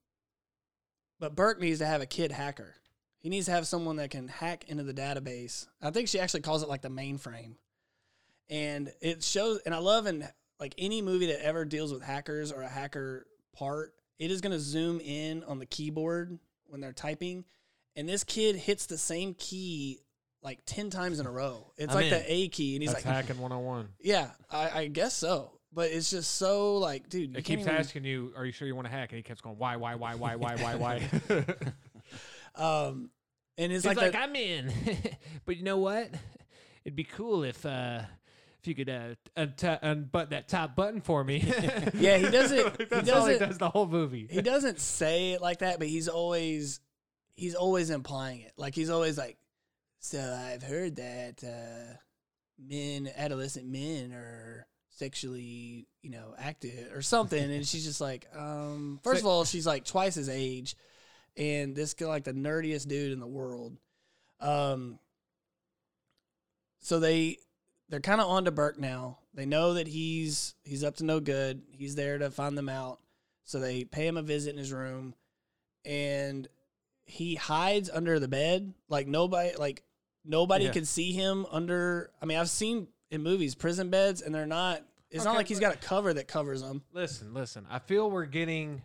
but 1.22 1.36
Burke 1.36 1.62
needs 1.62 1.80
to 1.80 1.86
have 1.86 2.02
a 2.02 2.06
kid 2.08 2.32
hacker. 2.32 2.76
He 3.20 3.30
needs 3.30 3.46
to 3.46 3.52
have 3.52 3.68
someone 3.68 3.98
that 3.98 4.10
can 4.10 4.28
hack 4.28 4.66
into 4.68 4.84
the 4.84 4.94
database. 4.94 5.68
I 5.80 5.92
think 5.92 6.08
she 6.08 6.20
actually 6.20 6.42
calls 6.42 6.64
it 6.64 6.70
like 6.70 6.82
the 6.82 6.90
mainframe. 6.90 7.54
And 8.50 8.92
it 9.00 9.24
shows 9.24 9.60
and 9.66 9.74
I 9.74 9.78
love 9.78 10.08
in 10.08 10.28
like 10.60 10.74
any 10.78 11.02
movie 11.02 11.28
that 11.28 11.46
ever 11.46 11.64
deals 11.64 11.94
with 11.94 12.02
hackers 12.02 12.52
or 12.52 12.64
a 12.64 12.68
hacker 12.68 13.28
part, 13.54 13.94
it 14.18 14.32
is 14.32 14.42
going 14.42 14.52
to 14.52 14.60
zoom 14.60 15.00
in 15.00 15.44
on 15.44 15.60
the 15.60 15.66
keyboard 15.68 16.38
when 16.66 16.82
they're 16.82 16.92
typing 16.92 17.46
and 17.96 18.10
this 18.10 18.24
kid 18.24 18.56
hits 18.56 18.88
the 18.88 18.98
same 18.98 19.36
key 19.36 20.00
like 20.42 20.60
10 20.66 20.90
times 20.90 21.20
in 21.20 21.28
a 21.28 21.32
row. 21.32 21.72
It's 21.78 21.94
I'm 21.94 22.02
like 22.02 22.06
in. 22.06 22.12
the 22.12 22.34
A 22.34 22.48
key 22.48 22.76
and 22.76 22.82
he's 22.82 22.94
That's 22.94 23.06
like 23.06 23.14
hacking 23.28 23.40
101. 23.40 23.90
Yeah, 24.02 24.32
I, 24.50 24.70
I 24.72 24.88
guess 24.88 25.14
so. 25.14 25.60
But 25.74 25.92
it's 25.92 26.10
just 26.10 26.36
so 26.36 26.78
like, 26.78 27.08
dude, 27.10 27.32
you 27.32 27.38
It 27.38 27.46
keeps 27.46 27.62
even- 27.62 27.74
asking 27.76 28.04
you, 28.04 28.34
"Are 28.36 28.46
you 28.46 28.52
sure 28.52 28.68
you 28.68 28.76
want 28.76 28.88
to 28.88 28.92
hack?" 28.92 29.12
And 29.12 29.18
he 29.18 29.24
keeps 29.24 29.40
going, 29.42 29.58
"Why? 29.58 29.78
Why? 29.78 29.96
Why? 29.96 30.16
Why? 30.16 30.36
Why? 30.36 30.56
Why? 30.56 30.76
Why?" 30.76 31.46
Um, 32.56 33.10
and 33.58 33.72
it's 33.72 33.84
He's 33.84 33.86
like, 33.86 33.98
like, 33.98 34.12
that- 34.12 34.24
"I'm 34.30 34.36
in," 34.36 34.74
but 35.46 35.56
you 35.56 35.64
know 35.64 35.78
what? 35.78 36.10
It'd 36.84 36.96
be 36.96 37.04
cool 37.06 37.44
if 37.44 37.66
uh 37.66 38.02
if 38.60 38.68
you 38.68 38.76
could 38.76 38.90
uh 38.90 39.16
unt- 39.38 39.80
unbutton 39.82 40.32
that 40.32 40.48
top 40.50 40.76
button 40.76 41.00
for 41.02 41.24
me. 41.24 41.40
Yeah, 41.94 42.18
he 42.18 42.30
doesn't- 42.30 42.78
he 42.78 42.86
That's 42.86 43.10
all 43.10 43.26
he 43.26 43.34
doesn't- 43.34 43.48
does 43.48 43.58
the 43.58 43.70
whole 43.70 43.88
movie. 43.88 44.28
he 44.30 44.42
doesn't 44.42 44.80
say 44.80 45.32
it 45.34 45.42
like 45.42 45.60
that, 45.60 45.80
but 45.80 45.88
he's 45.88 46.08
always 46.10 46.82
he's 47.36 47.56
always 47.56 47.90
implying 47.90 48.42
it. 48.42 48.52
Like 48.58 48.76
he's 48.76 48.90
always 48.90 49.18
like, 49.18 49.38
so 50.00 50.20
I've 50.20 50.64
heard 50.64 50.98
that 50.98 51.44
uh, 51.44 51.94
men, 52.60 53.10
adolescent 53.16 53.68
men, 53.68 54.12
are 54.12 54.68
sexually, 54.98 55.88
you 56.02 56.10
know, 56.10 56.36
active 56.38 56.92
or 56.94 57.02
something. 57.02 57.52
and 57.52 57.68
she's 57.68 57.86
just 57.86 58.02
like, 58.02 58.28
um, 58.36 59.00
first 59.04 59.22
of 59.22 59.28
all, 59.28 59.46
she's 59.46 59.66
like 59.68 59.86
twice 59.86 60.16
his 60.16 60.30
age, 60.30 60.76
and 61.38 61.76
this 61.76 61.94
guy 61.94 62.06
like 62.08 62.24
the 62.24 62.34
nerdiest 62.34 62.88
dude 62.88 63.12
in 63.12 63.20
the 63.20 63.28
world. 63.28 63.78
Um, 64.40 65.00
so 66.80 67.00
they 67.00 67.38
they're 67.90 68.00
kind 68.00 68.22
of 68.22 68.28
on 68.28 68.46
to 68.46 68.52
Burke 68.52 68.80
now. 68.80 69.20
They 69.34 69.46
know 69.46 69.76
that 69.76 69.88
he's 69.88 70.56
he's 70.64 70.84
up 70.84 70.98
to 70.98 71.06
no 71.06 71.20
good. 71.20 71.62
He's 71.72 71.96
there 71.96 72.18
to 72.18 72.32
find 72.32 72.58
them 72.58 72.70
out. 72.70 73.00
So 73.44 73.60
they 73.60 73.84
pay 73.84 74.08
him 74.08 74.18
a 74.18 74.22
visit 74.22 74.52
in 74.52 74.58
his 74.58 74.72
room, 74.74 75.14
and 75.86 76.48
he 77.06 77.36
hides 77.36 77.90
under 77.90 78.20
the 78.20 78.28
bed. 78.28 78.74
Like 78.90 79.08
nobody, 79.08 79.56
like 79.58 79.84
nobody 80.26 80.66
Yeah. 80.66 80.72
can 80.72 80.86
see 80.86 81.12
him 81.12 81.46
under. 81.52 82.12
I 82.22 82.26
mean, 82.26 82.38
I've 82.38 82.50
seen 82.50 82.88
in 83.12 83.21
movies 83.21 83.54
prison 83.56 83.89
beds, 83.89 84.21
and 84.21 84.34
they're 84.34 84.45
not. 84.47 84.82
It's 85.12 85.26
not 85.26 85.36
like 85.36 85.47
he's 85.47 85.60
got 85.60 85.74
a 85.74 85.78
cover 85.78 86.13
that 86.13 86.28
covers 86.28 86.62
them. 86.62 86.82
Listen, 86.93 87.34
listen. 87.34 87.67
I 87.69 87.80
feel 87.80 88.10
we're 88.10 88.26
getting. 88.26 88.82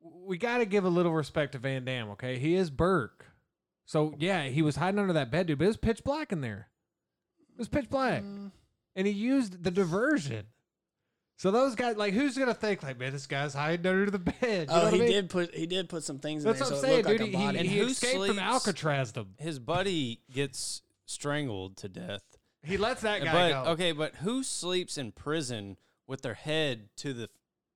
We 0.00 0.38
got 0.38 0.58
to 0.58 0.66
give 0.66 0.84
a 0.84 0.88
little 0.88 1.12
respect 1.12 1.52
to 1.52 1.58
Van 1.58 1.84
Damme, 1.84 2.10
okay? 2.10 2.38
He 2.38 2.54
is 2.54 2.70
Burke. 2.70 3.26
So, 3.86 4.14
yeah, 4.18 4.44
he 4.44 4.62
was 4.62 4.76
hiding 4.76 5.00
under 5.00 5.14
that 5.14 5.30
bed, 5.30 5.46
dude, 5.46 5.58
but 5.58 5.64
it 5.64 5.68
was 5.68 5.76
pitch 5.76 6.04
black 6.04 6.32
in 6.32 6.40
there. 6.42 6.68
It 7.54 7.58
was 7.58 7.68
pitch 7.68 7.88
black. 7.88 8.22
Mm. 8.22 8.50
And 8.94 9.06
he 9.06 9.12
used 9.12 9.62
the 9.64 9.70
diversion. 9.70 10.46
So, 11.38 11.50
those 11.50 11.74
guys, 11.74 11.96
like, 11.96 12.12
who's 12.14 12.36
going 12.36 12.48
to 12.48 12.54
think, 12.54 12.82
like, 12.82 12.98
man, 12.98 13.12
this 13.12 13.26
guy's 13.26 13.54
hiding 13.54 13.86
under 13.86 14.10
the 14.10 14.18
bed? 14.18 14.34
You 14.42 14.66
know 14.66 14.80
Oh, 14.80 14.84
what 14.84 14.92
he 14.94 15.00
I 15.00 15.02
mean? 15.04 15.12
did 15.12 15.30
put 15.30 15.54
he 15.54 15.66
did 15.66 15.88
put 15.88 16.02
some 16.04 16.18
things 16.18 16.44
in 16.44 16.48
That's 16.52 16.60
there, 16.68 16.68
what 16.68 16.74
I'm 16.76 16.80
so 16.80 16.86
saying, 16.86 17.00
it 17.00 17.06
looked 17.06 17.18
dude. 17.18 17.32
like 17.34 17.42
He- 17.42 17.52
he, 17.52 17.58
And 17.58 17.68
he 17.68 17.78
who 17.78 17.86
escaped 17.86 18.26
from 18.26 18.38
Alcatraz. 18.38 19.12
Them. 19.12 19.34
His 19.38 19.58
buddy 19.58 20.20
gets 20.32 20.82
strangled 21.06 21.76
to 21.78 21.88
death. 21.88 22.22
He 22.66 22.76
lets 22.76 23.02
that 23.02 23.22
guy 23.22 23.32
but 23.32 23.64
go. 23.64 23.70
okay, 23.72 23.92
but 23.92 24.16
who 24.16 24.42
sleeps 24.42 24.98
in 24.98 25.12
prison 25.12 25.76
with 26.06 26.22
their 26.22 26.34
head 26.34 26.88
to 26.98 27.12
the 27.12 27.28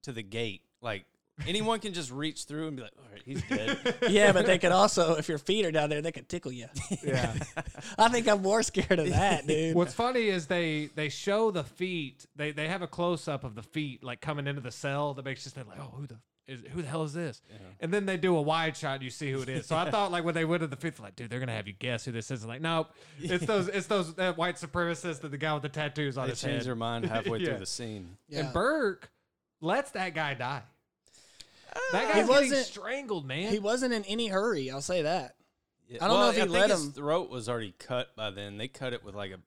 to 0.03 0.13
the 0.13 0.23
gate? 0.23 0.63
Like 0.83 1.05
anyone 1.47 1.81
can 1.81 1.93
just 1.93 2.11
reach 2.11 2.45
through 2.45 2.69
and 2.69 2.77
be 2.77 2.83
like, 2.83 2.93
"All 2.99 3.05
right, 3.13 3.23
he's 3.25 3.43
dead." 3.43 3.97
yeah, 4.11 4.33
but 4.33 4.47
they 4.47 4.59
could 4.59 4.73
also, 4.73 5.17
if 5.17 5.29
your 5.29 5.39
feet 5.39 5.65
are 5.65 5.71
down 5.71 5.91
there, 5.91 6.03
they 6.03 6.13
could 6.13 6.29
tickle 6.29 6.53
you. 6.53 6.67
Yeah. 7.03 7.35
I 7.99 8.09
think 8.09 8.29
I'm 8.29 8.43
more 8.43 8.63
scared 8.63 8.99
of 8.99 9.09
that, 9.11 9.47
dude. 9.47 9.75
What's 9.75 9.95
funny 9.95 10.29
is 10.29 10.47
they 10.47 10.91
they 10.95 11.09
show 11.09 11.51
the 11.51 11.65
feet. 11.65 12.27
They 12.37 12.53
they 12.53 12.69
have 12.69 12.83
a 12.83 12.87
close 12.87 13.29
up 13.29 13.45
of 13.45 13.55
the 13.55 13.63
feet 13.63 14.03
like 14.03 14.21
coming 14.21 14.47
into 14.47 14.61
the 14.61 14.73
cell 14.73 15.15
that 15.15 15.25
makes 15.25 15.45
you 15.45 15.51
think 15.51 15.69
like, 15.69 15.79
oh, 15.81 15.95
who 15.97 16.07
the 16.07 16.17
is, 16.51 16.61
who 16.73 16.83
the 16.83 16.89
hell 16.89 17.05
is 17.05 17.13
this? 17.13 17.41
Yeah. 17.51 17.57
And 17.81 17.93
then 17.95 18.05
they 18.07 18.17
do 18.17 18.37
a 18.37 18.43
wide 18.43 18.77
shot, 18.77 18.95
and 18.97 19.03
you 19.03 19.11
see 19.11 19.31
who 19.31 19.41
it 19.43 19.49
is. 19.49 19.67
So 19.67 19.77
I 19.77 19.91
thought 19.91 20.11
like 20.13 20.25
when 20.25 20.35
they 20.35 20.45
went 20.45 20.61
to 20.63 20.67
the 20.67 20.77
fifth, 20.77 21.01
like, 21.01 21.17
dude, 21.17 21.31
they're 21.31 21.41
gonna 21.41 21.55
have 21.55 21.67
you 21.67 21.73
guess 21.73 22.05
who 22.05 22.13
this 22.13 22.31
is. 22.31 22.45
Like, 22.45 22.61
nope, 22.61 22.89
it's 23.21 23.47
those, 23.47 23.69
it's 23.69 23.87
those 23.87 24.15
that 24.15 24.37
white 24.37 24.57
supremacist 24.57 25.21
that 25.21 25.31
the 25.31 25.39
guy 25.39 25.53
with 25.55 25.63
the 25.63 25.69
tattoos 25.69 26.19
on 26.19 26.27
They 26.27 26.31
his 26.31 26.41
change 26.41 26.55
head. 26.59 26.65
their 26.67 26.75
mind 26.75 27.07
halfway 27.07 27.39
Yeah. 27.41 27.51
through 27.51 27.59
the 27.61 27.67
scene. 27.67 28.17
Yeah. 28.29 28.41
And 28.41 28.53
Burke 28.53 29.11
lets 29.61 29.93
that 29.93 30.15
guy 30.15 30.35
die. 30.35 30.63
Uh, 31.75 31.79
that 31.93 32.01
He 32.01 32.07
guy's 32.07 32.15
getting 32.15 32.29
wasn't- 32.29 32.67
strangled, 32.67 33.27
man. 33.27 33.53
he 33.53 33.59
wasn't 33.61 33.95
in 33.95 34.05
any 34.05 34.27
hurry. 34.27 34.71
I'll 34.71 34.81
say 34.81 35.03
that. 35.03 35.37
Yeah, 35.89 36.05
I 36.05 36.09
don't 36.09 36.21
know 36.21 36.29
if 36.31 36.35
he 36.37 36.41
I 36.43 36.45
think 36.45 36.53
let 36.57 36.71
his 36.71 36.85
him- 36.85 36.93
throat 36.93 37.31
was 37.31 37.49
already 37.49 37.75
cut 37.79 38.15
by 38.17 38.31
then. 38.31 38.59
They 38.59 38.69
cut 38.69 38.93
it 38.93 39.05
with 39.05 39.15
like 39.15 39.31
a 39.33 39.39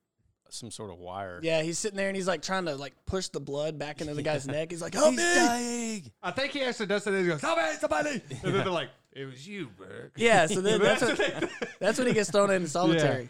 some 0.53 0.71
sort 0.71 0.91
of 0.91 0.97
wire. 0.99 1.39
Yeah, 1.41 1.61
he's 1.61 1.79
sitting 1.79 1.97
there 1.97 2.07
and 2.07 2.15
he's 2.15 2.27
like 2.27 2.41
trying 2.41 2.65
to 2.65 2.75
like 2.75 2.93
push 3.05 3.27
the 3.29 3.39
blood 3.39 3.77
back 3.79 4.01
into 4.01 4.13
the 4.13 4.21
guy's 4.31 4.47
neck. 4.47 4.71
He's 4.71 4.81
like, 4.81 4.93
"Help 4.93 5.11
He's 5.11 5.17
me!" 5.17 5.35
dying. 5.35 6.11
I 6.21 6.31
think 6.31 6.51
he 6.53 6.61
actually 6.61 6.87
does 6.87 7.03
something. 7.03 7.23
He 7.23 7.29
goes, 7.29 7.41
somebody, 7.41 7.77
somebody. 7.77 8.09
And 8.43 8.53
then 8.53 8.53
they're 8.53 8.69
like, 8.69 8.89
it 9.11 9.25
was 9.25 9.47
you, 9.47 9.69
Burke. 9.77 10.13
Yeah, 10.15 10.45
so 10.47 10.61
then 10.61 10.79
that's 10.81 11.01
That's 11.01 11.19
what, 11.19 11.41
what 11.41 11.69
that's 11.79 11.97
when 11.97 12.07
he 12.07 12.13
gets 12.13 12.31
thrown 12.31 12.51
in 12.51 12.67
solitary. 12.67 13.29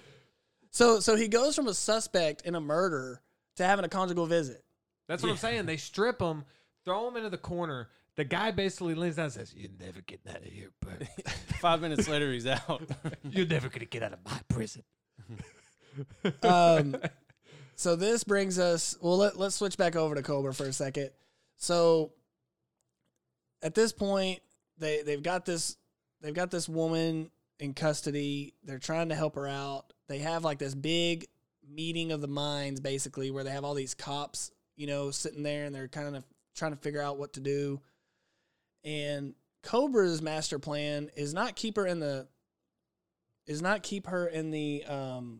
So 0.72 1.00
so 1.00 1.16
he 1.16 1.28
goes 1.28 1.56
from 1.56 1.68
a 1.68 1.74
suspect 1.74 2.44
in 2.46 2.56
a 2.56 2.62
murder 2.62 3.22
to 3.58 3.66
having 3.66 3.86
a 3.86 3.90
conjugal 3.90 4.26
visit. 4.26 4.64
That's 5.08 5.22
what 5.22 5.32
I'm 5.32 5.38
saying. 5.38 5.66
They 5.66 5.78
strip 5.78 6.22
him, 6.22 6.46
throw 6.86 7.08
him 7.08 7.18
into 7.18 7.30
the 7.30 7.38
corner. 7.38 7.90
The 8.16 8.24
guy 8.24 8.52
basically 8.52 8.94
leans 8.96 9.16
down 9.16 9.26
and 9.26 9.34
says, 9.34 9.54
You're 9.56 9.72
never 9.80 10.02
getting 10.02 10.32
out 10.32 10.38
of 10.38 10.44
here, 10.44 10.70
Burke. 10.82 11.08
Five 11.60 11.82
minutes 11.82 12.08
later, 12.08 12.32
he's 12.32 12.46
out. 12.46 12.84
You're 13.24 13.48
never 13.48 13.70
going 13.70 13.80
to 13.80 13.86
get 13.86 14.04
out 14.04 14.14
of 14.14 14.20
my 14.24 14.40
prison. 14.48 14.84
Um, 16.42 16.96
so 17.76 17.96
this 17.96 18.24
brings 18.24 18.60
us. 18.60 18.98
Well, 19.02 19.18
let, 19.18 19.38
let's 19.38 19.56
switch 19.56 19.78
back 19.78 19.96
over 19.96 20.16
to 20.16 20.22
Cobra 20.22 20.54
for 20.54 20.66
a 20.66 20.74
second. 20.74 21.12
So 21.58 22.14
at 23.62 23.76
this 23.76 23.94
point, 23.94 24.40
they 24.78 25.02
they've 25.02 25.24
got 25.24 25.46
this 25.46 25.78
they've 26.22 26.34
got 26.34 26.52
this 26.52 26.68
woman 26.68 27.32
in 27.60 27.74
custody. 27.74 28.54
They're 28.64 28.80
trying 28.80 29.10
to 29.10 29.16
help 29.16 29.36
her 29.36 29.48
out. 29.48 29.94
They 30.08 30.20
have 30.20 30.44
like 30.44 30.60
this 30.60 30.76
big 30.76 31.28
meeting 31.68 32.12
of 32.12 32.22
the 32.22 32.28
minds, 32.28 32.80
basically, 32.80 33.32
where 33.32 33.44
they 33.44 33.52
have 33.52 33.64
all 33.64 33.74
these 33.74 33.94
cops, 33.94 34.52
you 34.76 34.88
know, 34.88 35.12
sitting 35.12 35.44
there 35.44 35.66
and 35.66 35.74
they're 35.74 35.88
kind 35.88 36.16
of 36.16 36.24
trying 36.56 36.72
to 36.72 36.78
figure 36.78 37.02
out 37.02 37.18
what 37.18 37.34
to 37.34 37.40
do. 37.40 37.80
And 38.84 39.34
Cobra's 39.64 40.22
master 40.22 40.60
plan 40.60 41.10
is 41.16 41.34
not 41.34 41.56
keep 41.56 41.78
her 41.78 41.88
in 41.88 42.00
the 42.00 42.28
is 43.46 43.62
not 43.62 43.84
keep 43.84 44.08
her 44.08 44.28
in 44.28 44.52
the 44.52 44.84
um, 44.86 45.40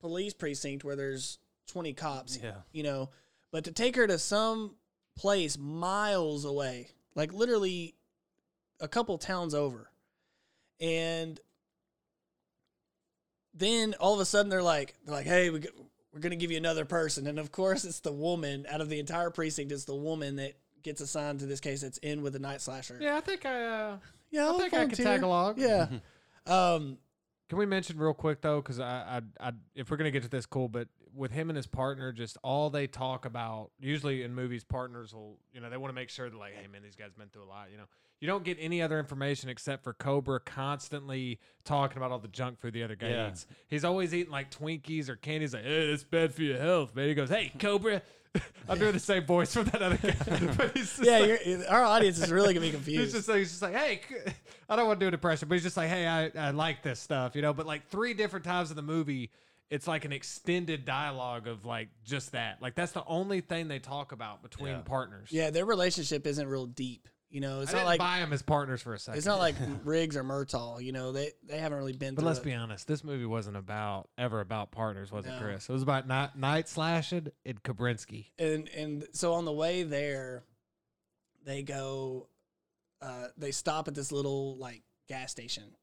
police 0.00 0.34
precinct 0.34 0.84
where 0.84 0.96
there's 0.96 1.38
20 1.68 1.92
cops, 1.92 2.38
yeah. 2.42 2.52
you 2.72 2.82
know, 2.82 3.10
but 3.52 3.64
to 3.64 3.72
take 3.72 3.96
her 3.96 4.06
to 4.06 4.18
some 4.18 4.76
place 5.16 5.58
miles 5.58 6.44
away, 6.44 6.88
like 7.14 7.32
literally 7.32 7.94
a 8.80 8.88
couple 8.88 9.18
towns 9.18 9.54
over. 9.54 9.90
And 10.80 11.38
then 13.54 13.94
all 14.00 14.14
of 14.14 14.20
a 14.20 14.24
sudden 14.24 14.48
they're 14.48 14.62
like, 14.62 14.94
they're 15.04 15.14
like, 15.14 15.26
hey, 15.26 15.50
we, 15.50 15.60
g- 15.60 15.68
we're 16.12 16.20
going 16.20 16.30
to 16.30 16.36
give 16.36 16.50
you 16.50 16.56
another 16.56 16.84
person. 16.84 17.26
And 17.26 17.38
of 17.38 17.52
course, 17.52 17.84
it's 17.84 18.00
the 18.00 18.12
woman 18.12 18.66
out 18.70 18.80
of 18.80 18.88
the 18.88 18.98
entire 18.98 19.30
precinct. 19.30 19.72
It's 19.72 19.84
the 19.84 19.94
woman 19.94 20.36
that 20.36 20.54
gets 20.82 21.00
assigned 21.00 21.40
to 21.40 21.46
this 21.46 21.60
case 21.60 21.82
that's 21.82 21.98
in 21.98 22.22
with 22.22 22.32
the 22.32 22.38
night 22.38 22.60
slasher. 22.60 22.98
Yeah, 23.00 23.16
I 23.16 23.20
think 23.20 23.44
I, 23.44 23.64
uh, 23.64 23.96
yeah 24.30 24.44
I 24.44 24.46
I'll 24.46 24.58
think 24.58 24.72
I 24.72 24.86
could 24.86 24.96
tag 24.96 25.22
along. 25.22 25.56
Yeah. 25.58 25.88
um, 26.46 26.98
Can 27.50 27.58
we 27.58 27.66
mention 27.66 27.98
real 27.98 28.14
quick 28.14 28.42
though, 28.42 28.62
because 28.62 28.78
I, 28.78 29.20
I, 29.40 29.48
I, 29.48 29.52
if 29.74 29.90
we're 29.90 29.96
gonna 29.96 30.12
get 30.12 30.22
to 30.22 30.28
this, 30.28 30.46
cool. 30.46 30.68
But 30.68 30.86
with 31.12 31.32
him 31.32 31.50
and 31.50 31.56
his 31.56 31.66
partner, 31.66 32.12
just 32.12 32.38
all 32.44 32.70
they 32.70 32.86
talk 32.86 33.24
about, 33.24 33.72
usually 33.80 34.22
in 34.22 34.32
movies, 34.32 34.62
partners 34.62 35.12
will, 35.12 35.36
you 35.52 35.60
know, 35.60 35.68
they 35.68 35.76
want 35.76 35.90
to 35.90 35.94
make 35.96 36.10
sure 36.10 36.30
that 36.30 36.38
like, 36.38 36.54
hey 36.54 36.68
man, 36.68 36.80
these 36.80 36.94
guys 36.94 37.12
been 37.12 37.26
through 37.26 37.42
a 37.42 37.50
lot. 37.50 37.72
You 37.72 37.78
know, 37.78 37.86
you 38.20 38.26
don't 38.28 38.44
get 38.44 38.58
any 38.60 38.80
other 38.82 38.98
information 38.98 39.48
except 39.48 39.82
for 39.82 39.92
Cobra 39.94 40.38
constantly 40.40 41.38
talking 41.64 41.96
about 41.96 42.10
all 42.12 42.18
the 42.18 42.28
junk 42.28 42.60
food 42.60 42.74
the 42.74 42.82
other 42.82 42.96
guy 42.96 43.08
Yeah. 43.10 43.28
eats. 43.30 43.46
He's 43.68 43.84
always 43.84 44.14
eating 44.14 44.30
like 44.32 44.50
Twinkies 44.50 45.08
or 45.08 45.16
candies. 45.16 45.54
Like, 45.54 45.64
hey, 45.64 45.88
it's 45.90 46.04
bad 46.04 46.32
for 46.34 46.42
your 46.42 46.58
health, 46.58 46.94
man. 46.94 47.08
He 47.08 47.14
goes, 47.14 47.28
hey, 47.30 47.50
Cobra. 47.58 48.02
I'm 48.68 48.78
doing 48.78 48.92
the 48.92 49.00
same 49.00 49.24
voice 49.26 49.52
from 49.52 49.64
that 49.66 49.82
other 49.82 49.96
guy. 49.96 50.52
but 50.56 50.76
he's 50.76 50.88
just 50.96 51.02
yeah, 51.04 51.18
like- 51.18 51.44
you're, 51.46 51.66
our 51.68 51.82
audience 51.84 52.18
is 52.18 52.30
really 52.30 52.54
going 52.54 52.64
to 52.64 52.68
be 52.68 52.70
confused. 52.70 53.00
He's 53.04 53.12
just 53.12 53.28
like, 53.28 53.38
he's 53.38 53.50
just 53.50 53.62
like, 53.62 53.74
hey, 53.74 54.00
I 54.68 54.76
don't 54.76 54.86
want 54.86 55.00
to 55.00 55.04
do 55.04 55.08
an 55.08 55.14
impression, 55.14 55.48
but 55.48 55.54
he's 55.56 55.64
just 55.64 55.76
like, 55.76 55.88
hey, 55.88 56.06
I, 56.06 56.30
I 56.36 56.50
like 56.52 56.82
this 56.84 57.00
stuff, 57.00 57.34
you 57.34 57.42
know. 57.42 57.52
But 57.52 57.66
like 57.66 57.88
three 57.88 58.14
different 58.14 58.44
times 58.44 58.70
in 58.70 58.76
the 58.76 58.82
movie, 58.82 59.32
it's 59.68 59.88
like 59.88 60.04
an 60.04 60.12
extended 60.12 60.84
dialogue 60.84 61.48
of 61.48 61.64
like 61.64 61.88
just 62.04 62.30
that. 62.32 62.62
Like 62.62 62.76
that's 62.76 62.92
the 62.92 63.04
only 63.06 63.40
thing 63.40 63.66
they 63.66 63.80
talk 63.80 64.12
about 64.12 64.42
between 64.44 64.74
Yeah. 64.74 64.80
partners. 64.84 65.28
yeah, 65.32 65.50
their 65.50 65.64
relationship 65.66 66.24
isn't 66.26 66.46
real 66.46 66.66
deep. 66.66 67.08
You 67.30 67.40
know, 67.40 67.60
it's 67.60 67.70
I 67.70 67.74
not 67.74 67.78
didn't 67.78 67.86
like 67.86 67.98
buy 68.00 68.18
them 68.18 68.32
as 68.32 68.42
partners 68.42 68.82
for 68.82 68.92
a 68.92 68.98
second. 68.98 69.18
it's 69.18 69.26
not 69.26 69.38
like 69.38 69.54
Riggs 69.84 70.16
or 70.16 70.24
Murtaugh. 70.24 70.82
You 70.82 70.90
know, 70.90 71.12
they 71.12 71.30
they 71.46 71.58
haven't 71.58 71.78
really 71.78 71.92
been. 71.92 72.16
But 72.16 72.24
let's 72.24 72.40
it. 72.40 72.44
be 72.44 72.52
honest, 72.54 72.88
this 72.88 73.04
movie 73.04 73.24
wasn't 73.24 73.56
about 73.56 74.08
ever 74.18 74.40
about 74.40 74.72
partners, 74.72 75.12
was 75.12 75.26
it, 75.26 75.32
Chris? 75.40 75.68
It 75.68 75.72
was 75.72 75.82
about 75.82 76.08
night, 76.08 76.36
night 76.36 76.68
slashing 76.68 77.28
and 77.46 77.62
Kabrinsky. 77.62 78.26
and 78.38 78.68
and 78.70 79.06
so 79.12 79.34
on 79.34 79.44
the 79.44 79.52
way 79.52 79.84
there, 79.84 80.42
they 81.44 81.62
go, 81.62 82.28
uh, 83.00 83.28
they 83.36 83.52
stop 83.52 83.86
at 83.86 83.94
this 83.94 84.10
little 84.10 84.56
like 84.56 84.82
gas 85.08 85.30
station, 85.30 85.76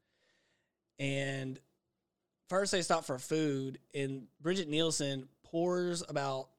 and 1.00 1.60
first 2.50 2.74
they 2.74 2.82
stop 2.82 3.06
for 3.06 3.18
food, 3.20 3.80
and 3.96 4.28
Brigitte 4.42 4.68
Nielsen 4.68 5.30
pours 5.44 6.04
about 6.10 6.50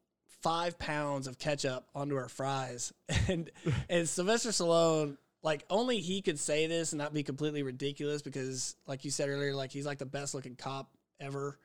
five 0.42 0.78
pounds 0.78 1.26
of 1.26 1.38
ketchup 1.38 1.86
onto 1.94 2.16
her 2.16 2.28
fries, 2.28 2.92
and 3.28 3.50
and 3.88 4.08
Sylvester 4.08 4.50
Stallone. 4.50 5.16
Like 5.40 5.64
only 5.70 6.00
he 6.00 6.20
could 6.20 6.38
say 6.38 6.66
this 6.66 6.92
and 6.92 6.98
not 6.98 7.14
be 7.14 7.22
completely 7.22 7.62
ridiculous 7.62 8.22
because, 8.22 8.74
like 8.86 9.04
you 9.04 9.10
said 9.10 9.28
earlier, 9.28 9.54
like 9.54 9.70
he's 9.70 9.86
like 9.86 9.98
the 9.98 10.06
best 10.06 10.34
looking 10.34 10.56
cop 10.56 10.90
ever, 11.20 11.58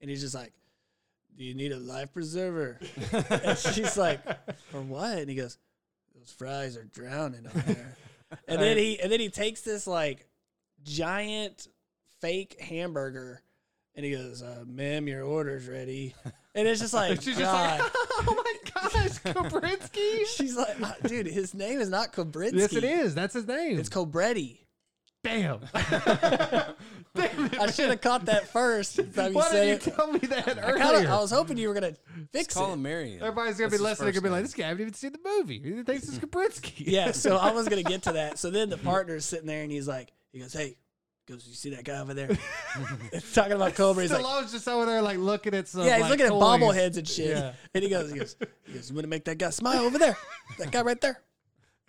and 0.00 0.10
he's 0.10 0.20
just 0.20 0.34
like, 0.34 0.52
"Do 1.36 1.44
you 1.44 1.54
need 1.54 1.70
a 1.70 1.78
life 1.78 2.12
preserver?" 2.12 2.80
and 3.12 3.56
she's 3.56 3.96
like, 3.96 4.20
"For 4.70 4.80
what?" 4.80 5.18
And 5.18 5.30
he 5.30 5.36
goes, 5.36 5.58
"Those 6.16 6.32
fries 6.32 6.76
are 6.76 6.84
drowning 6.84 7.46
up 7.46 7.52
there." 7.52 7.96
and 8.48 8.60
then 8.60 8.76
he 8.76 8.98
and 8.98 9.12
then 9.12 9.20
he 9.20 9.28
takes 9.28 9.60
this 9.60 9.86
like 9.86 10.26
giant 10.82 11.68
fake 12.20 12.60
hamburger, 12.60 13.42
and 13.94 14.04
he 14.04 14.10
goes, 14.10 14.42
uh, 14.42 14.64
"Ma'am, 14.66 15.06
your 15.06 15.22
order's 15.22 15.68
ready." 15.68 16.16
And 16.54 16.66
it's 16.66 16.80
just 16.80 16.92
like, 16.94 17.10
She's 17.22 17.36
just 17.38 17.40
God. 17.52 17.80
like, 17.80 17.90
oh 17.94 18.42
my 18.44 18.72
gosh, 18.74 19.18
Kabrinsky. 19.20 20.26
she's 20.36 20.56
like, 20.56 20.80
uh, 20.82 20.92
"Dude, 21.06 21.26
his 21.26 21.54
name 21.54 21.80
is 21.80 21.88
not 21.88 22.12
Kobrinsky. 22.12 22.54
yes, 22.58 22.72
it 22.74 22.84
is. 22.84 23.14
That's 23.14 23.34
his 23.34 23.46
name. 23.46 23.78
It's 23.78 23.88
Cobretti." 23.88 24.58
Damn. 25.22 25.60
Damn 27.14 27.44
it, 27.46 27.60
I 27.60 27.70
should 27.70 27.90
have 27.90 28.00
caught 28.00 28.24
that 28.26 28.48
first. 28.48 28.96
by 29.14 29.28
the 29.28 29.34
Why 29.34 29.48
said 29.50 29.64
didn't 29.66 29.86
you 29.86 29.92
it. 29.92 29.96
tell 29.96 30.12
me 30.12 30.18
that 30.20 30.58
I, 30.58 30.70
earlier? 30.70 30.84
kinda, 31.00 31.10
I 31.10 31.20
was 31.20 31.30
hoping 31.30 31.58
you 31.58 31.68
were 31.68 31.74
gonna 31.74 31.94
fix 32.32 32.46
Just 32.46 32.56
call 32.56 32.70
it. 32.70 32.74
him 32.74 32.82
Marion. 32.82 33.20
Everybody's 33.20 33.56
gonna 33.58 33.68
That's 33.68 33.82
be 33.82 33.84
his 33.88 33.98
listening. 34.00 34.12
Gonna 34.12 34.22
be 34.22 34.28
like, 34.30 34.36
name. 34.38 34.42
"This 34.44 34.54
guy 34.54 34.68
haven't 34.68 34.80
even 34.82 34.94
seen 34.94 35.12
the 35.12 35.18
movie. 35.22 35.60
He 35.62 35.82
thinks 35.82 36.08
it's 36.08 36.18
Kabrinsky." 36.18 36.84
yeah, 36.86 37.12
so 37.12 37.36
I 37.36 37.50
was 37.52 37.68
gonna 37.68 37.82
get 37.82 38.02
to 38.04 38.12
that. 38.12 38.38
So 38.38 38.50
then 38.50 38.70
the 38.70 38.78
partner's 38.78 39.24
sitting 39.26 39.46
there 39.46 39.62
and 39.62 39.70
he's 39.70 39.86
like, 39.88 40.10
he 40.32 40.38
goes, 40.40 40.52
"Hey," 40.54 40.68
he 40.68 40.76
goes, 41.30 41.46
"You 41.46 41.54
see 41.54 41.70
that 41.70 41.84
guy 41.84 41.98
over 42.00 42.14
there?" 42.14 42.28
Talking 43.34 43.52
about 43.52 43.74
Cobra. 43.74 44.02
He's 44.02 44.12
like, 44.12 44.24
Stallone's 44.24 44.52
just 44.52 44.68
over 44.68 44.86
there 44.86 45.02
like 45.02 45.18
looking 45.18 45.54
at 45.54 45.68
some. 45.68 45.84
"Yeah, 45.84 45.94
he's 45.94 46.02
like, 46.02 46.10
looking 46.10 46.26
at 46.26 46.30
toys. 46.30 46.42
bobbleheads 46.42 46.96
and 46.96 47.08
shit." 47.08 47.36
Yeah. 47.36 47.52
And 47.74 47.84
he 47.84 47.90
goes, 47.90 48.10
"He 48.10 48.18
goes, 48.18 48.36
he 48.66 48.72
goes, 48.74 48.90
you 48.90 48.94
want 48.94 49.04
to 49.04 49.08
make 49.08 49.24
that 49.24 49.38
guy 49.38 49.50
smile 49.50 49.84
over 49.84 49.98
there? 49.98 50.16
That 50.58 50.70
guy 50.70 50.82
right 50.82 51.00
there." 51.00 51.20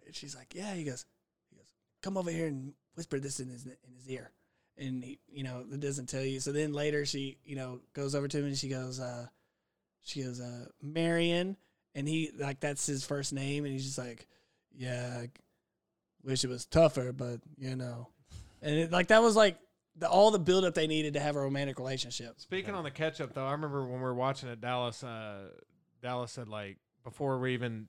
And 0.06 0.15
she's 0.15 0.36
like, 0.36 0.54
"Yeah." 0.56 0.73
He 0.73 0.84
goes, 0.84 1.06
"He 1.49 1.58
goes, 1.58 1.67
come 2.01 2.17
over 2.17 2.32
here 2.32 2.47
and 2.47 2.73
whisper 2.95 3.19
this 3.19 3.39
in 3.39 3.49
his 3.49 3.65
in 3.65 3.93
his 3.95 4.10
ear." 4.10 4.32
And 4.77 5.04
he, 5.04 5.19
you 5.32 5.43
know, 5.43 5.65
it 5.71 5.80
doesn't 5.80 6.08
tell 6.08 6.23
you. 6.23 6.39
So 6.39 6.51
then 6.51 6.73
later 6.73 7.06
she, 7.06 7.38
you 7.43 7.56
know, 7.56 7.82
goes 7.93 8.15
over 8.15 8.27
to 8.27 8.38
him 8.38 8.45
and 8.45 8.58
she 8.58 8.69
goes, 8.69 8.99
uh, 8.99 9.27
she 10.04 10.23
goes, 10.23 10.39
uh, 10.39 10.65
Marion, 10.82 11.58
and 11.93 12.08
he 12.08 12.32
like 12.38 12.60
that's 12.60 12.86
his 12.86 13.06
first 13.06 13.34
name, 13.34 13.65
and 13.65 13.73
he's 13.73 13.86
just 13.86 13.97
like, 13.97 14.27
yeah, 14.75 15.24
I 15.24 15.30
wish 16.24 16.43
it 16.43 16.49
was 16.49 16.66
tougher, 16.66 17.11
but 17.11 17.41
you 17.57 17.76
know, 17.76 18.07
and 18.62 18.76
it, 18.76 18.91
like 18.91 19.07
that 19.07 19.22
was 19.22 19.36
like 19.36 19.57
the, 19.97 20.09
all 20.09 20.32
the 20.32 20.39
buildup 20.39 20.74
they 20.74 20.88
needed 20.88 21.14
to 21.16 21.20
have 21.20 21.36
a 21.36 21.39
romantic 21.41 21.78
relationship. 21.80 22.39
Speaking 22.39 22.74
on 22.76 22.84
the 22.84 22.91
ketchup, 22.91 23.34
though, 23.34 23.45
I 23.45 23.51
remember 23.51 23.84
when 23.84 23.95
we 23.95 24.01
were 24.03 24.14
watching 24.16 24.49
it, 24.49 24.62
Dallas. 24.62 25.03
Uh, 25.03 25.49
Dallas 26.01 26.32
said 26.32 26.47
like 26.47 26.78
before 27.03 27.38
we 27.39 27.53
even 27.53 27.88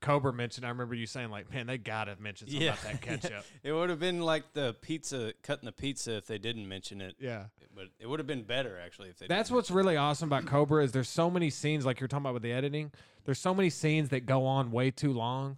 Cobra 0.00 0.32
mentioned. 0.32 0.64
I 0.64 0.68
remember 0.70 0.94
you 0.94 1.06
saying 1.06 1.30
like, 1.30 1.52
"Man, 1.52 1.66
they 1.66 1.76
gotta 1.78 2.16
mention 2.20 2.46
something 2.48 2.62
Yeah. 2.64 2.72
about 2.74 2.82
that 2.84 3.00
ketchup." 3.22 3.44
It 3.62 3.72
would 3.72 3.90
have 3.90 3.98
been 3.98 4.20
like 4.22 4.52
the 4.52 4.74
pizza, 4.80 5.32
cutting 5.42 5.66
the 5.66 5.72
pizza 5.72 6.16
if 6.16 6.26
they 6.26 6.38
didn't 6.38 6.68
mention 6.68 7.00
it. 7.00 7.16
yeah. 7.18 7.44
But 7.74 7.88
it 8.00 8.08
would 8.08 8.18
have 8.20 8.26
been 8.26 8.42
better 8.42 8.78
actually 8.84 9.08
if 9.10 9.18
they. 9.18 9.26
That's 9.26 9.48
didn't 9.48 9.56
what's 9.56 9.70
mention 9.70 9.76
really 9.76 9.96
awesome 9.96 10.28
about 10.28 10.46
Cobra 10.46 10.82
is 10.84 10.92
there's 10.92 11.08
so 11.08 11.30
many 11.30 11.50
scenes 11.50 11.84
like 11.84 12.00
you're 12.00 12.08
talking 12.08 12.22
about 12.24 12.34
with 12.34 12.42
the 12.42 12.52
editing. 12.52 12.90
There's 13.24 13.38
so 13.38 13.54
many 13.54 13.70
scenes 13.70 14.08
that 14.10 14.24
go 14.26 14.46
on 14.46 14.70
way 14.72 14.90
too 14.90 15.12
long, 15.12 15.56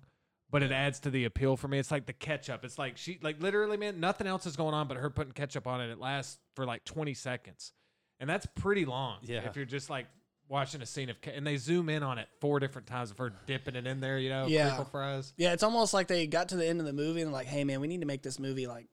but 0.50 0.62
it 0.62 0.72
adds 0.72 1.00
to 1.00 1.10
the 1.10 1.24
appeal 1.24 1.56
for 1.56 1.68
me. 1.68 1.78
It's 1.78 1.90
like 1.90 2.06
the 2.06 2.12
ketchup. 2.12 2.64
It's 2.64 2.78
like 2.78 2.96
she 2.96 3.18
like 3.22 3.40
literally, 3.40 3.76
man, 3.76 4.00
nothing 4.00 4.26
else 4.26 4.46
is 4.46 4.56
going 4.56 4.74
on 4.74 4.88
but 4.88 4.96
her 4.96 5.10
putting 5.10 5.32
ketchup 5.32 5.66
on 5.66 5.80
it. 5.80 5.90
It 5.90 5.98
lasts 5.98 6.38
for 6.56 6.64
like 6.66 6.84
20 6.84 7.14
seconds, 7.14 7.72
and 8.18 8.28
that's 8.28 8.46
pretty 8.56 8.84
long. 8.84 9.18
Yeah. 9.22 9.46
If 9.48 9.56
you're 9.56 9.64
just 9.64 9.90
like 9.90 10.06
watching 10.48 10.82
a 10.82 10.86
scene 10.86 11.08
of, 11.10 11.16
and 11.32 11.46
they 11.46 11.56
zoom 11.56 11.88
in 11.88 12.02
on 12.02 12.18
it 12.18 12.26
four 12.40 12.58
different 12.58 12.88
times 12.88 13.12
of 13.12 13.18
her 13.18 13.32
dipping 13.46 13.76
it 13.76 13.86
in 13.86 14.00
there. 14.00 14.18
You 14.18 14.30
know, 14.30 14.46
Yeah. 14.48 14.82
fries. 14.84 15.32
Yeah, 15.36 15.52
it's 15.52 15.62
almost 15.62 15.94
like 15.94 16.08
they 16.08 16.26
got 16.26 16.48
to 16.48 16.56
the 16.56 16.66
end 16.66 16.80
of 16.80 16.86
the 16.86 16.92
movie 16.92 17.20
and 17.22 17.30
like, 17.30 17.46
hey 17.46 17.62
man, 17.64 17.80
we 17.80 17.86
need 17.86 18.00
to 18.00 18.06
make 18.06 18.22
this 18.22 18.38
movie 18.40 18.66
like 18.66 18.88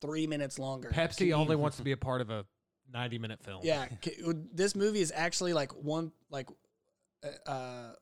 three 0.00 0.26
minutes 0.26 0.58
longer. 0.58 0.88
Can 0.88 1.08
Pepsi 1.08 1.26
you- 1.26 1.34
only 1.34 1.56
wants 1.56 1.76
to 1.76 1.82
be 1.82 1.92
a 1.92 1.96
part 1.98 2.20
of 2.22 2.30
a 2.30 2.46
ninety-minute 2.92 3.42
film. 3.42 3.60
Yeah, 3.62 3.86
this 4.52 4.74
movie 4.74 5.00
is 5.00 5.12
actually 5.14 5.52
like 5.52 5.72
one 5.72 6.12
like 6.30 6.48
uh 7.46 7.92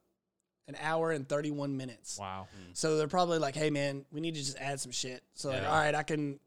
an 0.68 0.76
hour 0.80 1.10
and 1.10 1.28
thirty 1.28 1.50
one 1.50 1.76
minutes. 1.76 2.18
Wow. 2.18 2.46
So 2.72 2.96
they're 2.96 3.08
probably 3.08 3.38
like, 3.38 3.54
hey 3.54 3.70
man, 3.70 4.04
we 4.12 4.20
need 4.20 4.34
to 4.34 4.40
just 4.40 4.56
add 4.58 4.80
some 4.80 4.92
shit. 4.92 5.22
So 5.34 5.48
like, 5.50 5.62
Yeah. 5.62 5.68
all 5.70 5.76
right, 5.78 5.94
I 5.94 6.02
can 6.02 6.38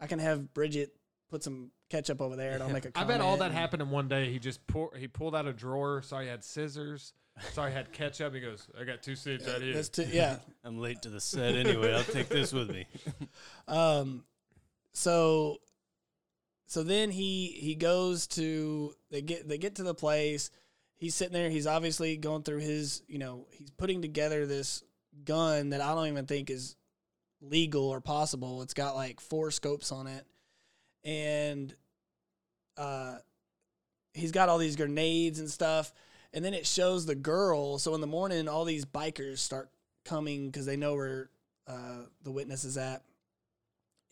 I 0.00 0.06
can 0.06 0.18
have 0.18 0.52
Brigitte 0.54 0.94
put 1.30 1.42
some 1.42 1.70
ketchup 1.90 2.20
over 2.20 2.36
there 2.36 2.52
and 2.52 2.62
I'll 2.62 2.70
make 2.70 2.84
a 2.84 2.88
I 2.88 2.90
comment. 2.92 3.08
bet 3.08 3.20
all 3.20 3.36
that 3.38 3.52
happened 3.52 3.82
in 3.82 3.90
one 3.90 4.08
day. 4.08 4.30
He 4.32 4.38
just 4.38 4.66
pour, 4.66 4.90
he 4.96 5.06
pulled 5.08 5.34
out 5.34 5.46
a 5.46 5.52
drawer. 5.52 6.02
Saw 6.02 6.20
he 6.20 6.28
had 6.28 6.42
scissors. 6.44 7.12
Saw 7.52 7.66
he 7.66 7.72
had 7.72 7.90
ketchup. 7.92 8.32
He 8.34 8.40
goes, 8.40 8.68
"I 8.80 8.84
got 8.84 9.02
two 9.02 9.16
seeds 9.16 9.46
right 9.48 9.60
here." 9.60 9.82
Too, 9.82 10.04
yeah. 10.12 10.36
I'm 10.64 10.78
late 10.78 11.02
to 11.02 11.08
the 11.08 11.20
set 11.20 11.56
anyway. 11.56 11.92
I'll 11.92 12.04
take 12.04 12.28
this 12.28 12.52
with 12.52 12.70
me. 12.70 12.86
Um, 13.66 14.24
so, 14.92 15.58
so 16.66 16.82
then 16.82 17.10
he 17.10 17.46
he 17.48 17.74
goes 17.74 18.26
to 18.28 18.94
they 19.10 19.22
get 19.22 19.48
they 19.48 19.58
get 19.58 19.76
to 19.76 19.82
the 19.82 19.94
place. 19.94 20.50
He's 20.96 21.14
sitting 21.14 21.32
there. 21.32 21.50
He's 21.50 21.66
obviously 21.66 22.16
going 22.16 22.42
through 22.42 22.60
his 22.60 23.02
you 23.08 23.18
know 23.18 23.46
he's 23.50 23.70
putting 23.70 24.02
together 24.02 24.46
this 24.46 24.82
gun 25.24 25.70
that 25.70 25.80
I 25.80 25.94
don't 25.94 26.08
even 26.08 26.26
think 26.26 26.50
is 26.50 26.76
legal 27.40 27.88
or 27.88 28.00
possible. 28.00 28.62
It's 28.62 28.74
got 28.74 28.94
like 28.94 29.20
four 29.20 29.50
scopes 29.50 29.92
on 29.92 30.06
it, 30.06 30.26
and 31.04 31.74
uh, 32.76 33.16
he's 34.12 34.32
got 34.32 34.48
all 34.48 34.58
these 34.58 34.76
grenades 34.76 35.38
and 35.38 35.50
stuff. 35.50 35.92
And 36.32 36.44
then 36.44 36.52
it 36.52 36.66
shows 36.66 37.06
the 37.06 37.14
girl. 37.14 37.78
So 37.78 37.94
in 37.94 38.00
the 38.00 38.08
morning, 38.08 38.48
all 38.48 38.64
these 38.64 38.84
bikers 38.84 39.38
start 39.38 39.70
coming 40.04 40.46
because 40.46 40.66
they 40.66 40.76
know 40.76 40.94
where 40.94 41.30
uh, 41.68 42.06
the 42.24 42.32
witness 42.32 42.64
is 42.64 42.76
at 42.76 43.04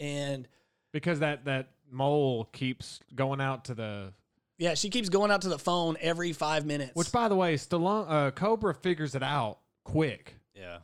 and 0.03 0.49
because 0.93 1.21
that 1.21 1.45
that 1.45 1.69
mole 1.91 2.47
keeps 2.53 3.01
going 3.15 3.41
out 3.41 3.65
to 3.67 3.75
the. 3.75 4.13
Yeah, 4.63 4.75
she 4.75 4.91
keeps 4.91 5.09
going 5.09 5.33
out 5.33 5.43
to 5.43 5.49
the 5.49 5.59
phone 5.59 5.97
every 6.01 6.33
five 6.33 6.65
minutes. 6.65 6.93
Which, 6.95 7.11
by 7.11 7.29
the 7.29 7.35
way, 7.35 7.57
Stallone, 7.57 8.07
uh, 8.09 8.31
Cobra 8.31 8.73
figures 8.73 9.17
it 9.17 9.23
out 9.25 9.59
quick. 9.83 10.37
Yeah. 10.55 10.79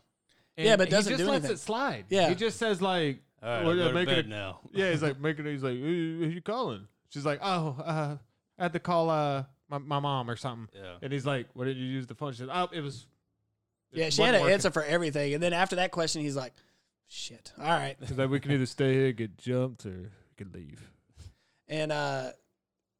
Yeah, 0.56 0.74
but 0.74 0.90
doesn't 0.90 1.12
he 1.12 1.16
just 1.16 1.24
do 1.24 1.30
lets 1.30 1.44
anything. 1.44 1.54
it 1.54 1.60
slide. 1.60 2.04
Yeah. 2.08 2.28
he 2.28 2.34
just 2.34 2.58
says 2.58 2.82
like, 2.82 3.20
All 3.40 3.48
right, 3.48 3.60
Well, 3.62 3.70
I'll 3.70 3.76
yeah, 3.76 3.84
to 3.88 3.92
make 3.94 4.08
it 4.08 4.16
bed 4.16 4.24
a- 4.24 4.28
now. 4.28 4.58
yeah, 4.72 4.90
he's 4.90 5.00
like 5.00 5.20
making. 5.20 5.46
it. 5.46 5.52
He's 5.52 5.62
like, 5.62 5.76
who, 5.78 5.84
who 5.84 6.26
you 6.26 6.42
calling? 6.42 6.88
She's 7.10 7.24
like, 7.24 7.38
oh, 7.40 7.76
uh, 7.84 8.16
I 8.58 8.62
had 8.64 8.72
to 8.72 8.80
call 8.80 9.10
uh 9.10 9.44
my, 9.70 9.78
my 9.78 10.00
mom 10.00 10.28
or 10.28 10.34
something. 10.34 10.66
Yeah. 10.74 10.94
And 11.00 11.12
he's 11.12 11.24
like, 11.24 11.46
what 11.54 11.66
did 11.66 11.76
you 11.76 11.86
use 11.86 12.08
the 12.08 12.16
phone? 12.16 12.32
She 12.32 12.38
said, 12.38 12.48
oh, 12.52 12.68
it 12.72 12.80
was. 12.80 13.06
it 13.92 13.98
yeah, 14.00 14.08
she 14.10 14.22
had 14.22 14.30
wasn't 14.30 14.34
an 14.34 14.40
working." 14.42 14.54
answer 14.54 14.70
for 14.72 14.82
everything. 14.82 15.34
And 15.34 15.40
then 15.42 15.52
after 15.52 15.76
that 15.76 15.92
question, 15.92 16.22
he's 16.22 16.34
like, 16.34 16.52
shit. 17.06 17.52
All 17.56 17.64
right. 17.68 17.96
He's 18.00 18.18
like, 18.18 18.28
we 18.28 18.40
can 18.40 18.50
either 18.50 18.66
stay 18.66 18.92
here, 18.94 19.12
get 19.12 19.38
jumped, 19.38 19.86
or 19.86 19.90
we 19.90 20.34
can 20.36 20.50
leave. 20.52 20.82
And 21.68 21.92
uh, 21.92 22.30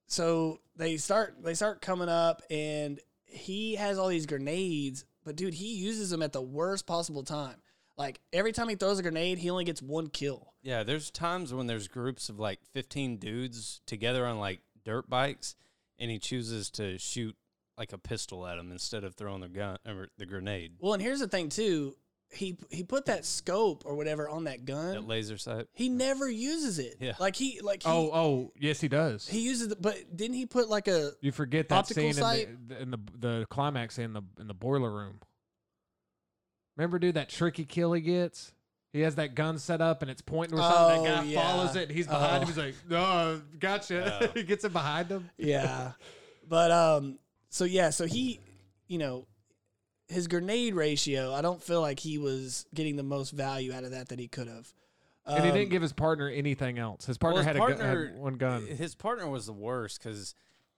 so 0.08 0.60
they 0.74 0.96
start 0.96 1.36
they 1.42 1.54
start 1.54 1.80
coming 1.80 2.08
up, 2.08 2.42
and 2.50 2.98
he 3.26 3.76
has 3.76 3.98
all 3.98 4.08
these 4.08 4.26
grenades, 4.26 5.04
but 5.24 5.36
dude, 5.36 5.54
he 5.54 5.76
uses 5.76 6.10
them 6.10 6.22
at 6.22 6.32
the 6.32 6.42
worst 6.42 6.86
possible 6.86 7.22
time. 7.22 7.56
Like 7.96 8.20
every 8.32 8.52
time 8.52 8.68
he 8.68 8.74
throws 8.74 8.98
a 8.98 9.02
grenade, 9.02 9.38
he 9.38 9.50
only 9.50 9.64
gets 9.64 9.82
one 9.82 10.08
kill. 10.08 10.54
Yeah, 10.62 10.82
there's 10.82 11.10
times 11.10 11.52
when 11.52 11.66
there's 11.66 11.88
groups 11.88 12.28
of 12.28 12.38
like 12.38 12.60
15 12.72 13.18
dudes 13.18 13.80
together 13.86 14.26
on 14.26 14.38
like 14.38 14.60
dirt 14.84 15.08
bikes, 15.10 15.54
and 15.98 16.10
he 16.10 16.18
chooses 16.18 16.70
to 16.72 16.98
shoot 16.98 17.36
like 17.76 17.92
a 17.92 17.98
pistol 17.98 18.46
at 18.46 18.56
them 18.56 18.72
instead 18.72 19.04
of 19.04 19.14
throwing 19.14 19.40
the 19.40 19.48
gun 19.48 19.78
or 19.86 20.08
the 20.16 20.26
grenade. 20.26 20.72
Well, 20.80 20.94
and 20.94 21.02
here's 21.02 21.20
the 21.20 21.28
thing 21.28 21.48
too. 21.48 21.94
He 22.30 22.58
he 22.70 22.82
put 22.82 23.06
that 23.06 23.24
scope 23.24 23.84
or 23.86 23.94
whatever 23.96 24.28
on 24.28 24.44
that 24.44 24.66
gun. 24.66 24.92
That 24.94 25.06
laser 25.06 25.38
sight. 25.38 25.66
he 25.72 25.88
never 25.88 26.28
uses 26.30 26.78
it. 26.78 26.96
Yeah. 27.00 27.12
Like 27.18 27.34
he 27.34 27.60
like 27.62 27.82
he, 27.84 27.88
Oh, 27.88 28.10
oh, 28.12 28.52
yes, 28.58 28.80
he 28.80 28.88
does. 28.88 29.26
he 29.26 29.40
uses 29.40 29.72
it, 29.72 29.80
but 29.80 29.96
didn't 30.14 30.36
he 30.36 30.44
put 30.44 30.68
like 30.68 30.88
a 30.88 31.12
you 31.22 31.32
forget 31.32 31.68
that 31.70 31.74
optical 31.76 32.02
scene 32.02 32.12
sight? 32.12 32.48
in 32.48 32.68
the, 32.68 32.82
in 32.82 32.90
the 32.90 32.98
the 33.18 33.46
climax 33.48 33.98
in 33.98 34.12
the 34.12 34.22
in 34.38 34.46
the 34.46 34.52
boiler 34.54 34.90
room. 34.92 35.20
Remember, 36.76 36.98
dude, 36.98 37.14
that 37.14 37.28
tricky 37.28 37.64
kill 37.64 37.92
he 37.92 38.00
gets. 38.00 38.52
He 38.92 39.00
has 39.00 39.16
that 39.16 39.34
gun 39.34 39.58
set 39.58 39.80
up 39.80 40.02
and 40.02 40.10
it's 40.10 40.22
pointing 40.22 40.56
to 40.56 40.62
something. 40.62 41.00
Oh, 41.00 41.04
that 41.04 41.16
guy 41.16 41.22
yeah. 41.24 41.42
follows 41.42 41.76
it. 41.76 41.84
And 41.88 41.92
he's 41.92 42.06
behind 42.06 42.36
Oh. 42.36 42.40
him. 42.40 42.46
He's 42.46 42.56
like, 42.56 42.74
"No, 42.88 43.42
gotcha." 43.58 44.20
Yeah. 44.22 44.28
he 44.34 44.42
gets 44.44 44.64
it 44.64 44.72
behind 44.72 45.10
him. 45.10 45.28
yeah. 45.36 45.92
but 46.48 46.70
um 46.70 47.18
so 47.50 47.64
yeah, 47.64 47.90
so 47.90 48.06
he 48.06 48.40
you 48.86 48.98
know 48.98 49.26
his 50.08 50.26
grenade 50.26 50.74
ratio, 50.74 51.32
I 51.34 51.42
don't 51.42 51.62
feel 51.62 51.80
like 51.80 52.00
he 52.00 52.18
was 52.18 52.66
getting 52.74 52.96
the 52.96 53.02
most 53.02 53.30
value 53.30 53.72
out 53.72 53.84
of 53.84 53.90
that 53.92 54.08
that 54.08 54.18
he 54.18 54.28
could 54.28 54.48
have. 54.48 54.72
and 55.26 55.44
he 55.44 55.50
Um, 55.50 55.56
didn't 55.56 55.70
give 55.70 55.82
his 55.82 55.92
partner 55.92 56.28
anything 56.30 56.78
else. 56.78 57.04
His 57.06 57.18
partner 57.18 57.34
Well, 57.34 57.42
his 57.42 57.46
had, 57.46 57.56
a 57.56 57.58
partner- 57.58 58.04
gun, 58.06 58.12
had 58.14 58.20
one 58.22 58.34
gun. 58.36 58.66
His 58.66 58.94
partner 58.94 59.28
was 59.28 59.44
the 59.46 59.52
worst 59.52 60.02
because 60.02 60.34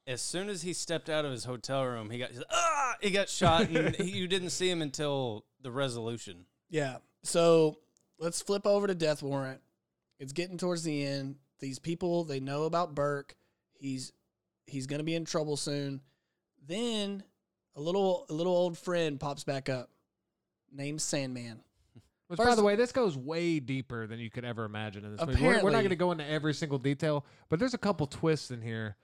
as 0.06 0.20
soon 0.20 0.48
as 0.48 0.62
he 0.62 0.72
stepped 0.72 1.08
out 1.08 1.24
of 1.24 1.30
his 1.30 1.44
hotel 1.44 1.84
room, 1.84 2.10
he 2.10 2.18
got 2.18 2.30
ah, 2.50 2.96
he 3.00 3.10
got 3.10 3.28
shot, 3.28 3.68
and 3.68 3.94
he, 3.96 4.10
you 4.10 4.26
didn't 4.26 4.50
see 4.50 4.68
him 4.68 4.82
until 4.82 5.44
the 5.62 5.70
resolution. 5.70 6.46
Yeah. 6.68 6.96
So 7.22 7.78
let's 8.18 8.42
flip 8.42 8.66
over 8.66 8.86
to 8.88 8.94
Death 8.94 9.22
Warrant. 9.22 9.60
It's 10.18 10.32
getting 10.32 10.58
towards 10.58 10.82
the 10.82 11.04
end. 11.04 11.36
These 11.60 11.78
people 11.78 12.24
they 12.24 12.40
know 12.40 12.64
about 12.64 12.94
Burke. 12.96 13.36
He's 13.78 14.12
he's 14.66 14.88
gonna 14.88 15.04
be 15.04 15.14
in 15.14 15.24
trouble 15.24 15.56
soon. 15.56 16.00
Then 16.66 17.22
a 17.76 17.80
little 17.80 18.26
a 18.28 18.32
little 18.32 18.52
old 18.52 18.78
friend 18.78 19.18
pops 19.18 19.44
back 19.44 19.68
up, 19.68 19.90
named 20.72 21.00
Sandman. 21.00 21.60
Which, 22.28 22.38
by 22.38 22.54
the 22.54 22.62
way, 22.62 22.76
this 22.76 22.92
goes 22.92 23.16
way 23.16 23.58
deeper 23.58 24.06
than 24.06 24.20
you 24.20 24.30
could 24.30 24.44
ever 24.44 24.64
imagine 24.64 25.04
in 25.04 25.16
this 25.16 25.26
movie. 25.26 25.42
We're, 25.42 25.64
we're 25.64 25.70
not 25.70 25.78
going 25.78 25.88
to 25.88 25.96
go 25.96 26.12
into 26.12 26.24
every 26.24 26.54
single 26.54 26.78
detail, 26.78 27.26
but 27.48 27.58
there's 27.58 27.74
a 27.74 27.78
couple 27.78 28.06
twists 28.06 28.52
in 28.52 28.62
here 28.62 28.96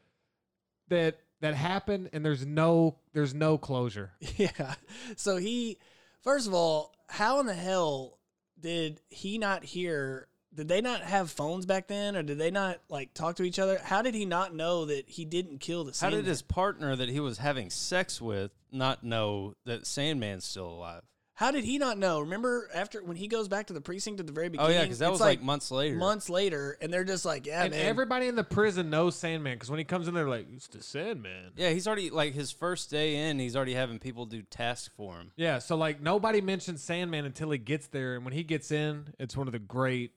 that 0.89 1.19
that 1.41 1.55
happen, 1.55 2.09
and 2.13 2.25
there's 2.25 2.47
no 2.47 2.99
there's 3.13 3.35
no 3.35 3.59
closure. 3.59 4.13
Yeah. 4.37 4.75
So 5.17 5.37
he, 5.39 5.79
first 6.21 6.47
of 6.47 6.55
all, 6.55 6.95
how 7.09 7.41
in 7.41 7.47
the 7.47 7.55
hell 7.55 8.19
did 8.61 9.01
he 9.09 9.39
not 9.39 9.65
hear? 9.65 10.29
Did 10.57 10.69
they 10.69 10.81
not 10.81 11.03
have 11.03 11.31
phones 11.31 11.67
back 11.67 11.87
then, 11.87 12.17
or 12.17 12.23
did 12.23 12.39
they 12.39 12.51
not 12.51 12.81
like 12.89 13.13
talk 13.15 13.37
to 13.37 13.43
each 13.43 13.59
other? 13.59 13.79
How 13.83 14.03
did 14.03 14.15
he 14.15 14.25
not 14.25 14.55
know 14.55 14.87
that 14.87 15.09
he 15.09 15.25
didn't 15.25 15.59
kill 15.59 15.85
the? 15.85 15.93
Sandman? 15.93 16.19
How 16.19 16.23
did 16.23 16.29
his 16.29 16.43
partner 16.43 16.97
that 16.97 17.09
he 17.09 17.21
was 17.21 17.39
having 17.39 17.71
sex 17.71 18.21
with 18.21 18.51
not 18.73 19.05
know 19.05 19.55
that 19.67 19.87
Sandman's 19.87 20.45
still 20.45 20.69
alive? 20.69 21.03
How 21.35 21.51
did 21.51 21.65
he 21.65 21.77
not 21.77 21.99
know? 21.99 22.21
Remember 22.21 22.71
after 22.73 23.05
when 23.05 23.19
he 23.19 23.29
goes 23.29 23.47
back 23.47 23.67
to 23.67 23.75
the 23.75 23.81
precinct 23.83 24.21
at 24.21 24.27
the 24.27 24.33
very 24.33 24.49
beginning? 24.49 24.73
Oh 24.73 24.75
yeah, 24.75 24.85
because 24.85 25.01
that 25.01 25.09
it's 25.09 25.13
was 25.13 25.21
like, 25.21 25.43
months 25.43 25.71
later. 25.71 25.97
months 25.97 26.31
later, 26.31 26.79
and 26.81 26.91
they're 26.91 27.05
just 27.05 27.27
like, 27.27 27.45
yeah, 27.45 27.65
and 27.65 27.73
man. 27.73 27.85
everybody 27.85 28.27
in 28.27 28.37
the 28.37 28.45
prison 28.45 28.89
knows 28.89 29.17
Sandman 29.17 29.53
because 29.53 29.69
when 29.69 29.79
he 29.79 29.85
comes 29.85 30.09
in, 30.09 30.15
they're 30.15 30.31
like, 30.31 30.47
"It's 30.51 30.67
the 30.69 30.83
Sandman." 30.83 31.53
Yeah, 31.55 31.69
he's 31.69 31.87
already 31.87 32.09
like 32.09 32.33
his 32.33 32.53
first 32.53 32.91
day 32.91 33.29
in. 33.29 33.39
He's 33.39 33.55
already 33.55 33.75
having 33.75 33.99
people 33.99 34.25
do 34.25 34.41
tasks 34.41 34.89
for 34.97 35.19
him. 35.19 35.31
Yeah, 35.37 35.59
so 35.59 35.77
like 35.77 36.01
nobody 36.01 36.41
mentions 36.41 36.83
Sandman 36.83 37.27
until 37.27 37.51
he 37.51 37.59
gets 37.59 37.89
there, 37.89 38.15
and 38.15 38.25
when 38.25 38.33
he 38.33 38.43
gets 38.43 38.71
in, 38.73 39.13
it's 39.19 39.37
one 39.37 39.47
of 39.47 39.53
the 39.53 39.59
great. 39.59 40.13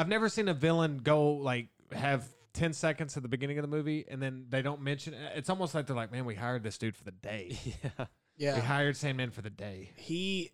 I've 0.00 0.08
never 0.08 0.28
seen 0.28 0.48
a 0.48 0.54
villain 0.54 0.98
go 1.02 1.32
like 1.32 1.68
have 1.92 2.26
ten 2.54 2.72
seconds 2.72 3.16
at 3.16 3.22
the 3.22 3.28
beginning 3.28 3.58
of 3.58 3.62
the 3.62 3.68
movie, 3.68 4.06
and 4.08 4.20
then 4.22 4.46
they 4.48 4.62
don't 4.62 4.80
mention. 4.80 5.14
It's 5.34 5.50
almost 5.50 5.74
like 5.74 5.86
they're 5.86 5.94
like, 5.96 6.10
"Man, 6.10 6.24
we 6.24 6.34
hired 6.34 6.62
this 6.62 6.78
dude 6.78 6.96
for 6.96 7.04
the 7.04 7.10
day. 7.12 7.58
yeah, 7.98 8.06
yeah 8.36 8.54
We 8.54 8.60
hired 8.62 8.96
Sandman 8.96 9.30
for 9.30 9.42
the 9.42 9.50
day." 9.50 9.90
he, 9.96 10.52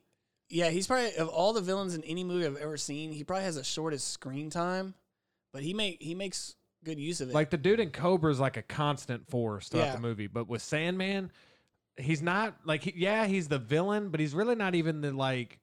yeah, 0.49 0.71
he's 0.71 0.87
probably 0.89 1.15
of 1.17 1.29
all 1.29 1.53
the 1.53 1.61
villains 1.61 1.95
in 1.95 2.03
any 2.05 2.25
movie 2.25 2.45
I've 2.47 2.57
ever 2.57 2.77
seen, 2.77 3.13
he 3.13 3.23
probably 3.25 3.45
has 3.45 3.55
the 3.55 3.65
shortest 3.65 4.09
screen 4.09 4.51
time, 4.51 4.95
but 5.53 5.63
he 5.63 5.75
make 5.75 6.03
he 6.03 6.15
makes 6.15 6.57
good 6.85 6.99
use 6.99 7.21
of 7.21 7.31
it. 7.31 7.35
Like 7.35 7.51
the 7.51 7.57
dude 7.57 7.81
in 7.81 7.91
Cobra 7.91 8.31
is 8.33 8.41
like 8.41 8.57
a 8.57 8.63
constant 8.63 9.29
force 9.31 9.69
throughout 9.69 9.85
Yeah. 9.87 9.95
the 9.95 10.01
movie, 10.01 10.27
but 10.27 10.49
with 10.49 10.63
Sandman, 10.63 11.31
he's 11.97 12.23
not 12.23 12.57
like 12.65 12.83
he, 12.83 12.95
yeah, 12.97 13.27
he's 13.27 13.49
the 13.49 13.59
villain, 13.59 14.11
but 14.11 14.19
he's 14.21 14.35
really 14.35 14.55
not 14.57 14.75
even 14.75 15.01
the 15.01 15.13
like. 15.13 15.61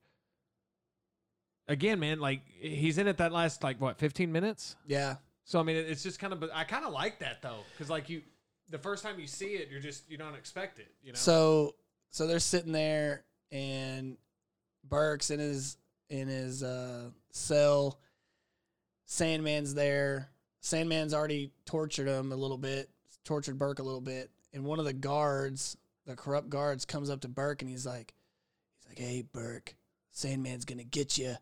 Again, 1.68 1.98
man, 1.98 2.20
like 2.20 2.42
he's 2.46 2.98
in 2.98 3.06
it 3.06 3.16
that 3.18 3.32
last 3.32 3.62
like 3.62 3.80
what 3.80 3.98
fifteen 3.98 4.30
minutes. 4.32 4.76
yeah, 4.86 5.16
So 5.44 5.58
I 5.58 5.62
mean, 5.62 5.76
it's 5.76 6.02
just 6.02 6.18
kind 6.18 6.32
of. 6.32 6.44
I 6.52 6.64
kind 6.64 6.84
of 6.84 6.92
like 6.92 7.20
that 7.20 7.40
though, 7.42 7.60
because 7.72 7.88
like 7.88 8.08
you, 8.10 8.22
the 8.68 8.78
first 8.78 9.02
time 9.02 9.18
you 9.18 9.26
see 9.26 9.54
it, 9.54 9.68
you're 9.70 9.80
just 9.80 10.10
you 10.10 10.18
don't 10.18 10.34
expect 10.34 10.78
it. 10.78 10.88
You 11.02 11.12
know. 11.12 11.16
So 11.18 11.74
so 12.10 12.26
they're 12.26 12.38
sitting 12.38 12.72
there 12.72 13.24
and 13.50 14.16
Burke's 14.88 15.30
in 15.30 15.40
his 15.40 15.78
in 16.10 16.28
his 16.28 16.62
uh, 16.62 17.10
cell. 17.30 17.98
Sandman's 19.06 19.74
there. 19.74 20.30
Sandman's 20.60 21.12
already 21.14 21.52
tortured 21.66 22.08
him 22.08 22.32
a 22.32 22.36
little 22.36 22.56
bit, 22.58 22.88
tortured 23.24 23.58
Burke 23.58 23.78
a 23.78 23.82
little 23.82 24.00
bit. 24.00 24.30
And 24.52 24.64
one 24.64 24.78
of 24.78 24.84
the 24.84 24.92
guards, 24.92 25.76
the 26.06 26.16
corrupt 26.16 26.48
guards, 26.48 26.84
comes 26.84 27.10
up 27.10 27.20
to 27.22 27.28
Burke 27.28 27.62
and 27.62 27.70
he's 27.70 27.84
like, 27.86 28.14
he's 28.78 28.88
like, 28.88 28.98
"Hey, 28.98 29.22
Burke, 29.32 29.74
Sandman's 30.12 30.64
gonna 30.64 30.84
get 30.84 31.18
you." 31.18 31.34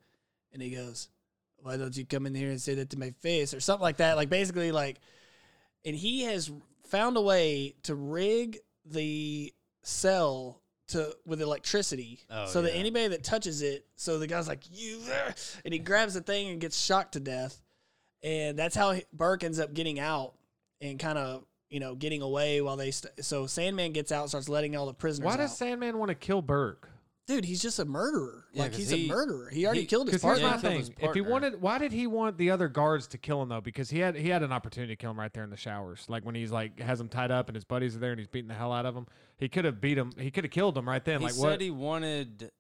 And 0.53 0.61
he 0.63 0.71
goes, 0.71 1.09
"Why 1.57 1.77
don't 1.77 1.97
you 1.97 2.05
come 2.05 2.27
in 2.27 2.35
here 2.35 2.51
and 2.51 2.61
say 2.61 2.75
that 2.75 2.91
to 2.91 2.99
my 2.99 3.11
face 3.21 3.55
or 3.55 3.61
something 3.61 3.83
like 3.83 3.99
that?" 3.99 4.17
Like 4.17 4.29
basically, 4.29 4.73
like, 4.73 5.01
and 5.85 5.97
he 5.97 6.23
has 6.23 6.51
found 6.87 7.17
a 7.17 7.23
way 7.23 7.75
to 7.85 7.95
rig 7.95 8.59
the 8.85 9.53
cell 9.83 10.61
to 10.89 11.17
with 11.25 11.41
electricity, 11.41 12.21
Oh, 12.29 12.47
so 12.47 12.63
that 12.63 12.75
anybody 12.77 13.09
that 13.09 13.25
touches 13.25 13.63
it, 13.63 13.87
so 13.97 14.19
the 14.19 14.27
guy's 14.27 14.49
like 14.49 14.65
you, 14.71 15.01
and 15.65 15.73
he 15.73 15.79
grabs 15.79 16.15
the 16.15 16.21
thing 16.21 16.49
and 16.49 16.61
gets 16.61 16.79
shocked 16.79 17.13
to 17.13 17.21
death, 17.21 17.61
and 18.23 18.59
that's 18.59 18.77
how 18.77 18.95
Burke 19.13 19.45
ends 19.45 19.59
up 19.59 19.73
getting 19.73 19.99
out 19.99 20.35
and 20.81 20.99
kind 20.99 21.17
of 21.17 21.45
you 21.71 21.81
know 21.81 21.95
getting 21.95 22.21
away 22.21 22.61
while 22.61 22.77
they. 22.77 22.91
St- 22.91 23.25
so 23.25 23.47
Sandman 23.47 23.93
gets 23.93 24.13
out, 24.13 24.23
and 24.23 24.29
starts 24.29 24.49
letting 24.49 24.77
all 24.77 24.87
the 24.87 24.93
prisoners. 24.93 25.25
Why 25.25 25.33
out. 25.35 25.39
does 25.39 25.57
Sandman 25.57 25.97
want 25.99 26.11
to 26.11 26.15
kill 26.15 26.43
Burke? 26.43 26.91
Dude? 27.27 27.45
He's 27.45 27.63
just 27.63 27.79
a 27.79 27.85
murderer. 27.85 28.45
Yeah, 28.53 28.63
like 28.63 28.73
'cause 28.73 28.79
he's 28.81 28.91
he- 28.91 29.07
a 29.07 29.09
murderer. 29.09 29.49
He 29.51 29.65
already 29.65 29.81
he- 29.83 29.87
killed 29.87 30.09
his 30.09 30.21
Because 30.21 30.39
here's 30.39 30.51
partner. 30.51 30.69
my 30.69 30.75
thing: 30.75 30.79
his 30.81 30.91
if 31.09 31.15
he 31.15 31.21
wanted, 31.21 31.61
why 31.61 31.79
did 31.79 31.93
he 31.93 32.07
want 32.07 32.37
the 32.39 32.51
other 32.51 32.69
guards 32.69 33.07
to 33.09 33.19
kill 33.19 33.41
him 33.43 33.49
though? 33.49 33.61
Because 33.61 33.91
he 33.91 33.99
had 34.01 34.17
he 34.17 34.29
had 34.29 34.43
an 34.43 34.53
opportunity 34.53 34.93
to 34.95 34.97
kill 35.01 35.11
him 35.13 35.19
right 35.19 35.33
there 35.33 35.45
in 35.45 35.51
the 35.51 35.57
showers, 35.57 36.05
like 36.09 36.25
when 36.25 36.35
he's 36.35 36.51
like 36.51 36.79
has 36.81 37.01
him 37.01 37.09
tied 37.09 37.31
up 37.31 37.49
and 37.49 37.55
his 37.57 37.65
buddies 37.65 37.97
are 37.97 37.99
there 38.01 38.11
and 38.13 38.19
he's 38.19 38.29
beating 38.29 38.49
the 38.49 38.55
hell 38.55 38.73
out 38.73 38.87
of 38.87 38.95
him. 38.97 39.07
He 39.39 39.49
could 39.49 39.65
have 39.65 39.81
beat 39.81 39.97
him. 39.99 40.13
He 40.19 40.31
could 40.31 40.45
have 40.45 40.51
killed 40.53 40.77
him 40.77 40.89
right 40.89 41.05
then. 41.05 41.21
he 41.21 41.25
like 41.27 41.35
said 41.35 41.41
what? 41.43 41.61
he 41.61 41.71
wanted. 41.71 42.51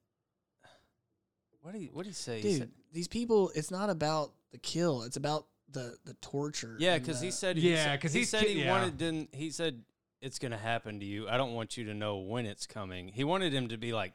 What 1.60 1.72
did 1.72 1.80
he? 1.82 1.86
What 1.92 2.02
did 2.04 2.10
he 2.10 2.14
say? 2.14 2.36
He 2.40 2.42
dude. 2.50 2.58
said- 2.58 2.70
these 2.92 3.08
people. 3.08 3.50
It's 3.54 3.70
not 3.70 3.88
about 3.90 4.32
the 4.50 4.58
kill. 4.58 5.02
It's 5.02 5.16
about 5.16 5.46
the 5.70 5.96
the 6.04 6.14
torture. 6.14 6.76
yeah, 6.78 6.98
because 6.98 7.20
he 7.20 7.30
said. 7.30 7.56
He 7.56 7.70
Yeah, 7.72 7.96
'cause 7.96 8.12
he 8.12 8.20
he's 8.20 8.28
said 8.30 8.44
he 8.44 8.62
yeah. 8.64 8.70
wanted. 8.70 8.98
Didn't 8.98 9.34
he 9.34 9.50
said 9.50 9.82
it's 10.20 10.38
gonna 10.38 10.58
happen 10.58 11.00
to 11.00 11.06
you? 11.06 11.28
I 11.28 11.36
don't 11.36 11.54
want 11.54 11.76
you 11.76 11.84
to 11.84 11.94
know 11.94 12.18
when 12.18 12.46
it's 12.46 12.66
coming. 12.66 13.08
He 13.08 13.24
wanted 13.24 13.52
him 13.52 13.68
to 13.68 13.76
be 13.78 13.92
like 13.92 14.12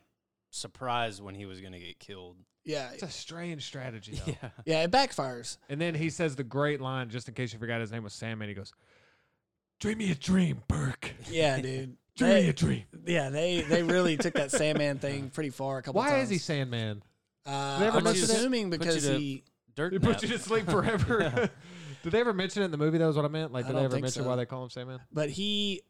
surprised 0.51 1.21
when 1.21 1.35
he 1.35 1.45
was 1.45 1.61
gonna 1.61 1.79
get 1.79 1.99
killed. 1.99 2.37
yeah, 2.65 2.89
it's 2.93 3.03
a 3.03 3.09
strange 3.09 3.65
strategy 3.65 4.19
though. 4.25 4.33
Yeah. 4.41 4.49
yeah. 4.65 4.83
It 4.83 4.91
backfires. 4.91 5.57
And 5.69 5.79
then 5.79 5.95
he 5.95 6.09
says 6.09 6.35
the 6.35 6.43
great 6.43 6.81
line, 6.81 7.09
just 7.09 7.27
in 7.27 7.33
case 7.33 7.53
you 7.53 7.59
forgot 7.59 7.81
his 7.81 7.91
name 7.91 8.03
was 8.03 8.13
Sandman. 8.13 8.47
He 8.49 8.53
goes, 8.55 8.73
"Dream 9.79 9.97
me 9.99 10.11
a 10.11 10.15
dream, 10.15 10.63
Burke. 10.67 11.13
Yeah, 11.29 11.59
dude. 11.61 11.97
Dream 12.17 12.33
me 12.33 12.49
a 12.49 12.53
dream." 12.53 12.83
Yeah, 13.05 13.29
they 13.29 13.61
they 13.61 13.83
really 13.83 14.17
took 14.17 14.33
that 14.35 14.51
Sandman 14.59 14.99
thing 14.99 15.29
pretty 15.29 15.49
far 15.51 15.77
a 15.77 15.81
couple 15.83 15.99
Why 15.99 16.09
times. 16.09 16.23
is 16.23 16.29
he 16.29 16.37
Sandman? 16.39 17.03
Uh, 17.45 17.79
They 17.79 17.87
I'm 17.87 18.05
assuming 18.07 18.71
Put 18.71 18.79
because 18.79 19.03
he. 19.05 19.43
Dirt. 19.75 19.93
He 19.93 19.99
nap. 19.99 20.09
puts 20.09 20.23
you 20.23 20.29
to 20.29 20.39
sleep 20.39 20.65
forever. 20.69 21.49
did 22.03 22.11
they 22.11 22.19
ever 22.19 22.33
mention 22.33 22.63
it 22.63 22.65
in 22.65 22.71
the 22.71 22.77
movie? 22.77 22.97
That 22.97 23.05
was 23.05 23.15
what 23.15 23.25
I 23.25 23.27
meant. 23.27 23.53
Like, 23.53 23.67
did 23.67 23.75
they 23.75 23.83
ever 23.85 23.99
mention 23.99 24.23
so. 24.23 24.27
why 24.27 24.35
they 24.35 24.45
call 24.47 24.63
him 24.63 24.69
Sandman? 24.71 24.99
But 25.13 25.29
he. 25.29 25.81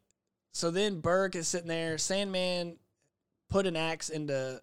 So 0.54 0.72
then 0.72 1.00
Burke 1.00 1.36
is 1.36 1.48
sitting 1.48 1.68
there. 1.70 1.98
Sandman 1.98 2.78
put 3.50 3.66
an 3.68 3.76
axe 3.76 4.10
into 4.10 4.62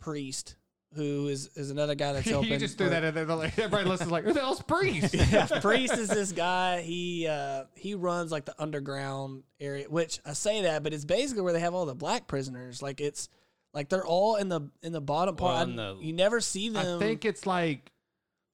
Priest, 0.00 0.56
who 0.94 1.28
is 1.28 1.48
is 1.54 1.70
another 1.70 1.94
guy 1.94 2.12
that's 2.12 2.26
helping. 2.28 2.50
you 2.50 2.58
just 2.58 2.76
threw 2.76 2.88
that 2.90 3.04
in 3.04 3.14
there. 3.14 3.24
Like, 3.24 3.56
everybody 3.58 3.88
listens 3.88 4.10
like, 4.10 4.24
who 4.24 4.32
the 4.32 4.40
hell's 4.40 4.62
Priest? 4.62 5.14
yeah, 5.32 5.46
Priest 5.60 5.94
is 5.96 6.08
this 6.08 6.32
guy. 6.32 6.80
He 6.82 7.26
uh, 7.28 7.64
he 7.74 7.94
runs 7.94 8.32
like 8.32 8.44
the 8.44 8.54
underground 8.60 9.44
area, 9.60 9.86
which 9.88 10.20
I 10.26 10.32
say 10.32 10.62
that, 10.62 10.82
but 10.82 10.92
it's 10.92 11.04
basically 11.04 11.42
where 11.42 11.52
they 11.52 11.60
have 11.60 11.74
all 11.74 11.86
the 11.86 11.94
black 11.94 12.26
prisoners. 12.26 12.82
Like 12.82 13.00
it's 13.00 13.28
like 13.72 13.88
they're 13.88 14.04
all 14.04 14.36
in 14.36 14.48
the 14.48 14.62
in 14.82 14.92
the 14.92 15.00
bottom 15.00 15.36
part. 15.36 15.68
in 15.68 15.78
I- 15.78 15.92
the- 15.92 15.98
you 16.00 16.12
never 16.12 16.40
see 16.40 16.68
them. 16.68 17.00
I 17.00 17.04
think 17.04 17.24
it's 17.24 17.46
like 17.46 17.90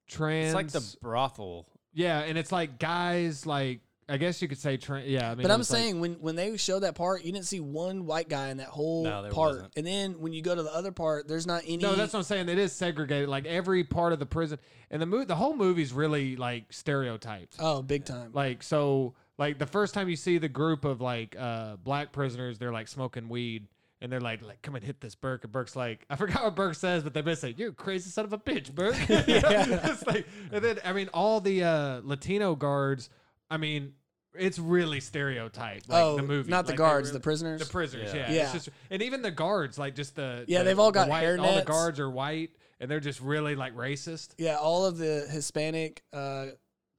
trans. 0.08 0.48
It's 0.48 0.54
like 0.54 0.68
the 0.68 0.96
brothel. 1.02 1.66
yeah, 1.94 2.20
and 2.20 2.36
it's 2.36 2.52
like 2.52 2.78
guys 2.78 3.46
like 3.46 3.80
I 4.10 4.16
guess 4.16 4.40
you 4.40 4.48
could 4.48 4.58
say 4.58 4.76
trans. 4.78 5.06
Yeah, 5.06 5.30
I 5.30 5.34
mean, 5.34 5.42
but 5.42 5.50
I'm 5.50 5.58
was 5.58 5.70
like- 5.70 5.80
saying 5.80 6.00
when 6.00 6.14
when 6.14 6.34
they 6.34 6.56
showed 6.56 6.80
that 6.80 6.94
part, 6.94 7.24
you 7.24 7.32
didn't 7.32 7.44
see 7.46 7.60
one 7.60 8.06
white 8.06 8.28
guy 8.28 8.48
in 8.48 8.56
that 8.56 8.68
whole 8.68 9.04
No, 9.04 9.22
there 9.22 9.30
part. 9.32 9.52
wasn't. 9.54 9.72
And 9.76 9.86
then 9.86 10.20
when 10.20 10.32
you 10.32 10.40
go 10.42 10.54
to 10.54 10.62
the 10.62 10.72
other 10.74 10.92
part, 10.92 11.28
there's 11.28 11.46
not 11.46 11.62
any. 11.64 11.76
No, 11.76 11.94
that's 11.94 12.12
what 12.14 12.20
I'm 12.20 12.24
saying. 12.24 12.48
It 12.48 12.58
is 12.58 12.72
segregated. 12.72 13.28
Like 13.28 13.44
every 13.46 13.84
part 13.84 14.12
of 14.14 14.18
the 14.18 14.26
prison, 14.26 14.58
and 14.90 15.02
the 15.02 15.06
mo- 15.06 15.24
the 15.24 15.36
whole 15.36 15.54
movie's 15.54 15.92
really 15.92 16.36
like 16.36 16.72
stereotyped. 16.72 17.56
oh, 17.58 17.82
big 17.82 18.04
time. 18.06 18.30
Like 18.32 18.62
so, 18.62 19.14
like 19.36 19.58
the 19.58 19.66
first 19.66 19.92
time 19.94 20.08
you 20.08 20.16
see 20.16 20.38
the 20.38 20.48
group 20.48 20.84
of 20.86 21.00
like 21.02 21.36
uh 21.38 21.76
black 21.76 22.10
prisoners, 22.12 22.58
they're 22.58 22.72
like 22.72 22.88
smoking 22.88 23.28
weed. 23.28 23.68
And 24.00 24.12
they're 24.12 24.20
like, 24.20 24.42
like, 24.42 24.62
come 24.62 24.76
and 24.76 24.84
hit 24.84 25.00
this 25.00 25.16
Burke. 25.16 25.42
And 25.42 25.52
Burke's 25.52 25.74
like, 25.74 26.06
I 26.08 26.14
forgot 26.14 26.44
what 26.44 26.54
Burke 26.54 26.76
says, 26.76 27.02
but 27.02 27.14
they 27.14 27.20
basically 27.20 27.50
say, 27.50 27.56
"You're 27.58 27.70
a 27.70 27.74
crazy 27.74 28.10
son 28.10 28.24
of 28.26 28.32
a 28.32 28.38
bitch, 28.38 28.72
Burke." 28.72 28.94
it's 29.08 30.06
like, 30.06 30.24
and 30.52 30.62
then 30.64 30.78
I 30.84 30.92
mean, 30.92 31.08
all 31.12 31.40
the 31.40 31.64
uh, 31.64 32.00
Latino 32.04 32.54
guards. 32.54 33.10
I 33.50 33.56
mean, 33.56 33.94
it's 34.38 34.58
really 34.58 35.00
stereotyped. 35.00 35.88
Like 35.88 36.02
oh, 36.02 36.16
the 36.16 36.22
movie, 36.22 36.50
not 36.50 36.66
the 36.66 36.72
Like, 36.72 36.78
guards, 36.78 37.08
really- 37.08 37.18
the 37.18 37.22
prisoners. 37.22 37.60
the 37.60 37.66
prisoners. 37.72 38.12
Yeah. 38.14 38.20
Yeah, 38.30 38.32
Yeah. 38.32 38.42
It's 38.44 38.52
just, 38.52 38.68
and 38.90 39.02
even 39.02 39.22
the 39.22 39.30
guards, 39.30 39.78
like 39.78 39.94
just 39.94 40.16
the 40.16 40.44
Yeah, 40.48 40.58
the- 40.58 40.64
they've 40.66 40.78
all 40.78 40.90
the 40.92 41.00
got 41.00 41.08
white, 41.08 41.38
All 41.38 41.54
the 41.54 41.62
guards 41.64 41.98
are 42.00 42.10
white, 42.10 42.50
and 42.80 42.90
they're 42.90 43.00
just 43.00 43.20
really 43.20 43.54
like 43.54 43.74
racist. 43.74 44.28
yeah, 44.38 44.56
all 44.56 44.86
of 44.86 44.98
the 44.98 45.26
Hispanic 45.30 46.02
uh, 46.12 46.46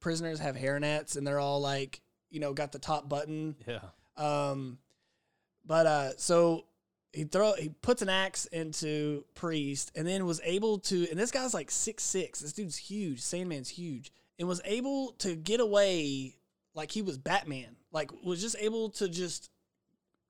prisoners 0.00 0.38
have 0.40 0.56
hairnets, 0.56 1.16
and 1.16 1.26
they're 1.26 1.40
all 1.40 1.60
like, 1.60 2.00
you 2.30 2.40
know, 2.40 2.52
got 2.52 2.72
the 2.72 2.78
top 2.78 3.08
button. 3.08 3.56
Yeah. 3.66 3.80
Um, 4.16 4.78
but 5.64 5.86
uh, 5.86 6.10
so 6.16 6.64
he 7.12 7.24
throw 7.24 7.54
he 7.58 7.68
puts 7.68 8.02
an 8.02 8.08
axe 8.08 8.44
into 8.46 9.24
Priest, 9.34 9.92
and 9.94 10.06
then 10.06 10.26
was 10.26 10.40
able 10.44 10.78
to. 10.78 11.08
And 11.10 11.18
this 11.18 11.30
guy's 11.30 11.54
like 11.54 11.70
six 11.70 12.02
six. 12.04 12.40
This 12.40 12.52
dude's 12.52 12.76
huge. 12.76 13.20
Sandman's 13.20 13.68
huge, 13.70 14.12
and 14.38 14.46
was 14.48 14.60
able 14.64 15.12
to 15.18 15.34
get 15.34 15.60
away 15.60 16.36
like 16.74 16.90
he 16.90 17.02
was 17.02 17.18
Batman. 17.18 17.76
Like 17.92 18.10
was 18.24 18.40
just 18.40 18.56
able 18.58 18.90
to 18.90 19.08
just 19.08 19.50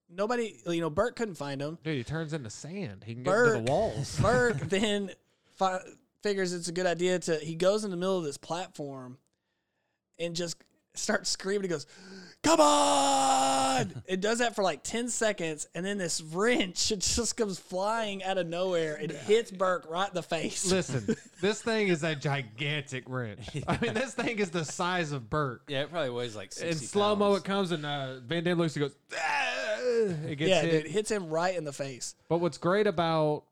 nobody. 0.08 0.60
You 0.66 0.80
know, 0.80 0.90
Burke 0.90 1.16
couldn't 1.16 1.34
find 1.36 1.60
him. 1.60 1.78
Dude, 1.84 1.96
he 1.96 2.04
turns 2.04 2.32
into 2.32 2.50
sand. 2.50 3.04
He 3.04 3.14
can 3.14 3.22
get 3.22 3.34
into 3.34 3.50
the 3.52 3.70
walls. 3.70 4.18
Burke 4.22 4.58
then 4.68 5.10
fi- 5.56 5.82
figures 6.22 6.52
it's 6.52 6.68
a 6.68 6.72
good 6.72 6.86
idea 6.86 7.18
to. 7.20 7.36
He 7.36 7.54
goes 7.54 7.84
in 7.84 7.90
the 7.90 7.96
middle 7.96 8.18
of 8.18 8.24
this 8.24 8.38
platform 8.38 9.18
and 10.18 10.34
just 10.34 10.56
starts 10.94 11.30
screaming. 11.30 11.62
He 11.62 11.68
goes, 11.68 11.86
"Come 12.42 12.60
on!" 12.60 14.02
it 14.06 14.20
does 14.20 14.38
that 14.38 14.54
for 14.54 14.62
like 14.62 14.82
ten 14.82 15.08
seconds, 15.08 15.66
and 15.74 15.84
then 15.84 15.98
this 15.98 16.20
wrench 16.20 16.90
it 16.92 17.00
just 17.00 17.36
comes 17.36 17.58
flying 17.58 18.22
out 18.24 18.38
of 18.38 18.46
nowhere 18.46 18.96
and 18.96 19.10
hits 19.10 19.50
Burke 19.50 19.86
right 19.88 20.08
in 20.08 20.14
the 20.14 20.22
face. 20.22 20.70
Listen, 20.70 21.16
this 21.40 21.62
thing 21.62 21.88
is 21.88 22.02
a 22.02 22.14
gigantic 22.14 23.04
wrench. 23.08 23.40
I 23.68 23.78
mean, 23.80 23.94
this 23.94 24.14
thing 24.14 24.38
is 24.38 24.50
the 24.50 24.64
size 24.64 25.12
of 25.12 25.30
Burke. 25.30 25.64
Yeah, 25.68 25.82
it 25.82 25.90
probably 25.90 26.10
weighs 26.10 26.36
like 26.36 26.52
60 26.52 26.68
In 26.68 26.76
slow 26.76 27.16
mo, 27.16 27.30
pounds. 27.30 27.38
it 27.40 27.44
comes 27.44 27.72
and 27.72 27.86
uh, 27.86 28.20
Van 28.20 28.44
Damme 28.44 28.58
looks 28.58 28.76
and 28.76 28.84
goes. 28.84 28.96
"Ah!" 29.14 29.46
It 30.26 30.36
gets 30.36 30.48
yeah, 30.48 30.60
hit. 30.62 30.70
dude, 30.70 30.86
it 30.86 30.90
hits 30.90 31.10
him 31.10 31.28
right 31.28 31.54
in 31.56 31.64
the 31.64 31.72
face. 31.72 32.14
But 32.28 32.38
what's 32.38 32.58
great 32.58 32.86
about 32.86 33.44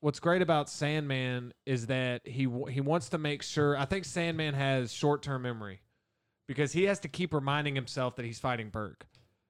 what's 0.00 0.20
great 0.20 0.42
about 0.42 0.68
Sandman 0.68 1.52
is 1.66 1.86
that 1.86 2.26
he 2.26 2.44
w- 2.44 2.66
he 2.66 2.80
wants 2.80 3.10
to 3.10 3.18
make 3.18 3.42
sure. 3.42 3.76
I 3.76 3.84
think 3.84 4.04
Sandman 4.04 4.54
has 4.54 4.92
short 4.92 5.22
term 5.22 5.42
memory 5.42 5.80
because 6.46 6.72
he 6.72 6.84
has 6.84 6.98
to 7.00 7.08
keep 7.08 7.32
reminding 7.34 7.74
himself 7.74 8.16
that 8.16 8.24
he's 8.24 8.38
fighting 8.38 8.70
Burke. 8.70 9.06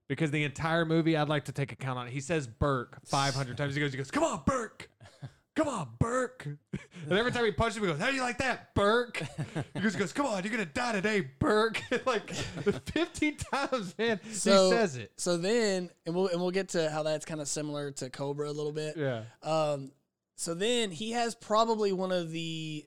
Because 0.09 0.31
the 0.31 0.45
entire 0.45 0.85
movie, 0.85 1.17
I'd 1.17 1.29
like 1.29 1.47
to 1.47 1.53
take 1.53 1.73
account 1.73 1.99
on. 1.99 2.07
it. 2.09 2.13
He 2.13 2.21
says 2.21 2.47
Burke 2.47 2.99
500 3.07 3.57
times. 3.57 3.75
He 3.75 3.81
goes, 3.81 3.93
he 3.93 3.97
goes, 3.97 4.11
"Come 4.11 4.23
on, 4.23 4.43
Burke." 4.45 4.91
Come 5.57 5.69
on, 5.69 5.89
Burke. 5.99 6.49
And 7.07 7.19
every 7.19 7.33
time 7.33 7.45
he 7.45 7.53
punches 7.53 7.77
him, 7.77 7.83
he 7.83 7.91
goes, 7.91 8.01
How 8.01 8.09
do 8.09 8.17
you 8.17 8.23
like 8.23 8.39
that, 8.39 8.75
Burke? 8.75 9.19
He 9.75 9.81
goes, 9.81 9.93
he 9.93 9.99
goes 9.99 10.13
Come 10.15 10.25
on, 10.25 10.43
you're 10.43 10.51
going 10.51 10.67
to 10.67 10.73
die 10.73 10.93
today, 10.93 11.29
Burke. 11.39 11.83
like 12.07 12.33
50 12.33 13.33
times, 13.33 13.95
man. 13.99 14.21
So 14.33 14.71
he 14.71 14.71
says 14.71 14.97
it. 14.97 15.13
So 15.19 15.37
then, 15.37 15.91
and 16.07 16.15
we'll 16.15 16.29
and 16.29 16.41
we'll 16.41 16.51
get 16.51 16.71
to 16.71 16.91
how 16.91 17.03
that's 17.03 17.27
kind 17.27 17.43
of 17.43 17.49
similar 17.49 17.91
to 17.93 18.09
Cobra 18.09 18.49
a 18.49 18.53
little 18.53 18.73
bit. 18.73 18.97
Yeah. 18.97 19.25
Um, 19.43 19.93
so 20.35 20.55
then 20.55 20.91
he 20.91 21.11
has 21.11 21.35
probably 21.35 21.93
one 21.93 22.11
of 22.11 22.31
the 22.31 22.87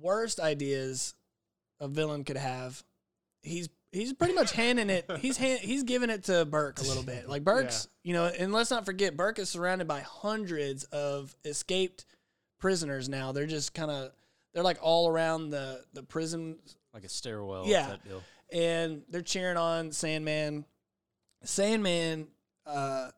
worst 0.00 0.40
ideas 0.40 1.14
a 1.78 1.86
villain 1.86 2.24
could 2.24 2.38
have. 2.38 2.82
He's 3.44 3.68
he's 3.92 4.12
pretty 4.12 4.34
much 4.34 4.52
handing 4.52 4.90
it. 4.90 5.08
He's 5.20 5.36
hand, 5.36 5.60
he's 5.60 5.82
giving 5.84 6.10
it 6.10 6.24
to 6.24 6.44
Burke 6.44 6.80
a 6.80 6.84
little 6.84 7.02
bit. 7.04 7.28
Like 7.28 7.44
Burke's, 7.44 7.88
you 8.02 8.12
know, 8.14 8.24
and 8.26 8.52
let's 8.52 8.70
not 8.70 8.84
forget 8.84 9.16
Burke 9.16 9.38
is 9.38 9.48
surrounded 9.48 9.86
by 9.86 10.00
hundreds 10.00 10.84
of 10.84 11.34
escaped 11.44 12.06
prisoners. 12.58 13.08
Now 13.08 13.32
they're 13.32 13.46
just 13.46 13.74
kind 13.74 13.90
of 13.90 14.10
they're 14.52 14.62
like 14.64 14.78
all 14.82 15.08
around 15.08 15.50
the 15.50 15.84
the 15.92 16.02
prison 16.02 16.56
like 16.92 17.04
a 17.04 17.08
stairwell 17.08 17.64
Yeah. 17.66 17.86
type 17.88 18.04
deal. 18.04 18.22
and 18.52 19.02
they're 19.10 19.20
cheering 19.22 19.56
on 19.56 19.92
Sandman. 19.92 20.64
Sandman, 21.42 22.28
uh, 22.66 23.10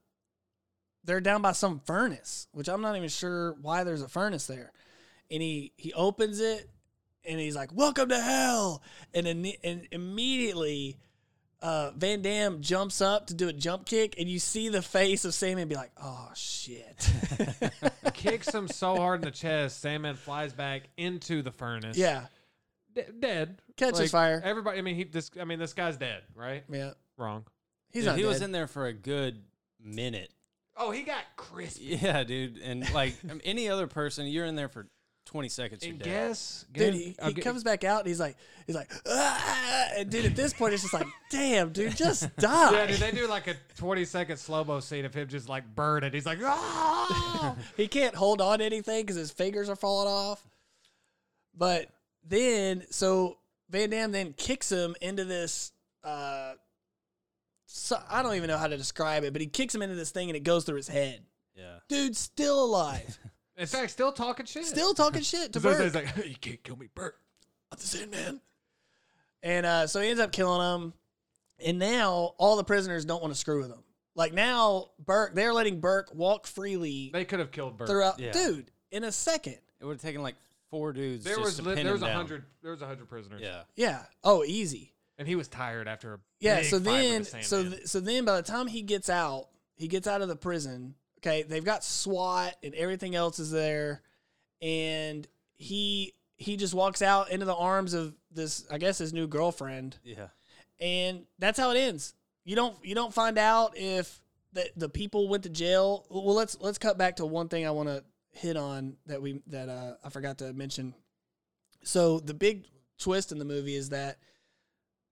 they're 1.05 1.21
down 1.21 1.43
by 1.43 1.53
some 1.53 1.81
furnace, 1.81 2.49
which 2.53 2.69
I'm 2.69 2.81
not 2.81 2.97
even 2.97 3.09
sure 3.09 3.53
why 3.63 3.85
there's 3.85 4.03
a 4.03 4.09
furnace 4.09 4.47
there. 4.47 4.73
And 5.31 5.43
he 5.43 5.73
he 5.77 5.93
opens 5.93 6.41
it, 6.41 6.69
and 7.27 7.41
he's 7.41 7.57
like, 7.57 7.75
"Welcome 7.75 8.09
to 8.11 8.21
hell!" 8.21 8.83
And 9.15 9.27
then 9.27 9.53
and 9.65 9.89
immediately, 9.91 10.99
uh, 11.63 11.91
Van 11.97 12.23
Damme 12.23 12.61
jumps 12.61 13.01
up 13.01 13.27
to 13.29 13.35
do 13.35 13.49
a 13.49 13.53
jump 13.53 13.87
kick, 13.87 14.15
and 14.19 14.29
you 14.29 14.39
see 14.39 14.69
the 14.69 14.83
face 14.83 15.25
of 15.25 15.35
Sandman 15.35 15.69
be 15.69 15.75
like, 15.75 15.93
"Oh 16.03 16.31
shit!" 16.35 17.11
Kicks 18.15 18.55
him 18.55 18.69
so 18.69 18.97
hard 18.97 19.21
in 19.21 19.25
the 19.25 19.31
chest, 19.31 19.81
Sandman 19.81 20.17
flies 20.17 20.53
back 20.53 20.83
into 20.97 21.43
the 21.43 21.51
furnace. 21.53 21.97
yeah, 21.97 22.27
D- 22.95 23.03
dead. 23.19 23.61
Catches 23.77 24.11
fire. 24.11 24.41
Everybody. 24.43 24.79
I 24.79 24.83
mean, 24.83 24.97
he. 24.97 25.05
This. 25.05 25.31
I 25.41 25.45
mean, 25.45 25.59
this 25.59 25.73
guy's 25.73 25.97
dead, 25.97 26.23
right? 26.35 26.65
yeah. 26.71 26.93
Wrong. 27.19 27.45
He's 27.91 28.03
Dude, 28.05 28.13
not. 28.13 28.19
he 28.19 28.25
was 28.25 28.43
in 28.43 28.53
there 28.53 28.67
for 28.67 28.87
a 28.87 28.93
good 28.93 29.43
minute. 29.83 30.31
Oh, 30.77 30.91
he 30.91 31.03
got 31.03 31.23
crispy. 31.37 31.85
Yeah, 32.03 32.23
dude. 32.25 32.59
And 32.59 32.93
like 32.93 33.15
any 33.45 33.69
other 33.71 33.87
person, 33.87 34.27
you're 34.27 34.45
in 34.45 34.57
there 34.57 34.69
for 34.69 34.87
twenty 35.27 35.49
seconds. 35.51 35.85
You're 35.85 35.91
And 35.93 35.99
dead. 36.03 36.29
guess, 36.29 36.65
Dude, 36.73 36.95
he, 36.95 37.17
he 37.23 37.33
get- 37.35 37.45
comes 37.45 37.63
back 37.63 37.85
out 37.85 38.01
and 38.01 38.09
he's 38.09 38.19
like, 38.21 38.37
he's 38.67 38.75
like, 38.77 38.91
ah! 39.07 39.89
and 39.99 40.09
dude, 40.09 40.25
at 40.25 40.35
this 40.37 40.55
point, 40.55 40.73
it's 40.73 40.83
just 40.83 40.95
like, 40.95 41.07
damn, 41.31 41.71
dude, 41.73 41.95
just 41.97 42.35
die. 42.39 42.73
Yeah, 42.73 42.87
dude, 42.87 42.97
they 42.97 43.11
do 43.11 43.29
like 43.29 43.47
a 43.49 43.57
20 43.77 44.05
second 44.07 44.39
slow 44.39 44.65
mo 44.65 44.81
scene 44.81 45.05
of 45.05 45.13
him 45.13 45.29
just 45.29 45.49
like 45.49 45.65
burning. 45.75 46.13
He's 46.13 46.25
like, 46.27 46.39
ah! 46.43 47.55
he 47.77 47.87
can't 47.89 48.15
hold 48.15 48.41
on 48.41 48.61
to 48.61 48.65
anything 48.65 49.03
because 49.03 49.17
his 49.17 49.31
fingers 49.31 49.69
are 49.69 49.77
falling 49.77 50.09
off. 50.09 50.47
But 51.55 51.89
then, 52.27 52.85
so 52.91 53.39
Van 53.71 53.91
Damme 53.91 54.13
then 54.13 54.33
kicks 54.33 54.71
him 54.71 54.95
into 55.01 55.25
this. 55.25 55.73
Uh, 56.05 56.53
so, 57.67 57.99
I 58.09 58.23
don't 58.23 58.37
even 58.37 58.49
know 58.49 58.59
how 58.59 58.69
to 58.69 58.77
describe 58.77 59.25
it, 59.25 59.33
but 59.33 59.41
he 59.43 59.49
kicks 59.49 59.75
him 59.75 59.83
into 59.83 59.97
this 59.97 60.11
thing 60.13 60.29
and 60.29 60.37
it 60.37 60.45
goes 60.45 60.65
through 60.65 60.77
his 60.77 60.89
head. 60.89 61.21
Yeah. 61.57 61.79
Dude, 61.89 62.17
still 62.17 62.63
alive, 62.65 63.19
In 63.57 63.67
fact, 63.67 63.91
still 63.91 64.13
talking 64.13 64.45
shit. 64.47 64.67
still 64.67 64.93
talking 64.95 65.23
shit 65.23 65.53
to 65.55 65.61
So 65.61 65.71
Burke. 65.71 65.83
he's 65.83 65.95
like, 65.95 66.27
you 66.27 66.37
can't 66.41 66.63
kill 66.63 66.77
me, 66.77 66.89
Burke. 66.95 67.19
I'm 67.73 67.79
the 67.79 67.87
Sandman. 67.87 68.41
And 69.43 69.65
uh, 69.67 69.87
so 69.87 70.01
he 70.01 70.09
ends 70.09 70.21
up 70.21 70.33
killing 70.33 70.61
him. 70.83 70.93
And 71.65 71.79
now 71.79 72.35
all 72.39 72.57
the 72.57 72.65
prisoners 72.65 73.05
don't 73.05 73.23
want 73.23 73.33
to 73.33 73.39
screw 73.39 73.61
with 73.61 73.71
him. 73.71 73.83
Like 74.15 74.33
now, 74.35 74.91
Burke, 74.99 75.35
they're 75.35 75.53
letting 75.55 75.81
Burke 75.81 76.11
walk 76.15 76.47
freely 76.47 77.11
They 77.13 77.25
could 77.25 77.39
have 77.39 77.51
killed 77.51 77.77
Burke. 77.79 77.89
throughout. 77.89 78.19
Yeah. 78.19 78.33
Dude, 78.33 78.71
in 78.91 79.05
a 79.05 79.13
second. 79.13 79.59
It 79.81 79.85
would 79.85 79.93
have 79.95 80.03
taken 80.03 80.23
like 80.23 80.37
four 80.71 80.93
dudes. 80.93 81.25
There 81.25 81.35
just 81.37 81.45
was 81.45 81.57
to 81.57 81.63
li- 81.63 81.75
pin 81.77 81.85
there 81.85 81.95
him 81.95 82.01
was 82.01 82.03
a 82.03 82.07
down. 82.07 82.17
hundred 82.17 82.45
there 82.63 82.73
was 82.73 82.83
a 82.83 82.87
hundred 82.87 83.09
prisoners. 83.09 83.41
Yeah. 83.43 83.63
Yeah. 83.75 84.03
Oh, 84.25 84.43
easy. 84.45 84.93
and 85.19 85.27
he 85.29 85.35
was 85.37 85.49
tired 85.49 85.87
after 85.89 86.15
a 86.15 86.19
Yeah. 86.41 86.57
big 86.61 86.65
so 86.67 86.81
fight 86.81 86.85
with 87.19 87.31
then, 87.33 87.41
the 87.41 87.47
so 87.47 87.63
th- 87.63 87.87
so 87.87 88.01
then, 88.01 88.25
by 88.25 88.37
the 88.37 88.43
time 88.43 88.67
he 88.67 88.83
gets 88.83 89.09
out, 89.11 89.49
he 89.77 89.87
gets 89.89 90.07
out 90.07 90.23
of 90.23 90.29
the 90.29 90.37
prison. 90.37 90.95
Okay, 91.27 91.43
they've 91.43 91.65
got 91.65 91.83
SWAT 91.83 92.55
and 92.63 92.73
everything 92.75 93.17
else 93.17 93.39
is 93.41 93.51
there, 93.51 94.03
and 94.63 95.27
he 95.57 96.13
he 96.37 96.57
just 96.57 96.73
walks 96.75 97.03
out 97.03 97.31
into 97.31 97.47
the 97.47 97.55
arms 97.55 97.95
of 97.95 98.15
this, 98.31 98.65
I 98.71 98.79
guess, 98.79 98.99
his 98.99 99.13
new 99.13 99.27
girlfriend, 99.27 99.99
Yeah. 100.05 100.29
and 100.79 101.25
that's 101.39 101.59
how 101.59 101.71
it 101.73 101.79
ends. 101.79 102.15
You 102.45 102.55
don't 102.55 102.77
you 102.85 102.95
don't 102.95 103.13
find 103.13 103.39
out 103.39 103.77
if 103.77 104.21
the 104.53 104.71
the 104.77 104.89
people 104.89 105.29
went 105.29 105.43
to 105.43 105.49
jail. 105.49 106.07
Well, 106.11 106.35
let's 106.35 106.57
let's 106.61 106.79
cut 106.79 106.97
back 106.97 107.17
to 107.17 107.27
one 107.27 107.49
thing 107.49 107.67
I 107.67 107.71
want 107.73 107.89
to 107.89 108.05
hit 108.31 108.57
on 108.57 108.97
that 109.07 109.21
we 109.21 109.41
that 109.49 109.69
uh, 109.69 109.95
I 110.05 110.11
forgot 110.11 110.39
to 110.39 110.53
mention. 110.53 110.95
So 111.83 112.21
the 112.21 112.35
big 112.35 112.67
twist 112.99 113.33
in 113.33 113.39
the 113.39 113.45
movie 113.45 113.75
is 113.75 113.89
that 113.89 114.19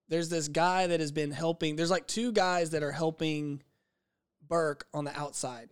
there's 0.07 0.29
this 0.29 0.47
guy 0.47 0.87
that 0.87 1.01
has 1.01 1.11
been 1.11 1.31
helping. 1.31 1.75
There's 1.75 1.91
like 1.91 2.07
two 2.07 2.31
guys 2.31 2.69
that 2.69 2.83
are 2.83 2.91
helping 2.91 3.61
Burke 4.47 4.85
on 4.93 5.03
the 5.05 5.19
outside, 5.19 5.69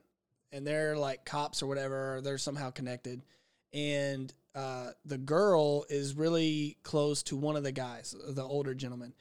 and 0.54 0.66
they're 0.66 0.96
like 0.96 1.26
cops 1.26 1.62
or 1.62 1.68
whatever. 1.68 2.16
Or 2.16 2.22
they're 2.22 2.38
somehow 2.38 2.72
connected, 2.72 3.22
and 3.74 4.34
uh, 4.56 4.92
the 5.04 5.18
girl 5.18 5.86
is 5.90 6.16
really 6.16 6.78
close 6.84 7.24
to 7.24 7.36
one 7.36 7.56
of 7.56 7.64
the 7.64 7.72
guys, 7.72 8.16
the 8.28 8.44
older 8.44 8.74
gentleman, 8.74 9.14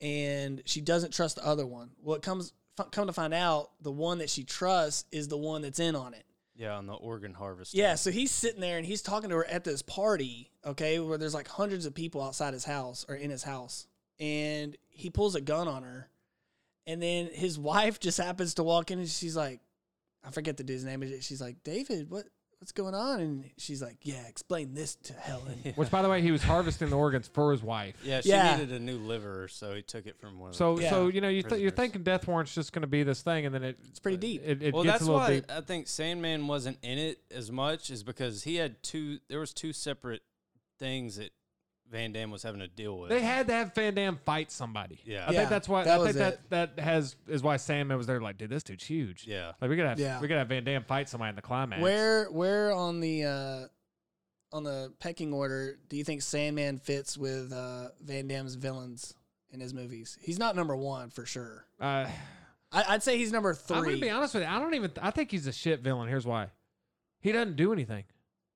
and 0.00 0.62
she 0.66 0.80
doesn't 0.80 1.12
trust 1.14 1.36
the 1.36 1.46
other 1.46 1.66
one. 1.66 1.90
Well, 2.02 2.16
it 2.16 2.22
comes 2.22 2.52
f- 2.78 2.90
come 2.90 3.06
to 3.06 3.12
find 3.12 3.34
out, 3.34 3.70
the 3.80 3.92
one 3.92 4.18
that 4.18 4.30
she 4.30 4.44
trusts 4.44 5.04
is 5.12 5.28
the 5.28 5.36
one 5.36 5.62
that's 5.62 5.80
in 5.80 5.94
on 5.94 6.14
it. 6.14 6.24
Yeah. 6.54 6.76
On 6.76 6.86
the 6.86 6.94
organ 6.94 7.34
harvest. 7.34 7.74
Yeah, 7.74 7.96
so 7.96 8.10
he's 8.10 8.30
sitting 8.30 8.60
there 8.60 8.78
and 8.78 8.86
he's 8.86 9.02
talking 9.02 9.30
to 9.30 9.36
her 9.36 9.46
at 9.46 9.64
this 9.64 9.82
party, 9.82 10.50
okay, 10.64 10.98
where 10.98 11.18
there's 11.18 11.34
like 11.34 11.48
hundreds 11.48 11.84
of 11.84 11.94
people 11.94 12.22
outside 12.22 12.54
his 12.54 12.64
house 12.64 13.04
or 13.08 13.14
in 13.14 13.30
his 13.30 13.42
house. 13.42 13.86
And 14.18 14.76
he 14.88 15.10
pulls 15.10 15.34
a 15.34 15.40
gun 15.42 15.68
on 15.68 15.82
her. 15.82 16.08
And 16.86 17.02
then 17.02 17.28
his 17.32 17.58
wife 17.58 18.00
just 18.00 18.18
happens 18.18 18.54
to 18.54 18.62
walk 18.62 18.90
in 18.90 18.98
and 18.98 19.08
she's 19.08 19.36
like, 19.36 19.60
I 20.26 20.30
forget 20.30 20.56
the 20.56 20.64
dude's 20.64 20.84
name. 20.84 21.00
but 21.00 21.22
She's 21.22 21.40
like, 21.40 21.62
David, 21.64 22.10
what 22.10 22.26
what's 22.58 22.72
going 22.72 22.94
on? 22.94 23.20
And 23.20 23.50
she's 23.58 23.82
like, 23.82 23.98
Yeah, 24.02 24.26
explain 24.26 24.72
this 24.74 24.94
to 24.96 25.12
Helen. 25.12 25.58
Which, 25.76 25.90
by 25.90 26.00
the 26.02 26.08
way, 26.08 26.22
he 26.22 26.32
was 26.32 26.42
harvesting 26.42 26.88
the 26.88 26.96
organs 26.96 27.28
for 27.28 27.52
his 27.52 27.62
wife. 27.62 27.94
Yeah. 28.02 28.22
She 28.22 28.30
Yeah. 28.30 28.56
needed 28.56 28.72
a 28.72 28.78
new 28.80 28.96
liver, 28.98 29.46
so 29.48 29.74
he 29.74 29.82
took 29.82 30.06
it 30.06 30.18
from 30.18 30.38
one. 30.38 30.48
Of 30.50 30.56
So, 30.56 30.76
the 30.76 30.82
Yeah. 30.84 30.90
so 30.90 31.08
you 31.08 31.20
know, 31.20 31.28
you 31.28 31.42
th- 31.42 31.52
you're 31.60 31.70
prisoners. 31.70 31.72
thinking 31.76 32.02
Death 32.02 32.26
Warrant's 32.26 32.54
just 32.54 32.72
going 32.72 32.80
to 32.82 32.86
be 32.88 33.02
this 33.02 33.20
thing, 33.22 33.44
and 33.46 33.54
then 33.54 33.62
it 33.62 33.78
It's 33.88 34.00
pretty 34.00 34.16
deep. 34.16 34.42
It, 34.44 34.62
it 34.62 34.74
well, 34.74 34.84
gets 34.84 34.94
that's 34.94 35.02
a 35.02 35.06
little 35.06 35.20
why 35.20 35.34
deep. 35.34 35.50
I 35.50 35.60
think 35.60 35.86
Sandman 35.86 36.46
wasn't 36.46 36.78
in 36.82 36.96
it 36.98 37.20
as 37.30 37.52
much, 37.52 37.90
is 37.90 38.02
because 38.02 38.42
he 38.44 38.56
had 38.56 38.82
two. 38.82 39.18
There 39.28 39.38
was 39.40 39.52
two 39.52 39.72
separate 39.74 40.22
things 40.78 41.16
that 41.16 41.30
Van 41.90 42.12
Damme 42.12 42.30
was 42.30 42.42
having 42.42 42.60
to 42.60 42.68
deal 42.68 42.98
with. 42.98 43.10
They 43.10 43.20
had 43.20 43.46
to 43.46 43.52
have 43.52 43.74
Van 43.74 43.94
Damme 43.94 44.18
fight 44.24 44.50
somebody. 44.50 45.00
Yeah. 45.04 45.24
I 45.26 45.32
Yeah, 45.32 45.38
think 45.38 45.50
that's 45.50 45.68
why. 45.68 45.84
that 45.84 45.94
I 45.94 45.98
was 45.98 46.06
think 46.08 46.18
that 46.18 46.32
it. 46.34 46.76
that 46.76 46.82
has 46.82 47.16
is 47.28 47.42
why 47.42 47.56
Sandman 47.56 47.96
was 47.96 48.06
there. 48.06 48.20
Like, 48.20 48.38
dude, 48.38 48.50
this 48.50 48.62
dude's 48.62 48.84
huge. 48.84 49.24
yeah. 49.26 49.52
Like 49.60 49.70
we 49.70 49.76
gotta 49.76 49.90
have 49.90 50.00
Yeah. 50.00 50.20
we 50.20 50.28
gotta 50.28 50.40
have 50.40 50.48
Van 50.48 50.64
Damme 50.64 50.82
fight 50.84 51.08
somebody 51.08 51.30
in 51.30 51.36
the 51.36 51.42
climax. 51.42 51.80
Where 51.82 52.26
where 52.30 52.72
on 52.72 53.00
the 53.00 53.24
uh 53.24 53.66
on 54.52 54.64
the 54.64 54.92
pecking 55.00 55.32
order 55.32 55.78
do 55.88 55.96
you 55.96 56.04
think 56.04 56.22
Sandman 56.22 56.78
fits 56.78 57.16
with 57.16 57.52
uh 57.52 57.88
Van 58.02 58.26
Damme's 58.26 58.54
villains 58.56 59.14
in 59.50 59.60
his 59.60 59.72
movies? 59.72 60.18
He's 60.20 60.38
not 60.38 60.56
number 60.56 60.74
one 60.76 61.10
for 61.10 61.24
sure. 61.24 61.66
Uh, 61.80 62.06
I, 62.72 62.84
I'd 62.94 63.02
say 63.02 63.16
he's 63.16 63.30
number 63.32 63.54
3 63.54 63.76
I'm 63.76 63.84
gonna 63.84 63.96
be 63.98 64.10
honest 64.10 64.34
with 64.34 64.42
you. 64.42 64.48
I 64.48 64.58
don't 64.58 64.74
even. 64.74 64.90
I 65.00 65.12
think 65.12 65.30
he's 65.30 65.46
a 65.46 65.52
shit 65.52 65.80
villain. 65.80 66.08
Here's 66.08 66.26
why. 66.26 66.48
He 67.20 67.30
doesn't 67.32 67.54
do 67.56 67.72
anything. 67.72 68.04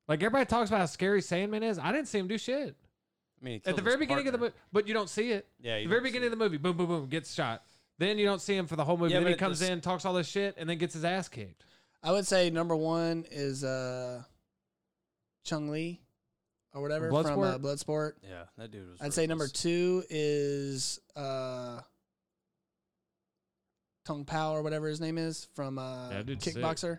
Like 0.08 0.20
everybody 0.20 0.46
talks 0.46 0.68
about 0.70 0.80
how 0.80 0.86
scary 0.86 1.22
Sandman 1.22 1.62
is. 1.62 1.78
I 1.78 1.92
didn't 1.92 2.08
see 2.08 2.18
him 2.18 2.26
do 2.26 2.36
shit 2.36 2.74
I 3.40 3.44
mean, 3.44 3.60
at 3.64 3.76
the 3.76 3.82
very 3.82 3.96
beginning 3.96 4.26
of 4.26 4.32
the 4.32 4.38
movie. 4.38 4.54
But 4.72 4.86
you 4.86 4.94
don't 4.94 5.08
see 5.08 5.30
it. 5.32 5.48
Yeah. 5.60 5.78
the 5.78 5.86
very 5.86 6.00
don't 6.00 6.04
beginning 6.04 6.26
of 6.26 6.38
the 6.38 6.44
movie, 6.44 6.58
boom, 6.58 6.76
boom, 6.76 6.86
boom, 6.88 7.06
gets 7.06 7.32
shot. 7.32 7.62
Then 7.98 8.18
you 8.18 8.24
don't 8.24 8.40
see 8.40 8.56
him 8.56 8.66
for 8.66 8.76
the 8.76 8.84
whole 8.84 8.96
movie. 8.96 9.12
Yeah, 9.12 9.20
then 9.20 9.28
he 9.28 9.34
comes 9.34 9.60
the 9.60 9.70
in, 9.70 9.80
talks 9.80 10.04
all 10.04 10.14
this 10.14 10.28
shit, 10.28 10.54
and 10.58 10.68
then 10.68 10.78
gets 10.78 10.94
his 10.94 11.04
ass 11.04 11.28
kicked. 11.28 11.64
I 12.02 12.12
would 12.12 12.26
say 12.26 12.48
number 12.50 12.74
one 12.74 13.26
is 13.30 13.62
uh 13.62 14.22
Chong 15.44 15.68
Li 15.68 16.00
or 16.72 16.82
whatever 16.82 17.08
from 17.10 17.16
uh, 17.16 17.58
Bloodsport? 17.58 17.60
Bloodsport. 17.60 18.12
Yeah, 18.22 18.44
that 18.56 18.70
dude 18.70 18.88
was. 18.88 19.00
I'd 19.02 19.12
say 19.12 19.26
number 19.26 19.48
two 19.48 20.02
is 20.08 20.98
uh 21.14 21.80
Tong 24.06 24.24
Po 24.24 24.52
or 24.52 24.62
whatever 24.62 24.88
his 24.88 25.00
name 25.00 25.18
is 25.18 25.46
from 25.54 25.78
uh 25.78 26.10
Kickboxer. 26.10 26.78
sick. 26.78 26.98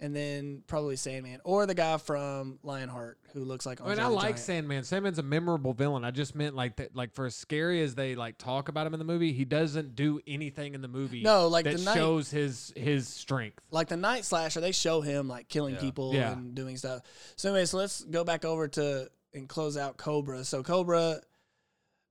Kickboxer. 0.00 0.04
And 0.06 0.16
then 0.16 0.62
probably 0.66 0.96
Sandman 0.96 1.40
or 1.44 1.66
the 1.66 1.74
guy 1.74 1.96
from 1.98 2.58
Lionheart 2.62 3.18
who 3.32 3.44
looks 3.44 3.64
like 3.64 3.80
I 3.80 3.84
mean, 3.88 3.98
I 4.00 4.04
the 4.04 4.10
like 4.10 4.22
Giant. 4.24 4.38
Sandman. 4.40 4.84
Sandman's 4.84 5.18
a 5.18 5.22
memorable 5.22 5.72
villain. 5.72 6.04
I 6.04 6.10
just 6.10 6.34
meant 6.34 6.54
like 6.56 6.76
that, 6.76 6.96
like 6.96 7.14
for 7.14 7.26
as 7.26 7.34
scary 7.36 7.80
as 7.82 7.94
they 7.94 8.14
like 8.16 8.38
talk 8.38 8.68
about 8.68 8.86
him 8.86 8.94
in 8.94 8.98
the 8.98 9.04
movie, 9.04 9.32
he 9.32 9.44
doesn't 9.44 9.94
do 9.94 10.20
anything 10.26 10.74
in 10.74 10.82
the 10.82 10.88
movie. 10.88 11.22
No, 11.22 11.46
like 11.48 11.64
that 11.64 11.76
the 11.78 11.84
night 11.84 11.94
shows 11.94 12.30
his 12.30 12.72
his 12.76 13.06
strength. 13.08 13.60
like 13.70 13.88
the 13.88 13.96
night 13.96 14.24
slasher, 14.24 14.60
they 14.60 14.72
show 14.72 15.00
him 15.00 15.28
like 15.28 15.48
killing 15.48 15.74
Yeah. 15.74 15.80
people 15.80 16.14
Yeah. 16.14 16.32
and 16.32 16.54
doing 16.54 16.76
stuff. 16.76 17.02
So 17.36 17.50
anyway, 17.50 17.66
so 17.66 17.78
let's 17.78 18.02
go 18.04 18.24
back 18.24 18.44
over 18.44 18.66
to 18.68 19.08
and 19.32 19.48
close 19.48 19.76
out 19.76 19.96
Cobra. 19.96 20.42
So 20.44 20.62
Cobra, 20.64 21.20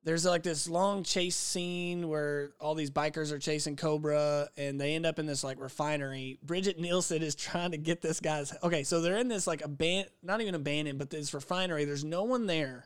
there's 0.03 0.25
like 0.25 0.43
this 0.43 0.69
long 0.69 1.03
chase 1.03 1.35
scene 1.35 2.07
where 2.07 2.51
all 2.59 2.73
these 2.73 2.91
bikers 2.91 3.31
are 3.31 3.39
chasing 3.39 3.75
Cobra 3.75 4.47
and 4.57 4.79
they 4.79 4.95
end 4.95 5.05
up 5.05 5.19
in 5.19 5.25
this 5.25 5.43
like 5.43 5.59
refinery. 5.59 6.39
Brigitte 6.41 6.79
Nielsen 6.79 7.21
is 7.21 7.35
trying 7.35 7.71
to 7.71 7.77
get 7.77 8.01
this 8.01 8.19
guy's 8.19 8.55
okay, 8.63 8.83
so 8.83 9.01
they're 9.01 9.17
in 9.17 9.27
this 9.27 9.47
like 9.47 9.61
aban 9.61 10.05
not 10.23 10.41
even 10.41 10.55
abandoned, 10.55 10.99
but 10.99 11.09
this 11.09 11.33
refinery. 11.33 11.85
There's 11.85 12.05
no 12.05 12.23
one 12.23 12.45
there. 12.45 12.85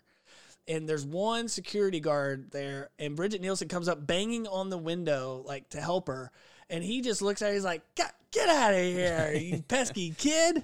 And 0.65 0.87
there's 0.87 1.05
one 1.05 1.49
security 1.49 1.99
guard 1.99 2.51
there, 2.51 2.89
and 2.97 3.17
Brigitte 3.17 3.41
Nielsen 3.41 3.67
comes 3.67 3.89
up 3.89 4.07
banging 4.07 4.47
on 4.47 4.69
the 4.69 4.77
window 4.77 5.43
like 5.45 5.67
to 5.71 5.81
help 5.81 6.07
her. 6.07 6.31
And 6.69 6.81
he 6.81 7.01
just 7.01 7.21
looks 7.21 7.41
at 7.41 7.49
her, 7.49 7.53
he's 7.53 7.65
like, 7.65 7.81
Get, 7.95 8.15
get 8.31 8.47
out 8.47 8.73
of 8.73 8.79
here, 8.79 9.33
you 9.35 9.61
pesky 9.67 10.11
kid. 10.17 10.63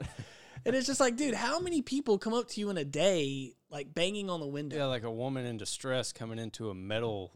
And 0.65 0.75
it's 0.75 0.87
just 0.87 0.99
like, 0.99 1.15
dude, 1.15 1.33
how 1.33 1.59
many 1.59 1.81
people 1.81 2.17
come 2.17 2.33
up 2.33 2.47
to 2.49 2.59
you 2.59 2.69
in 2.69 2.77
a 2.77 2.85
day, 2.85 3.53
like 3.69 3.93
banging 3.93 4.29
on 4.29 4.39
the 4.39 4.47
window? 4.47 4.77
Yeah, 4.77 4.85
like 4.85 5.03
a 5.03 5.11
woman 5.11 5.45
in 5.45 5.57
distress 5.57 6.11
coming 6.11 6.39
into 6.39 6.69
a 6.69 6.73
metal. 6.75 7.31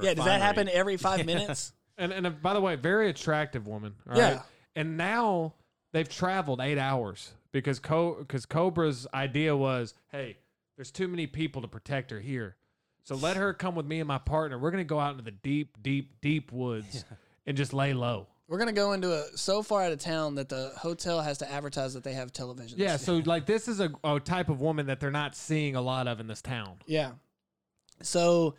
Yeah, 0.00 0.14
does 0.14 0.24
that 0.24 0.40
happen 0.40 0.68
every 0.68 0.96
five 0.96 1.26
minutes? 1.26 1.72
And 1.98 2.12
and 2.12 2.26
uh, 2.26 2.30
by 2.30 2.54
the 2.54 2.60
way, 2.60 2.76
very 2.76 3.10
attractive 3.10 3.66
woman. 3.66 3.94
all 4.08 4.16
Yeah. 4.16 4.30
right? 4.34 4.40
And 4.76 4.96
now 4.96 5.54
they've 5.92 6.08
traveled 6.08 6.60
eight 6.60 6.78
hours 6.78 7.32
because 7.52 7.78
Co 7.80 8.14
because 8.20 8.46
Cobra's 8.46 9.06
idea 9.12 9.56
was, 9.56 9.94
hey, 10.12 10.38
there's 10.76 10.90
too 10.90 11.08
many 11.08 11.26
people 11.26 11.62
to 11.62 11.68
protect 11.68 12.10
her 12.12 12.20
here, 12.20 12.56
so 13.04 13.16
let 13.16 13.36
her 13.36 13.52
come 13.52 13.74
with 13.74 13.86
me 13.86 13.98
and 14.00 14.08
my 14.08 14.18
partner. 14.18 14.58
We're 14.58 14.70
gonna 14.70 14.84
go 14.84 15.00
out 15.00 15.12
into 15.12 15.24
the 15.24 15.30
deep, 15.32 15.82
deep, 15.82 16.20
deep 16.20 16.52
woods 16.52 17.04
and 17.46 17.56
just 17.56 17.72
lay 17.74 17.92
low. 17.92 18.28
We're 18.50 18.58
gonna 18.58 18.72
go 18.72 18.94
into 18.94 19.12
a 19.12 19.36
so 19.36 19.62
far 19.62 19.84
out 19.84 19.92
of 19.92 20.00
town 20.00 20.34
that 20.34 20.48
the 20.48 20.72
hotel 20.76 21.20
has 21.20 21.38
to 21.38 21.48
advertise 21.48 21.94
that 21.94 22.02
they 22.02 22.14
have 22.14 22.32
television. 22.32 22.80
Yeah. 22.80 22.96
So 22.96 23.22
like 23.24 23.46
this 23.46 23.68
is 23.68 23.78
a, 23.78 23.92
a 24.02 24.18
type 24.18 24.48
of 24.48 24.60
woman 24.60 24.86
that 24.86 24.98
they're 24.98 25.12
not 25.12 25.36
seeing 25.36 25.76
a 25.76 25.80
lot 25.80 26.08
of 26.08 26.18
in 26.18 26.26
this 26.26 26.42
town. 26.42 26.78
Yeah. 26.84 27.12
So 28.02 28.56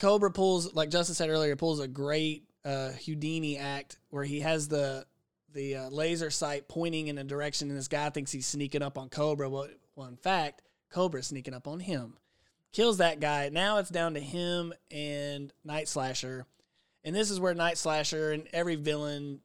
Cobra 0.00 0.32
pulls, 0.32 0.74
like 0.74 0.90
Justin 0.90 1.14
said 1.14 1.30
earlier, 1.30 1.54
pulls 1.54 1.78
a 1.78 1.86
great 1.86 2.48
uh, 2.64 2.90
Houdini 3.04 3.56
act 3.58 4.00
where 4.10 4.24
he 4.24 4.40
has 4.40 4.66
the 4.66 5.06
the 5.54 5.76
uh, 5.76 5.88
laser 5.88 6.30
sight 6.30 6.66
pointing 6.66 7.06
in 7.06 7.16
a 7.16 7.22
direction, 7.22 7.70
and 7.70 7.78
this 7.78 7.86
guy 7.86 8.10
thinks 8.10 8.32
he's 8.32 8.46
sneaking 8.46 8.82
up 8.82 8.98
on 8.98 9.08
Cobra. 9.08 9.48
Well, 9.48 9.68
well, 9.94 10.08
in 10.08 10.16
fact, 10.16 10.62
Cobra's 10.90 11.28
sneaking 11.28 11.54
up 11.54 11.68
on 11.68 11.78
him. 11.78 12.18
Kills 12.72 12.98
that 12.98 13.20
guy. 13.20 13.50
Now 13.50 13.78
it's 13.78 13.88
down 13.88 14.14
to 14.14 14.20
him 14.20 14.74
and 14.90 15.52
Night 15.64 15.88
Slasher, 15.88 16.44
and 17.06 17.14
this 17.14 17.30
is 17.30 17.40
where 17.40 17.54
Night 17.54 17.78
Slasher 17.78 18.32
and 18.32 18.46
every 18.52 18.74
villain 18.74 19.40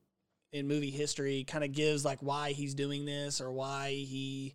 in 0.52 0.68
movie 0.68 0.90
history 0.90 1.44
kind 1.44 1.64
of 1.64 1.72
gives 1.72 2.04
like 2.04 2.18
why 2.20 2.52
he's 2.52 2.74
doing 2.74 3.06
this 3.06 3.40
or 3.40 3.50
why 3.50 3.90
he 3.90 4.54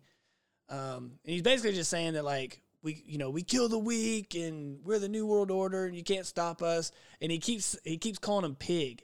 Um, 0.68 1.18
and 1.24 1.32
he's 1.32 1.42
basically 1.42 1.72
just 1.72 1.90
saying 1.90 2.12
that 2.12 2.24
like 2.24 2.62
we, 2.82 3.02
you 3.06 3.18
know, 3.18 3.30
we 3.30 3.42
kill 3.42 3.68
the 3.68 3.78
weak 3.78 4.34
and 4.34 4.78
we're 4.84 5.00
the 5.00 5.08
new 5.08 5.26
world 5.26 5.50
order 5.50 5.86
and 5.86 5.96
you 5.96 6.04
can't 6.04 6.26
stop 6.26 6.62
us. 6.62 6.92
And 7.20 7.32
he 7.32 7.38
keeps 7.38 7.76
he 7.82 7.96
keeps 7.96 8.18
calling 8.18 8.44
him 8.44 8.54
pig. 8.54 9.02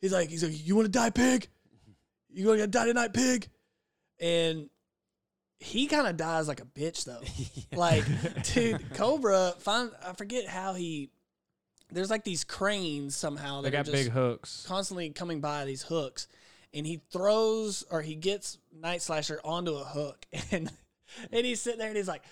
He's 0.00 0.12
like 0.12 0.30
he's 0.30 0.42
like 0.42 0.66
you 0.66 0.74
want 0.74 0.86
to 0.86 0.90
die 0.90 1.10
pig? 1.10 1.46
You 2.30 2.46
gonna 2.46 2.66
die 2.66 2.86
tonight 2.86 3.12
pig? 3.12 3.48
And 4.18 4.70
he 5.60 5.86
kind 5.86 6.08
of 6.08 6.16
dies 6.16 6.48
like 6.48 6.60
a 6.60 6.64
bitch 6.64 7.04
though. 7.04 7.20
Like, 7.76 8.04
dude, 8.52 8.94
Cobra. 8.94 9.54
Find 9.58 9.90
I 10.06 10.12
forget 10.12 10.46
how 10.46 10.74
he. 10.74 11.10
There's 11.92 12.10
like 12.10 12.24
these 12.24 12.44
cranes 12.44 13.14
somehow 13.14 13.60
They 13.60 13.70
got 13.70 13.86
just 13.86 13.92
big 13.92 14.08
hooks. 14.12 14.64
constantly 14.66 15.10
coming 15.10 15.40
by 15.40 15.64
these 15.64 15.82
hooks, 15.82 16.26
and 16.74 16.86
he 16.86 17.00
throws 17.10 17.84
or 17.90 18.02
he 18.02 18.14
gets 18.14 18.58
Night 18.74 19.02
Slasher 19.02 19.40
onto 19.44 19.72
a 19.74 19.84
hook, 19.84 20.26
and 20.50 20.70
and 21.30 21.46
he's 21.46 21.60
sitting 21.60 21.78
there 21.78 21.88
and 21.88 21.96
he's 21.96 22.08
like, 22.08 22.22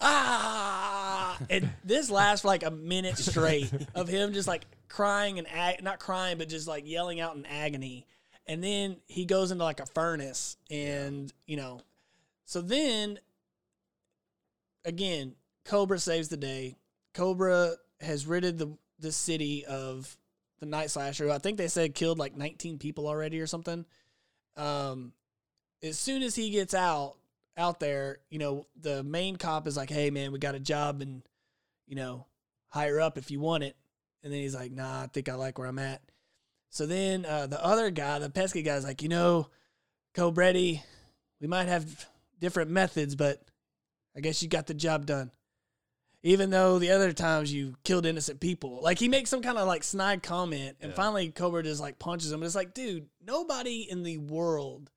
ah, 0.00 1.38
and 1.50 1.68
this 1.84 2.10
lasts 2.10 2.42
for 2.42 2.48
like 2.48 2.62
a 2.64 2.70
minute 2.70 3.18
straight 3.18 3.70
of 3.94 4.08
him 4.08 4.32
just 4.32 4.48
like 4.48 4.64
crying 4.88 5.38
and 5.38 5.46
ag- 5.50 5.82
not 5.82 5.98
crying 5.98 6.38
but 6.38 6.48
just 6.48 6.66
like 6.68 6.86
yelling 6.88 7.20
out 7.20 7.36
in 7.36 7.44
agony, 7.46 8.06
and 8.46 8.62
then 8.64 8.96
he 9.06 9.24
goes 9.24 9.50
into 9.50 9.64
like 9.64 9.80
a 9.80 9.86
furnace, 9.86 10.56
and 10.70 11.32
you 11.46 11.56
know, 11.56 11.80
so 12.44 12.60
then 12.60 13.18
again, 14.84 15.34
Cobra 15.64 15.98
saves 15.98 16.28
the 16.28 16.36
day. 16.36 16.76
Cobra 17.14 17.74
has 18.00 18.26
ridded 18.26 18.58
the 18.58 18.76
the 19.02 19.12
city 19.12 19.66
of 19.66 20.16
the 20.60 20.66
Night 20.66 20.90
Slasher. 20.90 21.30
I 21.30 21.38
think 21.38 21.58
they 21.58 21.68
said 21.68 21.94
killed 21.94 22.18
like 22.18 22.36
19 22.36 22.78
people 22.78 23.06
already 23.06 23.40
or 23.40 23.46
something. 23.46 23.84
Um, 24.56 25.12
as 25.82 25.98
soon 25.98 26.22
as 26.22 26.34
he 26.34 26.50
gets 26.50 26.72
out 26.72 27.16
out 27.56 27.80
there, 27.80 28.18
you 28.30 28.38
know, 28.38 28.66
the 28.80 29.02
main 29.02 29.36
cop 29.36 29.66
is 29.66 29.76
like, 29.76 29.90
"Hey, 29.90 30.10
man, 30.10 30.32
we 30.32 30.38
got 30.38 30.54
a 30.54 30.60
job, 30.60 31.02
and 31.02 31.22
you 31.86 31.96
know, 31.96 32.26
higher 32.68 33.00
up 33.00 33.18
if 33.18 33.30
you 33.30 33.40
want 33.40 33.64
it." 33.64 33.76
And 34.22 34.32
then 34.32 34.40
he's 34.40 34.54
like, 34.54 34.72
"Nah, 34.72 35.02
I 35.02 35.06
think 35.08 35.28
I 35.28 35.34
like 35.34 35.58
where 35.58 35.68
I'm 35.68 35.78
at." 35.78 36.00
So 36.70 36.86
then 36.86 37.26
uh, 37.26 37.48
the 37.48 37.62
other 37.62 37.90
guy, 37.90 38.18
the 38.20 38.30
pesky 38.30 38.62
guy's 38.62 38.84
like, 38.84 39.02
"You 39.02 39.08
know, 39.08 39.48
Cobretti, 40.14 40.80
we 41.40 41.46
might 41.48 41.68
have 41.68 42.06
different 42.38 42.70
methods, 42.70 43.16
but 43.16 43.42
I 44.16 44.20
guess 44.20 44.42
you 44.42 44.48
got 44.48 44.66
the 44.66 44.74
job 44.74 45.06
done." 45.06 45.32
Even 46.22 46.50
though 46.50 46.78
the 46.78 46.90
other 46.90 47.12
times 47.12 47.52
you 47.52 47.74
killed 47.84 48.06
innocent 48.06 48.38
people. 48.40 48.80
Like 48.82 48.98
he 48.98 49.08
makes 49.08 49.28
some 49.30 49.42
kind 49.42 49.58
of 49.58 49.66
like 49.66 49.82
snide 49.84 50.22
comment, 50.22 50.76
and 50.80 50.90
Yeah. 50.90 50.96
finally 50.96 51.30
Cobra 51.30 51.62
just 51.62 51.80
like 51.80 51.98
punches 51.98 52.30
him. 52.30 52.40
And 52.40 52.44
it's 52.46 52.54
like, 52.54 52.74
dude, 52.74 53.06
nobody 53.24 53.88
in 53.90 54.02
the 54.02 54.18
world, 54.18 54.90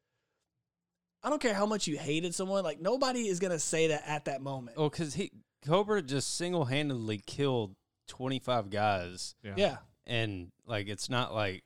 I 1.23 1.29
don't 1.29 1.41
care 1.41 1.55
how 1.55 1.65
much 1.65 1.87
you 1.87 1.97
hated 1.97 2.35
someone, 2.35 2.63
like 2.63 2.79
nobody 2.79 3.27
is 3.27 3.39
gonna 3.39 3.59
say 3.59 3.87
that 3.87 4.03
at 4.05 4.25
that 4.25 4.41
moment. 4.41 4.77
Oh, 4.77 4.89
because 4.89 5.15
he 5.15 5.31
Cobra 5.65 6.01
just 6.03 6.35
single 6.37 6.65
handedly 6.65 7.17
killed 7.17 7.75
twenty 8.07 8.37
five 8.37 8.69
guys, 8.69 9.33
yeah, 9.43 9.77
and 10.05 10.51
like 10.67 10.87
it's 10.87 11.09
not 11.09 11.33
like 11.33 11.63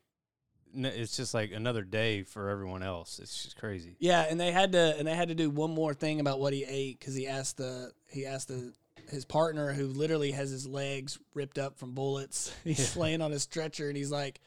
it's 0.73 1.17
just 1.17 1.33
like 1.33 1.51
another 1.51 1.81
day 1.81 2.23
for 2.23 2.47
everyone 2.47 2.83
else. 2.83 3.19
It's 3.19 3.43
just 3.43 3.57
crazy. 3.57 3.97
yeah, 3.99 4.21
and 4.29 4.39
they 4.39 4.51
had 4.53 4.71
to 4.71 4.95
and 4.97 5.05
they 5.05 5.15
had 5.15 5.27
to 5.27 5.35
do 5.35 5.49
one 5.49 5.71
more 5.71 5.93
thing 5.93 6.21
about 6.21 6.39
what 6.39 6.53
he 6.53 6.63
ate 6.63 6.97
because 6.99 7.15
he 7.15 7.27
asked 7.27 7.57
the 7.57 7.91
he 8.07 8.25
asked 8.25 8.47
the 8.47 8.71
his 9.09 9.25
partner 9.25 9.73
who 9.73 9.87
literally 9.87 10.31
has 10.31 10.49
his 10.49 10.67
legs 10.67 11.17
ripped 11.33 11.57
up 11.57 11.77
from 11.79 11.93
bullets. 11.93 12.53
He's 12.63 12.95
laying 12.95 13.21
on 13.21 13.31
a 13.31 13.39
stretcher 13.39 13.87
and 13.87 13.97
he's 13.97 14.11
like, 14.11 14.39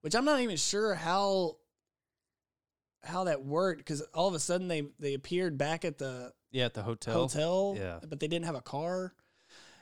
which 0.00 0.14
I'm 0.14 0.24
not 0.24 0.40
even 0.40 0.56
sure 0.56 0.94
how 0.94 1.56
how 3.04 3.24
that 3.24 3.44
worked 3.44 3.78
because 3.78 4.00
all 4.14 4.28
of 4.28 4.34
a 4.34 4.38
sudden 4.40 4.68
they 4.68 4.82
they 4.98 5.14
appeared 5.14 5.56
back 5.58 5.84
at 5.84 5.98
the 5.98 6.32
Yeah, 6.50 6.64
at 6.66 6.74
the 6.74 6.82
hotel. 6.82 7.14
hotel, 7.28 7.74
Yeah. 7.78 8.00
but 8.08 8.18
they 8.20 8.26
didn't 8.28 8.46
have 8.46 8.54
a 8.56 8.60
car. 8.62 9.12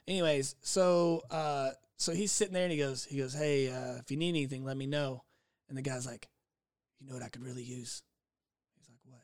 Anyways, 0.07 0.57
so 0.61 1.23
uh, 1.31 1.71
so 1.97 2.13
he's 2.13 2.33
sitting 2.33 2.53
there 2.55 2.65
and 2.65 2.73
he 2.73 2.79
goes, 2.79 3.05
he 3.05 3.19
goes, 3.19 3.33
hey, 3.35 3.71
uh, 3.71 3.97
if 3.99 4.11
you 4.11 4.17
need 4.17 4.31
anything, 4.31 4.65
let 4.65 4.77
me 4.77 4.87
know. 4.87 5.23
And 5.69 5.79
the 5.79 5.83
guy's 5.83 6.05
like, 6.07 6.29
you 7.01 7.07
know 7.09 7.15
what 7.15 7.23
I 7.23 7.29
could 7.29 7.43
really 7.43 7.63
use? 7.63 8.03
He's 8.79 8.89
like, 8.91 8.99
what? 9.05 9.23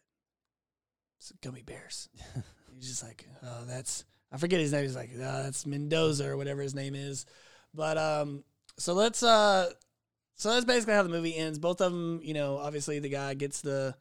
It's 1.18 1.32
gummy 1.42 1.62
bears. 1.62 2.08
he's 2.74 2.88
just 2.88 3.02
like, 3.02 3.26
oh, 3.42 3.64
that's 3.66 4.04
I 4.32 4.36
forget 4.36 4.60
his 4.60 4.72
name. 4.72 4.82
He's 4.82 4.96
like, 4.96 5.10
oh, 5.14 5.18
that's 5.18 5.66
Mendoza 5.66 6.28
or 6.28 6.36
whatever 6.36 6.62
his 6.62 6.74
name 6.74 6.94
is. 6.94 7.26
But 7.74 7.98
um, 7.98 8.44
so 8.78 8.94
let's 8.94 9.22
uh, 9.22 9.70
so 10.36 10.50
that's 10.50 10.64
basically 10.64 10.94
how 10.94 11.02
the 11.02 11.08
movie 11.08 11.36
ends. 11.36 11.58
Both 11.58 11.80
of 11.80 11.92
them, 11.92 12.20
you 12.22 12.34
know, 12.34 12.58
obviously 12.58 12.98
the 12.98 13.08
guy 13.08 13.34
gets 13.34 13.60
the 13.60 13.94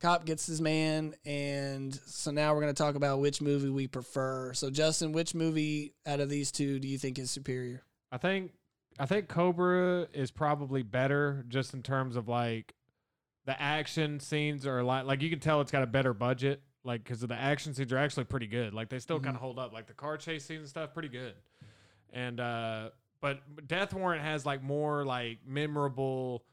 cop 0.00 0.24
gets 0.24 0.46
his 0.46 0.60
man, 0.60 1.14
and 1.24 1.94
so 2.06 2.30
now 2.30 2.54
we're 2.54 2.60
gonna 2.60 2.72
talk 2.72 2.94
about 2.94 3.20
which 3.20 3.40
movie 3.40 3.68
we 3.68 3.86
prefer. 3.86 4.52
So 4.54 4.70
Justin, 4.70 5.12
which 5.12 5.34
movie 5.34 5.94
out 6.06 6.20
of 6.20 6.28
these 6.28 6.50
two 6.50 6.78
do 6.78 6.88
you 6.88 6.98
think 6.98 7.18
is 7.18 7.30
superior? 7.30 7.82
I 8.10 8.18
think 8.18 8.52
I 8.98 9.06
think 9.06 9.28
Cobra 9.28 10.08
is 10.12 10.30
probably 10.30 10.82
better 10.82 11.44
just 11.48 11.74
in 11.74 11.82
terms 11.82 12.16
of 12.16 12.28
like 12.28 12.74
the 13.46 13.60
action 13.60 14.20
scenes 14.20 14.66
are 14.66 14.82
like 14.82 15.04
like 15.06 15.22
you 15.22 15.30
can 15.30 15.40
tell 15.40 15.60
it's 15.60 15.72
got 15.72 15.82
a 15.82 15.86
better 15.86 16.12
budget 16.12 16.62
like 16.88 17.04
because 17.04 17.22
of 17.22 17.28
the 17.28 17.34
action 17.36 17.72
scenes 17.74 17.92
are 17.92 17.98
actually 17.98 18.24
pretty 18.24 18.46
good 18.48 18.74
like 18.74 18.88
they 18.88 18.98
still 18.98 19.20
Mhm. 19.20 19.24
kind 19.24 19.36
of 19.36 19.40
hold 19.42 19.58
up 19.58 19.72
like 19.72 19.86
the 19.86 19.92
car 19.94 20.16
chase 20.16 20.44
scenes 20.44 20.60
and 20.60 20.68
stuff 20.68 20.92
pretty 20.94 21.08
good 21.08 21.34
and 22.12 22.40
uh 22.40 22.90
but 23.20 23.40
Death 23.68 23.92
Warrant 23.94 24.22
has 24.22 24.44
like 24.46 24.62
more 24.62 25.04
like 25.04 25.38
memorable 25.46 26.44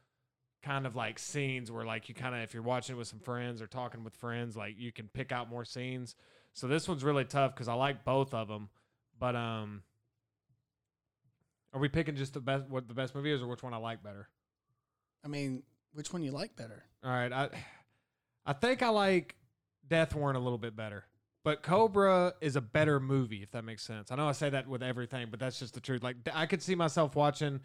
kind 0.62 0.86
of 0.86 0.94
like 0.96 1.18
scenes 1.18 1.70
where 1.72 1.84
like 1.84 2.08
you 2.08 2.14
kind 2.14 2.34
of 2.34 2.42
if 2.42 2.52
you're 2.54 2.62
watching 2.62 2.96
it 2.96 2.98
with 2.98 3.08
some 3.08 3.20
friends 3.20 3.62
or 3.62 3.66
talking 3.66 4.04
with 4.04 4.14
friends 4.14 4.56
like 4.56 4.74
you 4.78 4.92
can 4.92 5.08
pick 5.08 5.32
out 5.32 5.48
more 5.48 5.64
scenes 5.64 6.14
so 6.54 6.66
this 6.68 6.88
one's 6.88 7.02
really 7.04 7.24
tough 7.24 7.54
because 7.54 7.68
I 7.68 7.74
like 7.74 8.04
both 8.04 8.34
of 8.34 8.48
them 8.48 8.68
but 9.18 9.34
um 9.36 9.82
are 11.72 11.80
we 11.80 11.88
picking 11.88 12.16
just 12.16 12.34
the 12.34 12.40
best 12.40 12.64
what 12.68 12.88
the 12.88 12.94
best 12.94 13.14
movie 13.14 13.32
is 13.32 13.42
or 13.42 13.46
which 13.48 13.62
one 13.62 13.74
I 13.74 13.78
like 13.78 14.02
better? 14.02 14.28
I 15.24 15.28
mean, 15.28 15.62
which 15.92 16.12
one 16.12 16.22
you 16.22 16.30
like 16.30 16.56
better? 16.56 16.84
All 17.04 17.10
right, 17.10 17.32
I 17.32 17.48
I 18.46 18.52
think 18.54 18.82
I 18.82 18.88
like 18.88 19.34
Death 19.88 20.14
Warrant 20.14 20.36
a 20.36 20.40
little 20.40 20.58
bit 20.58 20.76
better. 20.76 21.04
But 21.44 21.62
Cobra 21.62 22.34
is 22.40 22.56
a 22.56 22.60
better 22.60 22.98
movie 22.98 23.42
if 23.42 23.52
that 23.52 23.64
makes 23.64 23.84
sense. 23.84 24.10
I 24.10 24.16
know 24.16 24.28
I 24.28 24.32
say 24.32 24.50
that 24.50 24.66
with 24.66 24.82
everything, 24.82 25.28
but 25.30 25.38
that's 25.38 25.60
just 25.60 25.74
the 25.74 25.80
truth. 25.80 26.02
Like 26.02 26.16
I 26.34 26.46
could 26.46 26.60
see 26.60 26.74
myself 26.74 27.14
watching 27.14 27.60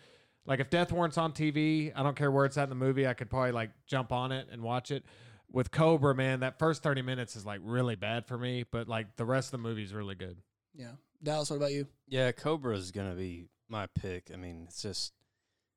like 0.46 0.60
if 0.60 0.70
Death 0.70 0.92
Warrant's 0.92 1.18
on 1.18 1.34
TV, 1.34 1.92
I 1.96 2.04
don't 2.04 2.16
care 2.16 2.32
where 2.32 2.46
it's 2.46 2.58
at 2.58 2.64
in 2.64 2.70
the 2.70 2.76
movie, 2.76 3.08
I 3.08 3.14
could 3.14 3.30
probably 3.30 3.52
like 3.52 3.72
jump 3.88 4.12
on 4.12 4.32
it 4.32 4.48
and 4.52 4.62
watch 4.62 4.92
it. 4.92 5.04
With 5.52 5.72
Cobra, 5.72 6.16
man, 6.16 6.40
that 6.40 6.60
first 6.60 6.82
30 6.82 7.02
minutes 7.02 7.36
is 7.36 7.46
like 7.46 7.60
really 7.64 7.96
bad 7.96 8.26
for 8.26 8.38
me, 8.38 8.64
but 8.70 8.88
like 8.88 9.18
the 9.18 9.26
rest 9.26 9.48
of 9.48 9.52
the 9.52 9.58
movie 9.58 9.84
is 9.84 9.94
really 9.94 10.16
good. 10.16 10.38
Yeah, 10.74 10.92
Dallas. 11.22 11.50
What 11.50 11.58
about 11.58 11.74
you? 11.74 11.88
Yeah, 12.08 12.32
Cobra 12.32 12.76
is 12.76 12.92
gonna 12.92 13.16
be 13.16 13.50
my 13.68 13.88
pick. 13.88 14.32
I 14.34 14.38
mean, 14.38 14.66
it's 14.68 14.82
just 14.82 15.14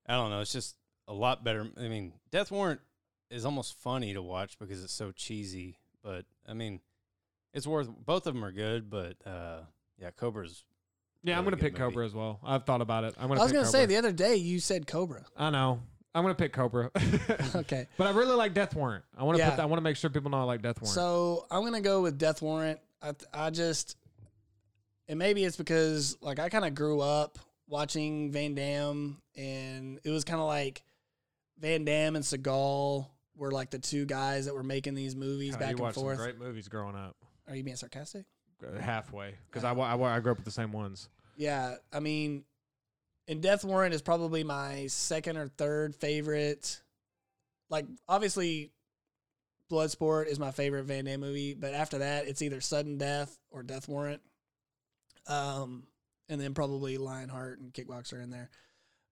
I 0.06 0.14
don't 0.14 0.30
know. 0.30 0.40
It's 0.40 0.52
just 0.52 0.76
a 1.08 1.14
lot 1.14 1.42
better. 1.42 1.68
I 1.76 1.88
mean, 1.88 2.12
Death 2.30 2.50
Warrant 2.50 2.80
is 3.30 3.44
almost 3.44 3.74
funny 3.80 4.12
to 4.14 4.22
watch 4.22 4.58
because 4.58 4.84
it's 4.84 4.92
so 4.92 5.10
cheesy. 5.10 5.78
But 6.04 6.26
I 6.46 6.52
mean, 6.54 6.78
it's 7.52 7.66
worth. 7.66 7.88
Both 7.88 8.26
of 8.28 8.34
them 8.34 8.44
are 8.44 8.52
good, 8.52 8.88
but 8.90 9.16
uh, 9.26 9.62
yeah, 9.98 10.10
Cobra's. 10.10 10.64
Yeah, 11.24 11.38
I'm 11.38 11.44
gonna 11.44 11.56
pick 11.56 11.72
movie. 11.72 11.84
Cobra 11.84 12.04
as 12.04 12.14
well. 12.14 12.38
I've 12.44 12.64
thought 12.64 12.82
about 12.82 13.04
it. 13.04 13.14
I'm 13.18 13.28
gonna. 13.28 13.40
was 13.40 13.50
pick 13.50 13.56
gonna 13.60 13.66
say 13.68 13.86
the 13.86 13.96
other 13.96 14.12
day 14.12 14.36
you 14.36 14.60
said 14.60 14.86
Cobra. 14.86 15.24
I 15.36 15.48
know. 15.50 15.80
I'm 16.14 16.22
gonna 16.22 16.34
pick 16.34 16.52
Cobra. 16.52 16.90
Okay, 17.56 17.86
But 17.96 18.06
I 18.06 18.10
really 18.10 18.34
like 18.36 18.52
Death 18.54 18.74
Warrant. 18.76 19.04
I 19.16 19.24
want 19.24 19.36
to 19.36 19.42
Yeah. 19.42 19.50
put. 19.50 19.56
That, 19.56 19.62
I 19.62 19.66
want 19.66 19.78
to 19.78 19.82
make 19.82 19.96
sure 19.96 20.10
people 20.10 20.30
know 20.30 20.38
I 20.40 20.44
like 20.44 20.60
Death 20.62 20.80
Warrant. 20.80 20.94
so 20.94 21.46
I'm 21.50 21.64
gonna 21.64 21.80
go 21.80 22.02
with 22.02 22.18
Death 22.18 22.42
Warrant. 22.42 22.78
I 23.02 23.14
I 23.32 23.50
just, 23.50 23.96
and 25.08 25.18
maybe 25.18 25.44
it's 25.44 25.56
because 25.56 26.16
like 26.20 26.38
I 26.38 26.50
kind 26.50 26.64
of 26.66 26.74
grew 26.74 27.00
up 27.00 27.38
watching 27.66 28.30
Van 28.30 28.54
Damme, 28.54 29.16
and 29.36 29.98
it 30.04 30.10
was 30.10 30.24
kind 30.24 30.40
of 30.40 30.46
like 30.46 30.82
Van 31.58 31.84
Damme 31.86 32.16
and 32.16 32.24
Seagal 32.24 33.06
were 33.36 33.50
like 33.50 33.70
the 33.70 33.78
two 33.78 34.06
guys 34.06 34.46
that 34.46 34.54
were 34.54 34.62
making 34.62 34.94
these 34.94 35.16
movies 35.16 35.52
God, 35.52 35.60
back 35.60 35.78
and 35.78 35.94
forth. 35.94 36.18
great 36.18 36.38
movies 36.38 36.68
growing 36.68 36.94
up. 36.94 37.16
Are 37.48 37.54
you 37.54 37.62
being 37.62 37.76
sarcastic? 37.76 38.24
Uh, 38.64 38.80
Halfway, 38.80 39.34
because 39.50 39.64
I, 39.64 39.72
I, 39.72 40.16
I 40.16 40.20
grew 40.20 40.32
up 40.32 40.38
with 40.38 40.44
the 40.44 40.50
same 40.50 40.72
ones. 40.72 41.08
Yeah, 41.36 41.74
I 41.92 42.00
mean, 42.00 42.44
and 43.26 43.42
Death 43.42 43.64
Warrant 43.64 43.94
is 43.94 44.02
probably 44.02 44.44
my 44.44 44.86
second 44.86 45.36
or 45.36 45.48
third 45.48 45.94
favorite. 45.96 46.80
Like, 47.68 47.86
obviously, 48.08 48.70
Bloodsport 49.70 50.26
is 50.26 50.38
my 50.38 50.50
favorite 50.50 50.84
Van 50.84 51.04
Damme 51.04 51.20
movie, 51.20 51.54
but 51.54 51.74
after 51.74 51.98
that, 51.98 52.28
it's 52.28 52.42
either 52.42 52.60
Sudden 52.60 52.98
Death 52.98 53.36
or 53.50 53.62
Death 53.62 53.88
Warrant. 53.88 54.22
Um, 55.26 55.84
and 56.28 56.40
then 56.40 56.54
probably 56.54 56.98
Lionheart 56.98 57.60
and 57.60 57.72
Kickboxer 57.72 58.22
in 58.22 58.30
there. 58.30 58.50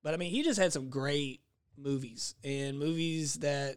But 0.02 0.14
I 0.14 0.16
mean, 0.16 0.30
he 0.30 0.42
just 0.42 0.58
had 0.58 0.72
some 0.72 0.88
great 0.88 1.40
movies 1.76 2.34
and 2.44 2.78
movies 2.78 3.34
that 3.36 3.76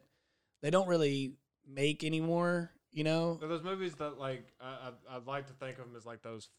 they 0.66 0.72
don't 0.72 0.88
really 0.88 1.36
make 1.68 2.04
anymore. 2.04 2.72
You 2.92 3.04
know, 3.04 3.38
So 3.40 3.48
those 3.48 3.62
movies 3.62 3.94
that 3.96 4.18
like 4.18 4.54
I, 4.60 4.90
I 5.12 5.18
I'd 5.18 5.28
like 5.28 5.48
to 5.48 5.54
think 5.54 5.78
of 5.78 5.86
them 5.86 5.96
as 5.96 6.06
like 6.06 6.24
those. 6.24 6.50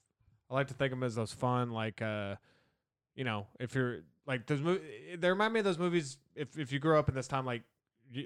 I 0.51 0.55
like 0.55 0.69
to 0.69 0.75
think 0.75 0.93
of 0.93 0.99
them 1.01 1.07
as 1.07 1.17
those 1.17 1.33
fun 1.33 1.71
like 1.71 2.01
uh, 2.01 2.37
you 3.17 3.25
know, 3.25 3.47
if 3.59 3.75
you're 3.75 4.01
like 4.27 4.47
those 4.47 4.61
mo- 4.61 4.79
they 5.19 5.29
remind 5.29 5.55
me 5.55 5.61
of 5.61 5.65
those 5.65 5.79
movies. 5.79 6.19
If 6.37 6.57
if 6.59 6.71
you 6.73 6.79
grew 6.79 6.99
up 6.99 7.09
in 7.09 7.15
this 7.15 7.27
time, 7.27 7.47
like 7.47 7.63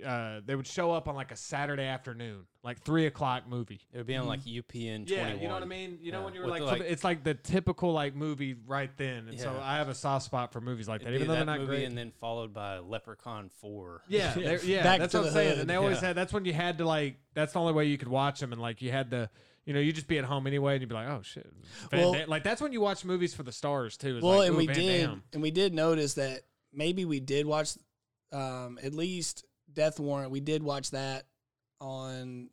uh, 0.05 0.41
they 0.45 0.55
would 0.55 0.67
show 0.67 0.93
up 0.93 1.09
on 1.09 1.15
like 1.15 1.33
a 1.33 1.37
Saturday 1.37 1.85
afternoon, 1.85 2.47
like 2.63 2.81
three 2.83 3.07
o'clock 3.07 3.49
movie. 3.49 3.81
It 3.93 3.99
would 3.99 4.07
be 4.07 4.17
on 4.17 4.27
like 4.27 4.41
UPN 4.45 5.07
21. 5.07 5.09
Yeah, 5.09 5.35
you 5.35 5.49
know 5.49 5.55
what 5.55 5.63
I 5.63 5.67
mean. 5.67 5.99
You 6.01 6.13
know 6.13 6.19
Yeah, 6.21 6.25
when 6.27 6.35
you 6.35 6.41
were 6.43 6.47
like, 6.49 6.61
the, 6.61 6.67
like- 6.67 6.81
it's 6.83 7.03
like 7.05 7.25
the 7.25 7.35
typical 7.35 7.93
like 7.93 8.15
movie 8.15 8.55
right 8.67 8.91
then, 8.97 9.29
and 9.29 9.39
so 9.41 9.59
I 9.63 9.77
have 9.77 9.89
a 9.89 9.95
soft 9.95 10.25
spot 10.27 10.53
for 10.53 10.61
movies 10.61 10.89
like 10.89 11.01
that, 11.01 11.09
It'd 11.09 11.17
even 11.23 11.27
be 11.27 11.29
though 11.29 11.37
they're 11.37 11.45
not 11.47 11.59
movie 11.61 11.69
great. 11.79 11.85
and 11.85 11.97
then 11.99 12.13
followed 12.21 12.53
by 12.53 12.79
Leprechaun 12.79 13.51
4. 13.61 14.03
Yeah, 14.09 14.39
Yeah. 14.65 14.83
Back 14.83 15.01
that's 15.01 15.13
to 15.13 15.19
what 15.19 15.27
I'm 15.29 15.33
saying. 15.33 15.49
hood. 15.51 15.59
And 15.61 15.71
they 15.71 15.77
always 15.77 16.01
Yeah. 16.01 16.09
had 16.09 16.17
that's 16.17 16.33
when 16.33 16.45
you 16.45 16.53
had 16.53 16.79
to 16.79 16.85
like 16.85 17.17
that's 17.35 17.53
the 17.55 17.61
only 17.61 17.73
way 17.73 17.87
you 17.87 17.99
could 17.99 18.09
watch 18.09 18.41
them, 18.41 18.53
and 18.53 18.61
like 18.61 18.83
you 18.83 18.91
had 18.91 19.11
to, 19.13 19.31
you 19.65 19.73
know, 19.75 19.81
you 19.81 19.93
just 19.93 20.09
be 20.09 20.19
at 20.19 20.25
home 20.25 20.47
anyway, 20.47 20.75
and 20.75 20.83
you'd 20.83 20.89
be 20.89 20.95
like, 20.95 21.09
oh 21.09 21.23
shit, 21.23 21.47
Van 21.91 22.01
Well- 22.01 22.13
Dam- 22.13 22.29
like 22.29 22.43
that's 22.45 22.61
when 22.61 22.73
you 22.73 22.81
watch 22.81 23.05
movies 23.05 23.35
for 23.35 23.43
the 23.43 23.53
stars 23.53 23.97
too. 23.97 24.19
is 24.19 24.23
Well, 24.23 24.39
like, 24.39 24.49
and 24.49 24.57
we 24.57 24.67
Van 24.67 24.77
did, 24.77 25.07
Damme. 25.07 25.23
and 25.33 25.43
we 25.43 25.51
did 25.51 25.73
notice 25.75 26.15
that 26.15 26.43
maybe 26.73 27.05
we 27.05 27.19
did 27.21 27.47
watch, 27.47 27.71
um, 28.33 28.79
at 28.83 28.95
least 28.95 29.45
Death 29.75 29.99
Warrant. 30.01 30.31
We 30.31 30.41
did 30.41 30.63
watch 30.63 30.91
that 30.93 31.25
on 31.81 32.51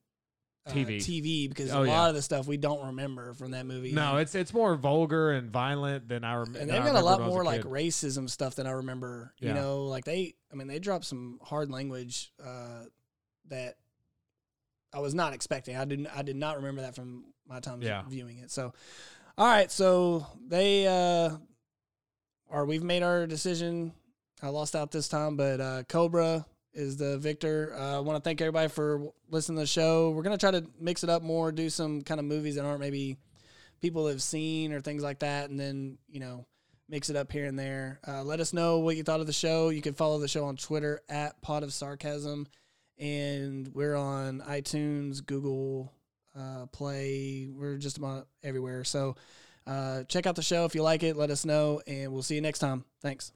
uh, 0.66 0.72
TV. 0.72 0.98
TV 0.98 1.50
because 1.50 1.72
Oh, 1.72 1.80
a 1.80 1.86
lot 1.86 1.86
yeah. 1.88 2.10
of 2.10 2.16
the 2.16 2.22
stuff 2.22 2.48
we 2.48 2.58
don't 2.58 2.88
remember 2.88 3.34
from 3.34 3.52
that 3.52 3.66
movie. 3.66 3.92
No, 3.94 4.18
it's 4.18 4.36
it's 4.36 4.54
more 4.54 4.76
vulgar 4.76 5.32
and 5.32 5.50
violent 5.52 6.08
than 6.10 6.24
I 6.24 6.34
remember. 6.34 6.60
and 6.60 6.70
they've 6.70 6.84
got 6.84 6.96
a 6.96 7.02
lot 7.02 7.22
more 7.22 7.44
like 7.44 7.62
racism 7.64 8.30
stuff 8.30 8.56
than 8.56 8.68
I 8.68 8.72
remember. 8.72 9.34
You 9.40 9.54
know, 9.54 9.84
like 9.86 10.06
they, 10.06 10.36
I 10.52 10.56
mean, 10.56 10.68
they 10.68 10.80
dropped 10.80 11.06
some 11.06 11.40
hard 11.44 11.70
language 11.72 12.32
uh, 12.44 12.84
that 13.50 13.76
I 14.94 15.00
was 15.00 15.14
not 15.14 15.34
expecting. 15.34 15.76
I 15.76 15.86
didn't, 15.86 16.08
I 16.08 16.22
did 16.22 16.36
not 16.36 16.58
remember 16.58 16.82
that 16.82 16.96
from 16.96 17.26
my 17.48 17.60
time 17.60 17.82
Yeah. 17.82 18.04
viewing 18.08 18.40
it. 18.40 18.52
So, 18.52 18.74
all 19.38 19.46
right, 19.48 19.72
so 19.72 20.26
they, 20.48 20.88
uh, 20.88 21.38
or 22.50 22.66
we've 22.66 22.84
made 22.84 23.04
our 23.04 23.28
decision. 23.28 23.94
I 24.42 24.50
lost 24.50 24.76
out 24.76 24.92
this 24.92 25.08
time, 25.08 25.36
but 25.38 25.60
uh, 25.62 25.84
Cobra 25.84 26.46
is 26.78 26.96
the 26.96 27.18
victor. 27.18 27.76
Uh, 27.78 27.98
I 27.98 28.00
want 28.00 28.24
to 28.24 28.28
thank 28.28 28.40
everybody 28.40 28.70
for 28.70 29.12
listening 29.30 29.58
to 29.58 29.64
the 29.64 29.68
show. 29.68 30.12
We're 30.12 30.22
gonna 30.22 30.38
try 30.38 30.52
to 30.52 30.64
mix 30.80 31.04
it 31.04 31.10
up 31.10 31.24
more, 31.24 31.52
do 31.52 31.70
some 31.70 32.04
kind 32.04 32.20
of 32.20 32.26
movies 32.26 32.56
that 32.56 32.66
aren't 32.66 32.80
maybe 32.80 33.18
people 33.82 34.08
have 34.08 34.22
seen 34.22 34.72
or 34.72 34.80
things 34.80 35.04
like 35.04 35.20
that, 35.20 35.50
and 35.50 35.60
then 35.60 35.98
you 36.08 36.20
know 36.20 36.46
mix 36.88 37.10
it 37.10 37.16
up 37.16 37.32
here 37.32 37.46
and 37.46 37.58
there. 37.58 38.00
Uh, 38.08 38.24
let 38.24 38.40
us 38.40 38.54
know 38.54 38.80
what 38.80 38.96
you 38.96 39.04
thought 39.04 39.20
of 39.20 39.28
the 39.28 39.34
show. 39.34 39.70
You 39.70 39.82
can 39.82 39.96
follow 39.96 40.20
the 40.20 40.28
show 40.28 40.46
on 40.46 40.56
Twitter 40.56 41.02
at 41.10 41.42
Pot 41.42 41.64
of 41.64 41.74
Sarcasm, 41.74 42.48
and 43.00 43.68
we're 43.74 43.96
on 43.96 44.42
iTunes, 44.42 45.26
Google 45.26 45.92
uh, 46.38 46.68
Play. 46.68 47.50
We're 47.52 47.78
just 47.78 47.98
about 47.98 48.28
everywhere. 48.44 48.84
So 48.84 49.16
uh, 49.66 50.04
check 50.04 50.28
out 50.28 50.36
the 50.36 50.44
show 50.44 50.66
if 50.66 50.76
you 50.76 50.84
like 50.84 51.04
it. 51.04 51.18
Let 51.18 51.32
us 51.32 51.44
know, 51.44 51.82
and 51.88 52.14
we'll 52.14 52.24
see 52.24 52.36
you 52.36 52.42
next 52.42 52.60
time. 52.60 52.86
Thanks. 53.02 53.32